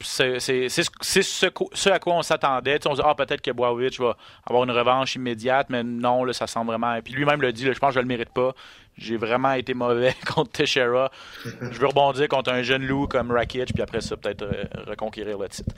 c'est 0.00 0.38
ce, 0.40 1.90
à 1.90 1.98
quoi 1.98 2.14
on 2.14 2.22
s'attendait. 2.22 2.78
On 2.86 2.92
se 2.92 2.96
dit, 2.96 3.02
ah, 3.04 3.14
peut-être 3.14 3.40
que 3.40 3.50
Boavich 3.50 4.00
va 4.00 4.16
avoir 4.46 4.64
une 4.64 4.70
revanche 4.70 5.16
immédiate, 5.16 5.68
mais 5.70 5.82
non, 5.82 6.24
là, 6.24 6.32
ça 6.32 6.46
semble 6.46 6.68
vraiment. 6.68 7.00
Puis 7.02 7.14
lui-même 7.14 7.40
le 7.40 7.52
dit, 7.52 7.64
je 7.64 7.78
pense 7.78 7.90
que 7.90 7.94
je 7.96 8.00
le 8.00 8.06
mérite 8.06 8.32
pas. 8.32 8.54
J'ai 8.96 9.16
vraiment 9.16 9.52
été 9.52 9.74
mauvais 9.74 10.14
contre 10.34 10.52
Teixeira. 10.52 11.10
Je 11.44 11.78
veux 11.78 11.86
rebondir 11.88 12.28
contre 12.28 12.52
un 12.52 12.62
jeune 12.62 12.86
loup 12.86 13.06
comme 13.08 13.30
Rakic, 13.32 13.72
puis 13.72 13.82
après 13.82 14.00
ça, 14.00 14.16
peut-être 14.16 14.42
euh, 14.42 14.64
reconquérir 14.86 15.38
le 15.38 15.48
titre. 15.48 15.74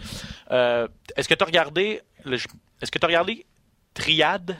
Euh, 0.50 0.86
Est-ce 1.16 1.28
que 1.28 1.34
tu 1.34 1.42
as 1.42 1.46
regardé. 1.46 2.02
le- 2.24 2.36
Est-ce 2.36 2.90
que 2.90 2.98
tu 2.98 3.04
as 3.04 3.08
regardé 3.08 3.46
Triade 3.94 4.56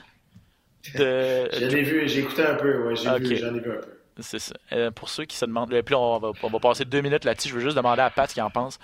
de. 0.95 1.49
Vu, 1.83 2.07
j'ai 2.07 2.19
écouté 2.21 2.43
un 2.45 2.55
peu, 2.55 2.87
ouais, 2.87 2.95
j'ai 2.95 3.09
vu, 3.19 3.35
j'en 3.37 3.53
ai 3.55 3.59
vu 3.59 3.71
un 3.71 3.81
peu. 3.81 3.81
C'est 4.19 4.39
ça. 4.39 4.55
Euh, 4.71 4.89
pour 4.89 5.09
ceux 5.09 5.25
qui 5.25 5.37
se 5.37 5.45
demandent, 5.45 5.69
puis 5.85 5.93
on 5.95 6.17
va, 6.17 6.31
on 6.41 6.49
va 6.49 6.59
passer 6.59 6.85
deux 6.85 7.01
minutes 7.01 7.23
là-dessus. 7.25 7.49
Je 7.49 7.53
veux 7.53 7.61
juste 7.61 7.75
demander 7.77 8.01
à 8.01 8.09
Pat 8.09 8.27
ce 8.27 8.33
qu'il 8.33 8.41
en 8.41 8.49
pense. 8.49 8.79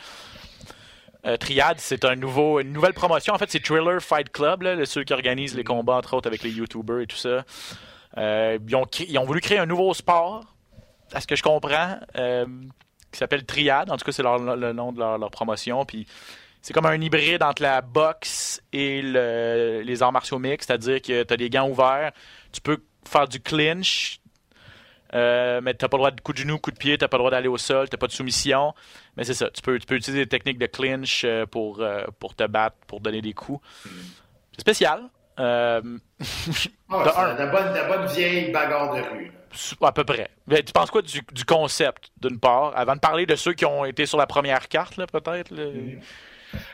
Euh, 1.26 1.38
Triad, 1.38 1.80
c'est 1.80 2.06
un 2.06 2.16
nouveau, 2.16 2.60
une 2.60 2.72
nouvelle 2.74 2.94
promotion. 2.94 3.34
En 3.34 3.38
fait, 3.40 3.50
c'est 3.50 3.64
Thriller 3.64 4.00
Fight 4.02 4.30
Club, 4.32 4.62
là, 4.62 4.86
ceux 4.86 5.04
qui 5.06 5.14
organisent 5.14 5.56
les 5.56 5.64
combats, 5.64 5.96
entre 5.96 6.14
autres, 6.16 6.28
avec 6.28 6.44
les 6.44 6.52
YouTubers 6.52 7.00
et 7.00 7.08
tout 7.08 7.16
ça. 7.18 7.46
Euh, 8.18 8.60
ils, 8.68 8.76
ont, 8.76 8.86
cré- 8.86 9.06
ils 9.10 9.18
ont 9.18 9.26
voulu 9.26 9.42
créer 9.42 9.58
un 9.58 9.66
nouveau 9.66 9.94
sport, 9.94 10.44
à 11.14 11.22
ce 11.22 11.28
que 11.28 11.36
je 11.36 11.44
comprends, 11.44 11.98
euh, 12.16 12.46
qui 13.12 13.18
s'appelle 13.20 13.46
Triad. 13.46 13.90
En 13.92 13.98
tout 13.98 14.06
cas, 14.06 14.12
c'est 14.12 14.24
le 14.24 14.72
nom 14.74 14.92
de 14.92 15.00
leur, 15.00 15.18
leur 15.18 15.32
promotion. 15.32 15.84
Puis 15.86 16.08
c'est 16.62 16.74
comme 16.74 16.86
un 16.86 17.00
hybride 17.02 17.44
entre 17.44 17.62
la 17.62 17.82
boxe 17.82 18.62
et 18.72 19.02
le- 19.02 19.82
les 19.84 20.02
arts 20.04 20.12
martiaux 20.12 20.40
mixtes, 20.40 20.68
c'est-à-dire 20.68 21.02
que 21.02 21.24
tu 21.24 21.34
as 21.34 21.38
des 21.38 21.50
gants 21.50 21.68
ouverts, 21.70 22.12
tu 22.52 22.62
peux 22.62 22.78
faire 23.08 23.28
du 23.28 23.40
clinch, 23.42 24.20
euh, 25.14 25.60
mais 25.62 25.74
t'as 25.76 25.88
pas 25.90 25.98
le 25.98 26.00
droit 26.00 26.12
de 26.12 26.22
coup 26.22 26.34
de 26.34 26.38
genou, 26.40 26.58
coup 26.58 26.72
de 26.72 26.78
pied, 26.78 26.98
t'as 26.98 27.08
pas 27.08 27.18
le 27.18 27.22
droit 27.22 27.32
d'aller 27.32 27.48
au 27.50 27.58
sol, 27.58 27.88
t'as 27.90 27.98
pas 27.98 28.08
de 28.08 28.12
soumission. 28.14 28.74
Mais 29.18 29.24
c'est 29.26 29.34
ça, 29.36 29.50
tu 29.52 29.62
peux, 29.62 29.78
tu 29.78 29.86
peux 29.86 29.96
utiliser 29.96 30.24
des 30.24 30.30
techniques 30.30 30.58
de 30.58 30.66
clinch 30.66 31.24
euh, 31.26 31.46
pour, 31.46 31.84
pour 32.20 32.34
te 32.36 32.46
battre, 32.48 32.78
pour 32.88 33.00
donner 33.02 33.22
des 33.22 33.34
coups. 33.34 33.60
C'est 34.54 34.62
spécial. 34.62 35.04
Euh, 35.40 35.82
Ah, 36.90 37.04
De 37.04 37.20
un. 37.20 37.34
la 37.38 37.46
bonne, 37.48 37.70
de 37.70 37.78
la 37.78 37.84
bonne 37.86 38.06
vieille 38.08 38.52
bagarre 38.52 38.94
de 38.96 39.02
rue. 39.02 39.32
là. 39.82 39.88
à 39.88 39.92
peu 39.92 40.04
près. 40.04 40.30
Mais 40.48 40.62
tu 40.62 40.72
penses 40.74 40.92
quoi 40.92 41.02
du, 41.02 41.22
du 41.32 41.44
concept, 41.46 42.12
d'une 42.22 42.40
part, 42.40 42.72
avant 42.76 42.94
de 42.96 43.00
parler 43.00 43.26
de 43.26 43.36
ceux 43.36 43.54
qui 43.54 43.66
ont 43.66 43.84
été 43.86 44.06
sur 44.06 44.18
la 44.20 44.28
première 44.28 44.68
carte, 44.68 44.98
là, 44.98 45.08
peut-être? 45.08 45.50
là? 45.52 45.66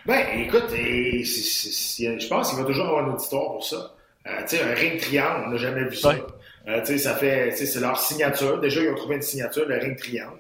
Ben, 0.06 0.26
écoute, 0.42 0.66
et 0.76 1.24
je 1.24 2.28
pense 2.28 2.50
qu'il 2.50 2.60
va 2.60 2.66
toujours 2.66 2.88
avoir 2.88 3.08
une 3.08 3.14
auditoire 3.14 3.52
pour 3.54 3.64
ça. 3.64 3.96
Euh, 4.28 4.32
tu 4.42 4.58
sais, 4.58 4.62
un 4.64 4.74
ring 4.74 5.00
triangle, 5.00 5.44
on 5.48 5.50
n'a 5.52 5.58
jamais 5.58 5.86
vu 5.86 5.96
ça. 5.96 6.10
Ouais. 6.10 6.24
Euh, 6.68 6.80
tu 6.82 6.88
sais, 6.88 6.98
ça 6.98 7.16
fait, 7.16 7.52
c'est 7.52 7.80
leur 7.80 7.98
signature. 7.98 8.60
Déjà, 8.60 8.82
ils 8.82 8.90
ont 8.90 8.96
trouvé 8.96 9.16
une 9.16 9.22
signature, 9.22 9.66
le 9.68 9.78
ring 9.78 9.98
triangle. 9.98 10.40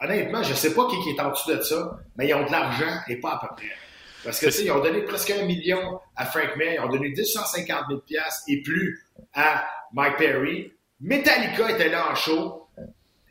Honnêtement, 0.00 0.42
je 0.42 0.52
sais 0.54 0.74
pas 0.74 0.86
qui, 0.88 1.00
qui 1.02 1.10
est 1.10 1.20
en 1.20 1.30
dessous 1.30 1.54
de 1.56 1.62
ça, 1.62 1.98
mais 2.16 2.26
ils 2.28 2.34
ont 2.34 2.44
de 2.44 2.50
l'argent 2.52 3.00
et 3.08 3.16
pas 3.16 3.34
à 3.34 3.38
peu 3.48 3.54
près. 3.56 3.70
Parce 4.26 4.40
que, 4.40 4.46
tu 4.46 4.64
ils 4.64 4.70
ont 4.72 4.80
donné 4.82 5.02
presque 5.02 5.30
un 5.30 5.44
million 5.46 5.98
à 6.16 6.26
Frank 6.26 6.56
May, 6.56 6.74
ils 6.74 6.80
ont 6.80 6.88
donné 6.88 7.10
250 7.12 7.84
000 7.88 8.00
piastres 8.00 8.44
et 8.48 8.60
plus 8.62 9.06
à 9.32 9.66
Mike 9.94 10.16
Perry. 10.18 10.72
Metallica 11.00 11.70
était 11.70 11.88
là 11.88 12.10
en 12.10 12.14
show. 12.14 12.66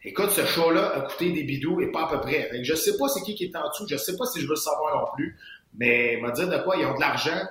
Écoute, 0.03 0.31
ce 0.31 0.45
show-là 0.45 0.93
a 0.95 1.01
coûté 1.01 1.31
des 1.31 1.43
bidous 1.43 1.81
et 1.81 1.91
pas 1.91 2.05
à 2.05 2.09
peu 2.09 2.21
près. 2.21 2.49
Je 2.63 2.75
sais 2.75 2.97
pas 2.97 3.07
c'est 3.09 3.21
qui 3.23 3.35
qui 3.35 3.45
est 3.45 3.55
en 3.55 3.67
dessous, 3.69 3.85
je 3.89 3.97
sais 3.97 4.15
pas 4.15 4.25
si 4.25 4.39
je 4.39 4.45
veux 4.45 4.51
le 4.51 4.55
savoir 4.55 4.95
non 5.03 5.07
plus, 5.15 5.37
mais 5.77 6.17
m'a 6.21 6.31
dire 6.31 6.47
de 6.47 6.57
quoi 6.63 6.77
ils 6.77 6.85
ont 6.85 6.95
de 6.95 6.99
l'argent 7.01 7.41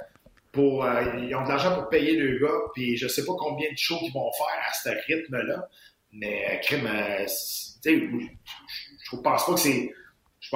pour 0.52 0.84
euh, 0.84 1.02
ils 1.18 1.34
ont 1.34 1.42
de 1.42 1.48
l'argent 1.48 1.74
pour 1.74 1.88
payer 1.88 2.16
le 2.16 2.38
gars, 2.38 2.54
puis 2.74 2.96
je 2.96 3.08
sais 3.08 3.24
pas 3.24 3.32
combien 3.36 3.70
de 3.72 3.76
shows 3.76 3.98
qu'ils 3.98 4.12
vont 4.12 4.30
faire 4.32 4.56
à 4.70 4.72
ce 4.72 4.88
rythme-là, 5.12 5.68
mais 6.12 6.46
euh, 6.48 6.56
crime, 6.62 6.86
euh, 6.86 7.24
c'est- 7.26 7.80
tu 7.82 7.90
sais, 7.90 8.08
je, 8.08 9.16
je 9.16 9.16
pense 9.20 9.46
pas 9.46 9.54
que 9.54 9.60
c'est 9.60 9.92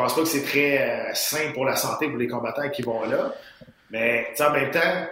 pense 0.01 0.15
pas 0.15 0.21
que 0.23 0.29
c'est 0.29 0.45
très 0.45 0.83
euh, 0.83 1.15
sain 1.15 1.53
pour 1.53 1.65
la 1.65 1.77
santé 1.77 2.09
pour 2.09 2.19
les 2.19 2.29
combattants 2.29 2.69
qui 2.71 2.83
vont 2.83 3.05
là, 3.05 3.35
mais 3.91 4.33
en 4.39 4.53
même 4.53 4.71
temps 4.71 5.07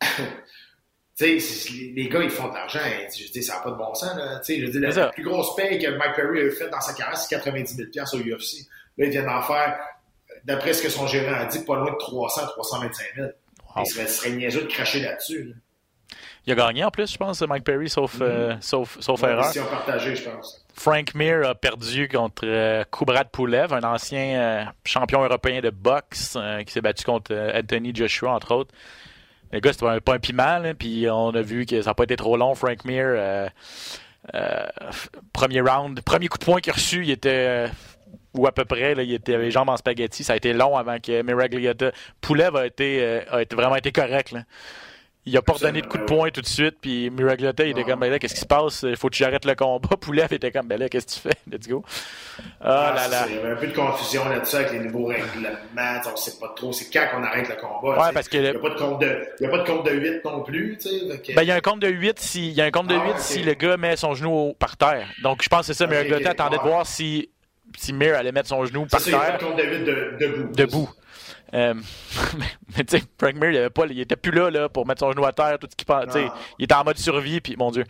les 1.20 2.08
gars, 2.08 2.22
ils 2.22 2.30
font 2.30 2.48
de 2.48 2.54
l'argent. 2.54 2.80
Je 3.16 3.30
dis, 3.30 3.42
ça 3.42 3.56
n'a 3.56 3.60
pas 3.60 3.70
de 3.70 3.76
bon 3.76 3.94
sens. 3.94 4.16
Là. 4.16 4.40
Je 4.46 4.66
dis, 4.66 4.78
la, 4.78 5.08
plus 5.08 5.24
grosse 5.24 5.54
paye 5.56 5.78
que 5.78 5.90
Mike 5.90 6.16
Perry 6.16 6.48
a 6.48 6.50
fait 6.50 6.68
dans 6.70 6.80
sa 6.80 6.94
carrière, 6.94 7.16
c'est 7.16 7.34
90 7.36 7.76
000 7.76 8.06
au 8.14 8.18
UFC. 8.18 8.66
Là, 8.96 9.06
il 9.06 9.10
vient 9.10 9.24
d'en 9.24 9.42
faire, 9.42 9.78
d'après 10.44 10.72
ce 10.72 10.82
que 10.82 10.88
son 10.88 11.06
gérant 11.06 11.34
a 11.34 11.44
dit, 11.44 11.60
pas 11.64 11.76
loin 11.76 11.92
de 11.92 11.98
300, 11.98 12.46
325 12.46 13.06
000. 13.16 13.28
Wow. 13.28 13.82
Il 13.84 13.86
serait, 13.86 14.06
serait 14.06 14.30
niaiseux 14.30 14.62
de 14.62 14.66
cracher 14.66 15.00
là-dessus. 15.00 15.44
Là. 15.44 15.54
Il 16.46 16.52
a 16.52 16.56
gagné 16.56 16.84
en 16.84 16.90
plus, 16.90 17.12
je 17.12 17.18
pense, 17.18 17.40
Mike 17.42 17.64
Perry, 17.64 17.88
sauf, 17.90 18.16
euh, 18.20 18.56
sauf, 18.60 18.96
sauf 19.00 19.20
Une 19.22 19.28
erreur. 19.28 19.42
décision 19.42 19.66
partagée, 19.66 20.16
je 20.16 20.28
pense. 20.28 20.64
Frank 20.74 21.14
Mir 21.14 21.46
a 21.46 21.54
perdu 21.54 22.08
contre 22.08 22.44
euh, 22.46 22.82
Kubrat 22.90 23.24
Pulev, 23.24 23.72
un 23.74 23.82
ancien 23.84 24.40
euh, 24.40 24.64
champion 24.84 25.22
européen 25.22 25.60
de 25.60 25.68
boxe 25.70 26.34
euh, 26.36 26.62
qui 26.62 26.72
s'est 26.72 26.80
battu 26.80 27.04
contre 27.04 27.34
Anthony 27.54 27.94
Joshua, 27.94 28.32
entre 28.32 28.54
autres. 28.54 28.74
Le 29.52 29.60
gars, 29.60 29.72
c'était 29.72 29.84
pas 29.84 29.92
un, 29.92 29.98
pas 30.00 30.14
un 30.14 30.18
piment, 30.18 30.58
là, 30.60 30.74
puis 30.74 31.06
on 31.10 31.30
a 31.34 31.42
vu 31.42 31.66
que 31.66 31.82
ça 31.82 31.90
n'a 31.90 31.94
pas 31.94 32.04
été 32.04 32.16
trop 32.16 32.36
long. 32.36 32.54
Frank 32.54 32.84
Mir, 32.84 33.50
premier 35.32 35.60
round, 35.60 36.00
premier 36.02 36.28
coup 36.28 36.38
de 36.38 36.44
poing 36.44 36.60
qu'il 36.60 36.70
a 36.70 36.74
reçu, 36.74 37.02
il 37.04 37.10
était. 37.10 37.66
ou 38.34 38.46
à 38.46 38.52
peu 38.52 38.64
près, 38.64 38.94
là, 38.94 39.02
il 39.02 39.12
était 39.12 39.36
les 39.36 39.50
jambes 39.50 39.68
en 39.68 39.76
spaghetti. 39.76 40.24
Ça 40.24 40.34
a 40.34 40.36
été 40.36 40.52
long 40.52 40.76
avant 40.76 40.98
que 40.98 41.22
Miragliota. 41.22 41.90
Pulev 42.20 42.56
a 42.56 42.66
été, 42.66 42.98
euh, 43.02 43.20
a 43.30 43.42
été 43.42 43.56
vraiment 43.56 43.76
été 43.76 43.92
correct. 43.92 44.30
Là. 44.32 44.42
Il 45.30 45.36
a 45.36 45.42
pas 45.42 45.52
redonné 45.52 45.80
de 45.80 45.86
coup 45.86 45.96
de 45.98 46.02
poing 46.02 46.30
tout 46.30 46.40
de 46.40 46.46
suite, 46.46 46.76
puis 46.80 47.08
Miragliota, 47.08 47.64
il 47.64 47.70
était 47.70 47.84
comme, 47.84 48.00
ben 48.00 48.10
là, 48.10 48.18
qu'est-ce 48.18 48.34
qui 48.34 48.40
se 48.40 48.46
passe? 48.46 48.82
Il 48.88 48.96
faut 48.96 49.08
que 49.08 49.14
j'arrête 49.14 49.44
le 49.44 49.54
combat. 49.54 49.96
Pulev 50.00 50.32
était 50.32 50.50
comme, 50.50 50.66
ben 50.66 50.78
là, 50.80 50.88
qu'est-ce 50.88 51.06
que 51.06 51.12
tu 51.12 51.20
fais? 51.20 51.36
Let's 51.50 51.68
go. 51.68 51.84
Ah, 52.60 52.92
là 52.96 53.02
c'est 53.04 53.10
là. 53.10 53.16
ça. 53.18 53.26
Il 53.28 53.36
y 53.36 53.38
avait 53.38 53.50
un 53.52 53.56
peu 53.56 53.66
de 53.68 53.72
confusion 53.72 54.28
là-dessus 54.28 54.56
avec 54.56 54.72
les 54.72 54.80
nouveaux 54.80 55.06
règlements. 55.06 55.50
On 56.06 56.10
ne 56.10 56.16
sait 56.16 56.38
pas 56.40 56.52
trop. 56.56 56.72
C'est 56.72 56.90
quand 56.92 57.06
qu'on 57.12 57.22
arrête 57.22 57.48
le 57.48 57.54
combat. 57.54 58.06
Ouais, 58.06 58.12
parce 58.12 58.28
que 58.28 58.36
Il 58.38 58.42
n'y 58.42 58.48
a 58.48 58.54
pas 58.54 58.70
de 58.70 58.74
compte 58.78 59.00
de, 59.00 59.18
il 59.38 59.44
y 59.44 59.46
a 59.46 59.50
pas 59.50 59.58
de 59.58 59.66
compte 59.66 59.86
de 59.86 59.90
8 59.92 60.24
non 60.24 60.42
plus. 60.42 60.76
Tu 60.80 60.88
sais, 60.88 61.08
fait 61.10 61.18
que- 61.22 61.34
Ben, 61.36 61.42
il 61.42 61.48
y 61.48 61.52
a 61.52 61.54
un 61.54 61.60
compte 61.60 61.80
de 61.80 61.88
8 61.88 62.18
si, 62.18 62.48
il 62.48 62.54
y 62.54 62.60
a 62.60 62.64
un 62.64 62.70
compte 62.72 62.88
de 62.88 62.96
Ah, 62.96 63.04
8 63.04 63.10
ok. 63.12 63.18
si 63.20 63.42
le 63.44 63.54
gars 63.54 63.76
met 63.76 63.94
son 63.96 64.14
genou 64.14 64.54
par 64.58 64.76
terre. 64.76 65.06
Donc, 65.22 65.42
je 65.42 65.48
pense 65.48 65.60
que 65.60 65.66
c'est 65.66 65.74
ça, 65.74 65.84
Ok, 65.84 65.90
Miragliota 65.90 66.20
ok. 66.30 66.40
attendait 66.40 66.56
de 66.58 66.62
voir 66.62 66.86
si, 66.86 67.30
si 67.78 67.92
Mir 67.92 68.16
allait 68.16 68.32
mettre 68.32 68.48
son 68.48 68.64
genou 68.64 68.86
par 68.86 69.00
ça, 69.00 69.10
il 69.10 69.14
n'y 69.14 69.20
a 69.20 69.26
terre. 69.26 69.38
de 69.38 69.44
compte 69.44 69.56
de 69.56 69.62
8 69.62 69.84
de, 69.84 70.16
debout. 70.26 70.52
debout. 70.56 70.90
Euh, 71.54 71.74
mais 72.76 72.84
tu 72.84 72.98
sais, 72.98 73.04
Frank 73.18 73.34
Mir, 73.34 73.50
il, 73.50 73.56
avait 73.58 73.70
pas, 73.70 73.86
il 73.86 73.98
était 74.00 74.16
plus 74.16 74.30
là, 74.32 74.50
là 74.50 74.68
pour 74.68 74.86
mettre 74.86 75.00
son 75.00 75.10
genou 75.12 75.24
à 75.24 75.32
terre, 75.32 75.58
tout 75.58 75.68
ce 75.70 75.76
tu 75.76 75.84
sais, 76.12 76.26
Ah. 76.28 76.34
Il 76.58 76.64
était 76.64 76.74
en 76.74 76.84
mode 76.84 76.98
survie, 76.98 77.40
puis 77.40 77.56
mon 77.56 77.70
Dieu. 77.70 77.84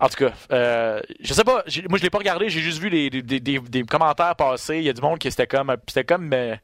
En 0.00 0.08
tout 0.08 0.24
cas, 0.24 0.32
euh, 0.50 1.00
je 1.20 1.32
sais 1.34 1.44
pas, 1.44 1.62
moi 1.88 1.98
je 1.98 2.02
l'ai 2.02 2.10
pas 2.10 2.18
regardé, 2.18 2.48
j'ai 2.48 2.60
juste 2.60 2.78
vu 2.80 2.88
les, 2.88 3.10
des, 3.10 3.22
des- 3.40 3.58
des 3.60 3.82
commentaires 3.84 4.34
passer. 4.34 4.78
Il 4.78 4.84
y 4.84 4.88
a 4.88 4.92
du 4.92 5.00
monde 5.02 5.18
qui 5.18 5.30
c'était 5.30 5.46
comme, 5.46 5.76
c'était 5.86 6.04
comme 6.04 6.32
euh, 6.32 6.56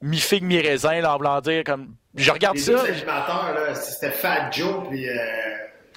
mi-figue, 0.00 0.42
mi-raisin, 0.42 1.00
là, 1.00 1.14
en 1.14 1.18
voulant 1.18 1.40
dire, 1.40 1.62
comme, 1.64 1.94
je 2.14 2.30
regarde 2.30 2.56
Les 2.56 2.62
ça. 2.62 2.72
deux 2.72 2.86
animateurs, 2.92 3.54
là, 3.54 3.74
c'était 3.74 4.10
Fat 4.10 4.50
Joe, 4.50 4.88
puis 4.88 5.08
euh, 5.08 5.14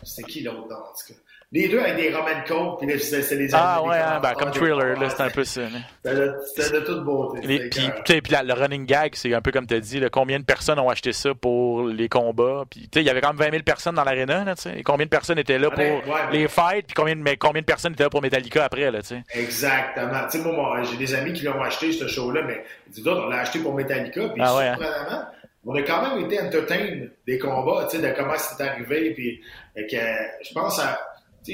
c'était 0.04 0.30
qui 0.30 0.42
l'autre, 0.42 0.68
non, 0.70 0.76
en 0.76 0.94
tout 0.94 1.14
cas? 1.14 1.20
Les 1.56 1.70
deux 1.70 1.80
avec 1.80 1.96
des 1.96 2.14
Roman 2.14 2.44
Coke, 2.46 2.80
puis 2.82 3.00
c'est 3.00 3.36
les 3.36 3.56
Ah 3.56 3.82
ouais, 3.82 3.96
hein, 3.98 4.20
ben, 4.22 4.34
comme 4.34 4.52
des 4.52 4.60
thriller, 4.60 5.00
là, 5.00 5.10
c'est 5.10 5.22
un 5.22 5.30
peu 5.30 5.46
ça. 5.46 5.62
C'était 6.04 6.72
de- 6.80 6.80
toute 6.86 7.04
beauté. 7.06 7.48
Les- 7.48 7.70
Puis, 7.70 7.90
puis 8.22 8.32
la- 8.34 8.44
le 8.44 8.54
running 8.54 8.86
gag, 8.86 9.14
c'est 9.16 9.34
un 9.34 9.40
peu 9.40 9.52
comme 9.52 9.66
tu 9.66 9.74
as 9.74 9.80
dit, 9.80 10.02
là, 10.02 10.10
combien 10.10 10.38
de 10.38 10.44
personnes 10.44 10.78
ont 10.80 10.90
acheté 10.90 11.14
ça 11.14 11.34
pour 11.34 11.84
les 11.88 12.10
combats. 12.10 12.66
Puis, 12.70 12.90
il 12.96 13.02
y 13.04 13.10
avait 13.10 13.22
quand 13.22 13.30
même 13.30 13.38
20 13.38 13.52
000 13.52 13.64
personnes 13.64 13.96
dans 13.96 14.04
l'aréna. 14.04 14.44
là, 14.44 14.56
tu 14.56 14.64
sais. 14.64 14.80
Et 14.80 14.84
Combien 14.84 15.06
de 15.06 15.10
personnes 15.10 15.40
étaient 15.40 15.58
là 15.58 15.70
pour 15.70 15.80
Ouais, 15.80 15.92
ouais, 15.92 16.02
mais- 16.30 16.38
les 16.40 16.48
fights, 16.50 16.88
puis 16.88 16.94
combien, 16.94 17.16
de- 17.16 17.22
mais 17.22 17.38
combien 17.38 17.62
de 17.62 17.66
personnes 17.66 17.94
étaient 17.94 18.04
là 18.04 18.10
pour 18.10 18.22
Metallica 18.22 18.66
après. 18.66 18.92
Là, 18.92 19.02
tu 19.02 19.08
sais. 19.08 19.24
Exactement. 19.34 20.26
Tu 20.30 20.38
sais, 20.38 20.44
moi, 20.44 20.54
moi, 20.54 20.84
j'ai 20.84 20.98
des 20.98 21.16
amis 21.16 21.32
qui 21.32 21.46
l'ont 21.46 21.62
acheté, 21.62 21.94
ce 21.94 22.06
show-là, 22.08 22.42
mais 22.46 22.66
ils 22.88 22.94
disent, 22.96 23.04
d'autres, 23.06 23.24
on 23.26 23.30
l'a 23.30 23.40
acheté 23.40 23.60
pour 23.60 23.74
Metallica, 23.74 24.28
puis 24.30 24.42
Ah 24.44 24.56
ouais, 24.58 24.68
hein? 24.68 25.28
on 25.66 25.74
a 25.74 25.82
quand 25.84 26.02
même 26.16 26.26
été 26.26 26.40
entertain 26.42 26.80
des 27.26 27.40
combats, 27.40 27.88
tu 27.90 27.98
sais, 27.98 28.04
de 28.08 28.14
comment 28.14 28.34
c'est 28.38 28.62
arrivé, 28.62 29.14
puis 29.14 29.42
fait 29.74 29.88
que, 29.88 29.96
euh, 29.96 30.16
je 30.44 30.54
pense 30.54 30.80
à, 30.80 31.00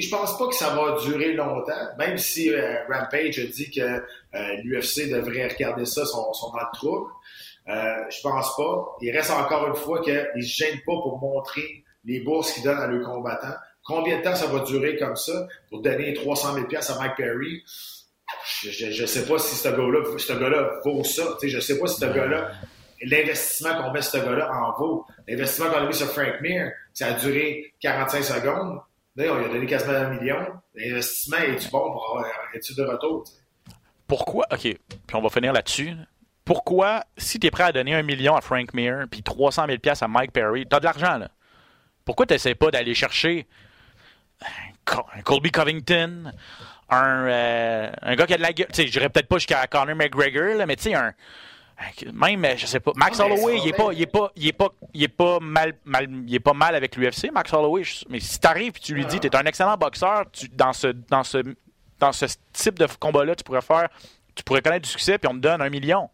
je 0.00 0.10
pense 0.10 0.38
pas 0.38 0.46
que 0.48 0.54
ça 0.54 0.74
va 0.74 1.00
durer 1.02 1.32
longtemps, 1.34 1.88
même 1.98 2.18
si 2.18 2.52
euh, 2.52 2.76
Rampage 2.88 3.38
a 3.38 3.46
dit 3.46 3.70
que 3.70 3.80
euh, 3.80 4.56
l'UFC 4.64 5.10
devrait 5.10 5.48
regarder 5.48 5.84
ça, 5.84 6.02
dans 6.02 6.30
le 6.30 6.76
trouble. 6.76 7.10
Euh, 7.68 7.96
je 8.10 8.20
pense 8.22 8.56
pas. 8.56 8.96
Il 9.00 9.16
reste 9.16 9.30
encore 9.30 9.68
une 9.68 9.76
fois 9.76 10.00
qu'ils 10.02 10.28
ne 10.34 10.42
se 10.42 10.64
gênent 10.64 10.80
pas 10.84 10.94
pour 11.02 11.18
montrer 11.20 11.84
les 12.04 12.20
bourses 12.20 12.52
qu'ils 12.52 12.64
donnent 12.64 12.78
à 12.78 12.86
leurs 12.86 13.04
combattants. 13.06 13.54
Combien 13.84 14.18
de 14.18 14.22
temps 14.22 14.34
ça 14.34 14.46
va 14.46 14.60
durer 14.60 14.96
comme 14.96 15.16
ça? 15.16 15.46
Pour 15.70 15.82
donner 15.82 16.14
300 16.14 16.54
000 16.54 16.66
à 16.66 16.98
Mike 16.98 17.16
Perry? 17.16 17.62
Je, 18.62 18.70
je 18.70 19.06
sais 19.06 19.26
pas 19.26 19.38
si 19.38 19.54
ce 19.56 19.68
gars-là, 19.68 20.18
ce 20.18 20.32
gars-là 20.32 20.80
vaut 20.84 21.04
ça. 21.04 21.36
Tu 21.40 21.48
sais, 21.48 21.54
je 21.54 21.60
sais 21.60 21.78
pas 21.78 21.86
si 21.86 22.00
ce 22.00 22.06
gars-là, 22.06 22.52
l'investissement 23.02 23.80
qu'on 23.80 23.92
met 23.92 24.02
ce 24.02 24.16
gars-là 24.16 24.50
en 24.52 24.78
vaut. 24.78 25.06
L'investissement 25.28 25.70
qu'on 25.70 25.78
a 25.78 25.86
mis 25.86 25.94
sur 25.94 26.06
Frank 26.06 26.40
Mir, 26.40 26.72
ça 26.94 27.08
a 27.08 27.12
duré 27.12 27.72
45 27.80 28.24
secondes. 28.24 28.80
On 29.18 29.38
lui 29.38 29.44
a 29.44 29.48
donné 29.48 29.66
quasiment 29.66 29.92
un 29.94 30.08
million. 30.10 30.36
L'investissement 30.74 31.36
est-tu 31.38 31.68
bon 31.70 31.92
pour 31.92 32.06
avoir 32.10 32.24
un 32.24 32.56
étude 32.58 32.76
de 32.76 32.82
retour? 32.84 33.24
tu? 33.24 33.74
Pourquoi, 34.06 34.46
OK, 34.52 34.60
puis 34.60 34.78
on 35.14 35.20
va 35.22 35.28
finir 35.28 35.52
là-dessus. 35.52 35.90
là. 35.90 36.04
Pourquoi, 36.44 37.04
si 37.16 37.38
tu 37.38 37.46
es 37.46 37.50
prêt 37.50 37.64
à 37.64 37.72
donner 37.72 37.94
un 37.94 38.02
million 38.02 38.34
à 38.34 38.40
Frank 38.40 38.74
Mir, 38.74 39.06
puis 39.10 39.22
300 39.22 39.66
000 39.66 39.78
à 40.00 40.08
Mike 40.08 40.32
Perry, 40.32 40.66
tu 40.68 40.74
as 40.74 40.80
de 40.80 40.84
l'argent, 40.84 41.18
là. 41.18 41.28
Pourquoi 42.04 42.26
tu 42.26 42.34
n'essaies 42.34 42.54
pas 42.56 42.70
d'aller 42.70 42.94
chercher 42.94 43.46
un 44.42 44.46
Co- 44.84 45.06
un 45.14 45.22
Colby 45.22 45.52
Covington, 45.52 46.32
un, 46.90 47.26
euh, 47.28 47.92
un 48.02 48.16
gars 48.16 48.26
qui 48.26 48.34
a 48.34 48.36
de 48.38 48.42
la 48.42 48.52
gueule. 48.52 48.66
Tu 48.68 48.74
sais, 48.82 48.86
je 48.88 48.92
dirais 48.92 49.08
peut-être 49.08 49.28
pas 49.28 49.36
jusqu'à 49.38 49.66
Conor 49.68 49.94
McGregor, 49.94 50.56
là, 50.56 50.66
mais 50.66 50.74
tu 50.76 50.82
sais, 50.84 50.94
un- 50.94 51.14
Même, 52.12 52.46
je 52.56 52.66
sais 52.66 52.80
pas. 52.80 52.92
Max 52.96 53.18
Ah, 53.20 53.26
Holloway, 53.26 53.58
il 53.58 53.68
est 53.68 53.72
pas, 53.72 53.92
il 53.92 54.02
est 54.02 54.06
pas, 54.06 54.30
il 54.36 54.46
est 54.46 54.52
pas, 54.52 54.68
il 54.94 55.02
est 55.02 55.08
pas 55.08 55.38
mal, 55.40 55.74
mal, 55.84 56.08
il 56.26 56.34
est 56.34 56.40
pas 56.40 56.52
mal 56.52 56.74
avec 56.74 56.96
l'UFC, 56.96 57.30
Max 57.32 57.52
Holloway. 57.52 57.82
Mais 58.08 58.20
si 58.20 58.38
t'arrives 58.38 58.74
et 58.76 58.80
tu 58.80 58.94
lui 58.94 59.04
dis, 59.06 59.20
t'es 59.20 59.34
un 59.34 59.44
excellent 59.44 59.76
boxeur, 59.76 60.24
tu, 60.32 60.48
dans 60.48 60.72
ce, 60.72 60.88
dans 60.88 61.24
ce, 61.24 61.38
dans 61.98 62.12
ce 62.12 62.26
type 62.52 62.78
de 62.78 62.86
combat-là, 63.00 63.34
tu 63.34 63.44
pourrais 63.44 63.62
faire, 63.62 63.88
tu 64.34 64.44
pourrais 64.44 64.62
connaître 64.62 64.84
du 64.84 64.90
succès, 64.90 65.18
puis 65.18 65.28
on 65.28 65.34
te 65.34 65.40
donne 65.40 65.60
un 65.60 65.70
million. 65.70 66.08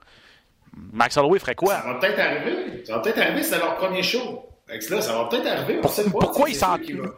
Max 0.92 1.16
Holloway 1.16 1.38
ferait 1.38 1.54
quoi? 1.54 1.74
Ça 1.76 1.92
va 1.92 1.94
peut-être 1.94 2.18
arriver. 2.18 2.84
Ça 2.84 2.94
va 2.94 3.00
peut-être 3.00 3.18
arriver, 3.18 3.42
c'est 3.42 3.58
leur 3.58 3.76
premier 3.76 4.02
show. 4.02 4.44
Que 4.68 4.94
là, 4.94 5.00
ça 5.00 5.14
va 5.14 5.24
peut-être 5.24 5.46
arriver. 5.46 5.80
pas, 5.80 5.88
Pourquoi 6.20 6.50
il 6.50 6.58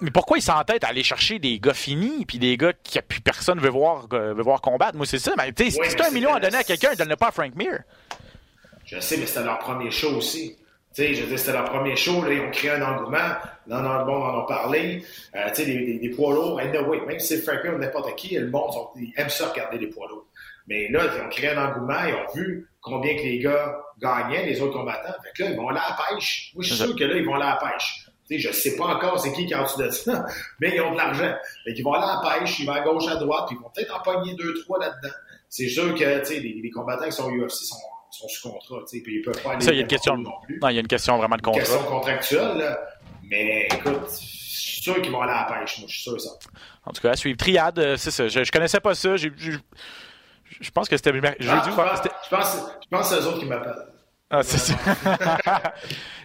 mais 0.00 0.12
pourquoi 0.12 0.38
il 0.38 0.42
s'entête 0.42 0.84
à 0.84 0.88
aller 0.88 1.02
chercher 1.02 1.40
des 1.40 1.58
gars 1.58 1.74
finis 1.74 2.24
puis 2.24 2.38
des 2.38 2.56
gars 2.56 2.72
qui 2.84 3.00
plus 3.02 3.20
personne 3.20 3.58
veut 3.58 3.70
voir 3.70 4.06
euh, 4.12 4.34
veut 4.34 4.42
voir 4.44 4.60
combattre? 4.60 4.96
Moi 4.96 5.04
c'est 5.04 5.18
ça. 5.18 5.32
Mais 5.36 5.52
Ouais, 5.58 5.72
mais 5.80 6.06
un 6.06 6.10
million 6.12 6.32
à 6.32 6.38
donner 6.38 6.58
à 6.58 6.62
quelqu'un, 6.62 6.94
donne-le 6.94 7.16
pas 7.16 7.28
à 7.28 7.32
Frank 7.32 7.52
Mir. 7.56 7.80
Je 8.90 9.00
sais, 9.00 9.16
mais 9.16 9.26
c'était 9.26 9.44
leur 9.44 9.58
premier 9.58 9.90
show 9.90 10.10
aussi. 10.16 10.56
Tu 10.94 11.02
sais, 11.04 11.14
je 11.14 11.22
veux 11.22 11.28
dire, 11.28 11.38
c'était 11.38 11.52
leur 11.52 11.66
premier 11.70 11.94
show, 11.94 12.24
là, 12.24 12.32
ils 12.32 12.40
ont 12.40 12.50
créé 12.50 12.70
un 12.72 12.82
engouement. 12.82 13.16
Là, 13.68 14.02
on, 14.02 14.06
bon, 14.06 14.12
on 14.16 14.24
en 14.24 14.40
a 14.42 14.46
parlé. 14.46 15.04
Euh, 15.36 15.48
tu 15.50 15.54
sais, 15.54 15.66
des, 15.66 15.78
des, 15.86 15.98
des 16.00 16.08
poids 16.10 16.34
lourds, 16.34 16.58
anyway, 16.58 17.00
même 17.06 17.20
si 17.20 17.28
c'est 17.28 17.42
Frank 17.42 17.62
Mir 17.62 17.74
ou 17.74 17.78
n'importe 17.78 18.16
qui, 18.16 18.34
le 18.36 18.50
monde, 18.50 18.72
sont- 18.72 18.90
ils 18.96 19.12
aiment 19.16 19.28
ça 19.28 19.48
regarder 19.48 19.78
les 19.78 19.86
poids 19.86 20.08
lourds. 20.08 20.26
Mais 20.66 20.88
là, 20.88 21.04
ils 21.14 21.22
ont 21.22 21.28
créé 21.28 21.50
un 21.50 21.64
engouement, 21.68 22.04
ils 22.08 22.14
ont 22.14 22.32
vu 22.34 22.68
combien 22.80 23.14
que 23.16 23.22
les 23.22 23.38
gars 23.38 23.80
gagnaient, 24.00 24.46
les 24.46 24.60
autres 24.60 24.72
combattants. 24.72 25.14
Fait 25.22 25.30
que 25.36 25.42
là, 25.44 25.50
ils 25.50 25.56
vont 25.56 25.70
là 25.70 25.80
à 25.82 25.90
la 25.90 26.16
pêche. 26.16 26.50
Moi, 26.54 26.64
je 26.64 26.74
suis 26.74 26.84
sûr 26.84 26.96
que 26.96 27.04
là, 27.04 27.14
ils 27.16 27.24
vont 27.26 27.36
là 27.36 27.50
à 27.56 27.64
la 27.64 27.70
pêche. 27.70 28.06
Tu 28.28 28.40
sais, 28.40 28.48
je 28.48 28.52
sais 28.52 28.76
pas 28.76 28.84
encore 28.86 29.18
c'est 29.20 29.32
qui 29.32 29.46
qui 29.46 29.52
est 29.52 29.56
en 29.56 29.62
dessous 29.64 29.80
de 29.82 29.90
ça, 29.90 30.24
mais 30.60 30.72
ils 30.74 30.80
ont 30.80 30.92
de 30.92 30.96
l'argent. 30.96 31.32
Fait 31.64 31.74
qu'ils 31.74 31.84
vont 31.84 31.92
là 31.92 32.18
à 32.20 32.24
la 32.30 32.40
pêche, 32.40 32.58
ils 32.60 32.66
vont 32.66 32.72
à 32.72 32.80
gauche, 32.80 33.06
à 33.08 33.14
droite, 33.16 33.44
puis 33.46 33.56
ils 33.58 33.62
vont 33.62 33.70
peut-être 33.74 33.96
en 33.96 34.02
pogner 34.02 34.34
deux, 34.34 34.54
trois 34.62 34.78
là-dedans. 34.80 35.14
C'est 35.48 35.68
sûr 35.68 35.94
que, 35.94 36.18
tu 36.20 36.24
sais, 36.26 36.40
les, 36.40 36.60
les 36.62 36.70
combattants 36.70 37.06
qui 37.06 37.12
sont 37.12 37.28
UFC 37.30 37.64
sont, 37.64 37.76
sont 38.10 38.28
sous 38.28 38.50
contrat, 38.50 38.78
tu 38.88 38.96
sais, 38.98 39.02
puis 39.02 39.16
ils 39.16 39.22
peuvent 39.22 39.42
pas 39.42 39.52
aller 39.52 39.64
Ça, 39.64 39.72
il 39.72 39.76
y 39.76 39.78
a 39.78 39.82
une 39.82 39.88
question. 39.88 40.16
non 40.16 40.32
plus. 40.44 40.58
Non, 40.60 40.68
il 40.68 40.74
y 40.74 40.78
a 40.78 40.80
une 40.80 40.88
question 40.88 41.16
vraiment 41.18 41.36
de 41.36 41.42
contrat. 41.42 41.60
question 41.60 41.82
contractuelle, 41.84 42.58
là. 42.58 42.78
Mais 43.28 43.68
écoute, 43.72 44.08
je 44.10 44.16
suis 44.60 44.82
sûr 44.82 45.00
qu'ils 45.00 45.12
vont 45.12 45.20
aller 45.22 45.32
à 45.32 45.46
la 45.50 45.60
pêche, 45.60 45.78
moi, 45.78 45.86
je 45.88 45.94
suis 45.94 46.02
sûr 46.02 46.20
ça. 46.20 46.30
En 46.84 46.92
tout 46.92 47.00
cas, 47.02 47.10
à 47.10 47.16
suivre. 47.16 47.36
Triade, 47.36 47.78
euh, 47.78 47.96
c'est 47.96 48.10
ça. 48.10 48.26
Je, 48.28 48.42
je 48.44 48.50
connaissais 48.52 48.80
pas 48.80 48.94
ça. 48.94 49.16
J'ai- 49.16 49.32
Je 49.38 50.70
pense 50.70 50.88
que 50.88 50.96
c'était. 50.96 51.10
Ah, 51.10 51.34
je, 51.38 51.48
pense, 51.48 51.96
c'était- 52.02 52.14
je, 52.24 52.28
pense, 52.36 52.56
je 52.82 52.88
pense 52.90 53.08
que 53.10 53.14
c'est 53.16 53.22
eux 53.22 53.26
autres 53.28 53.38
qui 53.38 53.46
m'appellent. 53.46 53.86
Ah, 54.32 54.42
c'est 54.42 54.58
ça. 54.58 54.74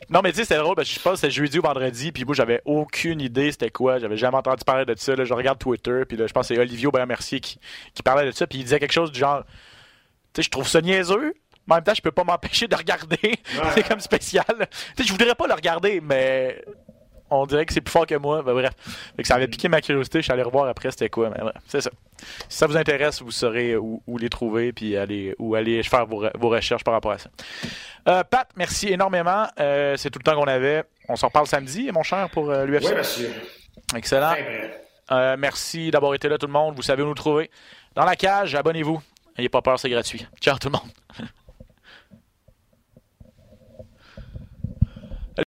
non, 0.10 0.22
mais 0.24 0.32
tu 0.32 0.38
sais, 0.38 0.44
c'était 0.46 0.58
drôle, 0.60 0.76
parce 0.76 0.88
que 0.88 0.94
je 0.96 1.00
pense 1.00 1.14
que 1.14 1.20
c'était 1.22 1.32
jeudi 1.34 1.58
ou 1.60 1.62
vendredi, 1.64 2.12
puis 2.12 2.24
moi, 2.24 2.36
j'avais 2.36 2.62
aucune 2.66 3.20
idée 3.22 3.52
c'était 3.52 3.72
quoi. 3.72 3.98
J'avais 4.00 4.18
jamais 4.18 4.38
entendu 4.38 4.64
parler 4.64 4.86
de 4.86 4.94
ça. 4.98 5.16
Là. 5.16 5.26
Je 5.26 5.34
regarde 5.34 5.58
Twitter, 5.60 6.04
puis 6.08 6.16
là, 6.18 6.28
je 6.28 6.34
pense 6.34 6.48
que 6.48 6.54
c'est 6.56 6.60
Olivier 6.62 6.88
Aubert-Mercier 6.88 7.40
qui, 7.40 7.60
qui 7.94 8.04
parlait 8.04 8.26
de 8.26 8.32
ça, 8.32 8.46
puis 8.48 8.60
il 8.60 8.64
disait 8.64 8.80
quelque 8.80 8.92
chose 8.94 9.12
du 9.12 9.20
genre 9.20 9.44
Tu 10.34 10.42
sais, 10.42 10.44
je 10.44 10.50
trouve 10.52 10.68
ça 10.68 10.82
niaiseux, 10.82 11.34
en 11.74 11.76
même 11.76 11.84
temps, 11.84 11.94
je 11.96 12.02
peux 12.02 12.12
pas 12.12 12.24
m'empêcher 12.24 12.68
de 12.68 12.76
regarder. 12.76 13.36
c'est 13.74 13.88
comme 13.88 14.00
spécial. 14.00 14.46
Tu 14.48 14.58
sais, 14.98 15.04
je 15.04 15.12
voudrais 15.12 15.36
pas 15.36 15.48
le 15.48 15.54
regarder, 15.54 16.00
mais 16.02 16.64
on 17.32 17.46
dirait 17.48 17.66
que 17.66 17.74
c'est 17.74 17.82
plus 17.82 17.92
fort 17.92 18.06
que 18.06 18.16
moi. 18.16 18.44
Ben, 18.44 18.54
bref. 18.54 18.74
Fait 19.16 19.24
que 19.24 19.28
ça 19.28 19.36
avait 19.36 19.48
piqué 19.48 19.68
ma 19.68 19.82
curiosité. 19.82 20.20
Je 20.20 20.24
suis 20.24 20.32
allé 20.32 20.44
revoir 20.44 20.68
après 20.68 20.92
c'était 20.92 21.10
quoi. 21.10 21.30
Mais 21.32 21.40
bref, 21.42 21.56
c'est 21.68 21.82
ça. 21.82 21.90
Si 22.50 22.58
ça 22.58 22.68
vous 22.68 22.78
intéresse, 22.78 23.22
vous 23.22 23.32
saurez 23.32 23.76
où, 23.76 24.02
où 24.06 24.18
les 24.20 24.30
trouver 24.30 24.74
puis 24.74 24.96
aller, 24.96 25.36
où 25.40 25.56
aller 25.56 25.82
faire 25.84 26.06
vos, 26.06 26.24
re- 26.24 26.32
vos 26.38 26.50
recherches 26.50 26.84
par 26.84 26.94
rapport 26.94 27.12
à 27.14 27.18
ça. 27.18 27.30
Euh, 28.08 28.24
Pat, 28.24 28.48
merci 28.56 28.90
énormément. 28.90 29.48
Euh, 29.60 29.98
c'est 29.98 30.12
tout 30.12 30.20
le 30.20 30.24
temps 30.24 30.36
qu'on 30.36 30.46
avait. 30.48 30.84
On 31.10 31.16
s'en 31.16 31.28
reparle 31.28 31.48
samedi, 31.48 31.92
mon 31.92 32.04
cher, 32.04 32.30
pour 32.30 32.52
euh, 32.52 32.66
l'UFC. 32.66 32.86
Oui, 32.90 32.96
monsieur. 32.96 33.34
Excellent. 33.96 34.34
Merci 35.38 35.92
d'avoir 35.92 36.14
été 36.14 36.30
là, 36.30 36.38
tout 36.38 36.48
le 36.48 36.54
monde. 36.54 36.76
Vous 36.76 36.82
savez 36.84 37.02
où 37.04 37.08
nous 37.08 37.14
trouver. 37.16 37.50
Dans 37.96 38.06
la 38.06 38.16
cage, 38.16 38.54
abonnez-vous. 38.56 39.02
N'ayez 39.38 39.50
pas 39.50 39.62
peur, 39.62 39.80
c'est 39.80 39.90
gratuit. 39.90 40.26
Ciao, 40.42 40.58
tout 40.58 40.70
le 40.70 40.74
monde. 40.74 41.30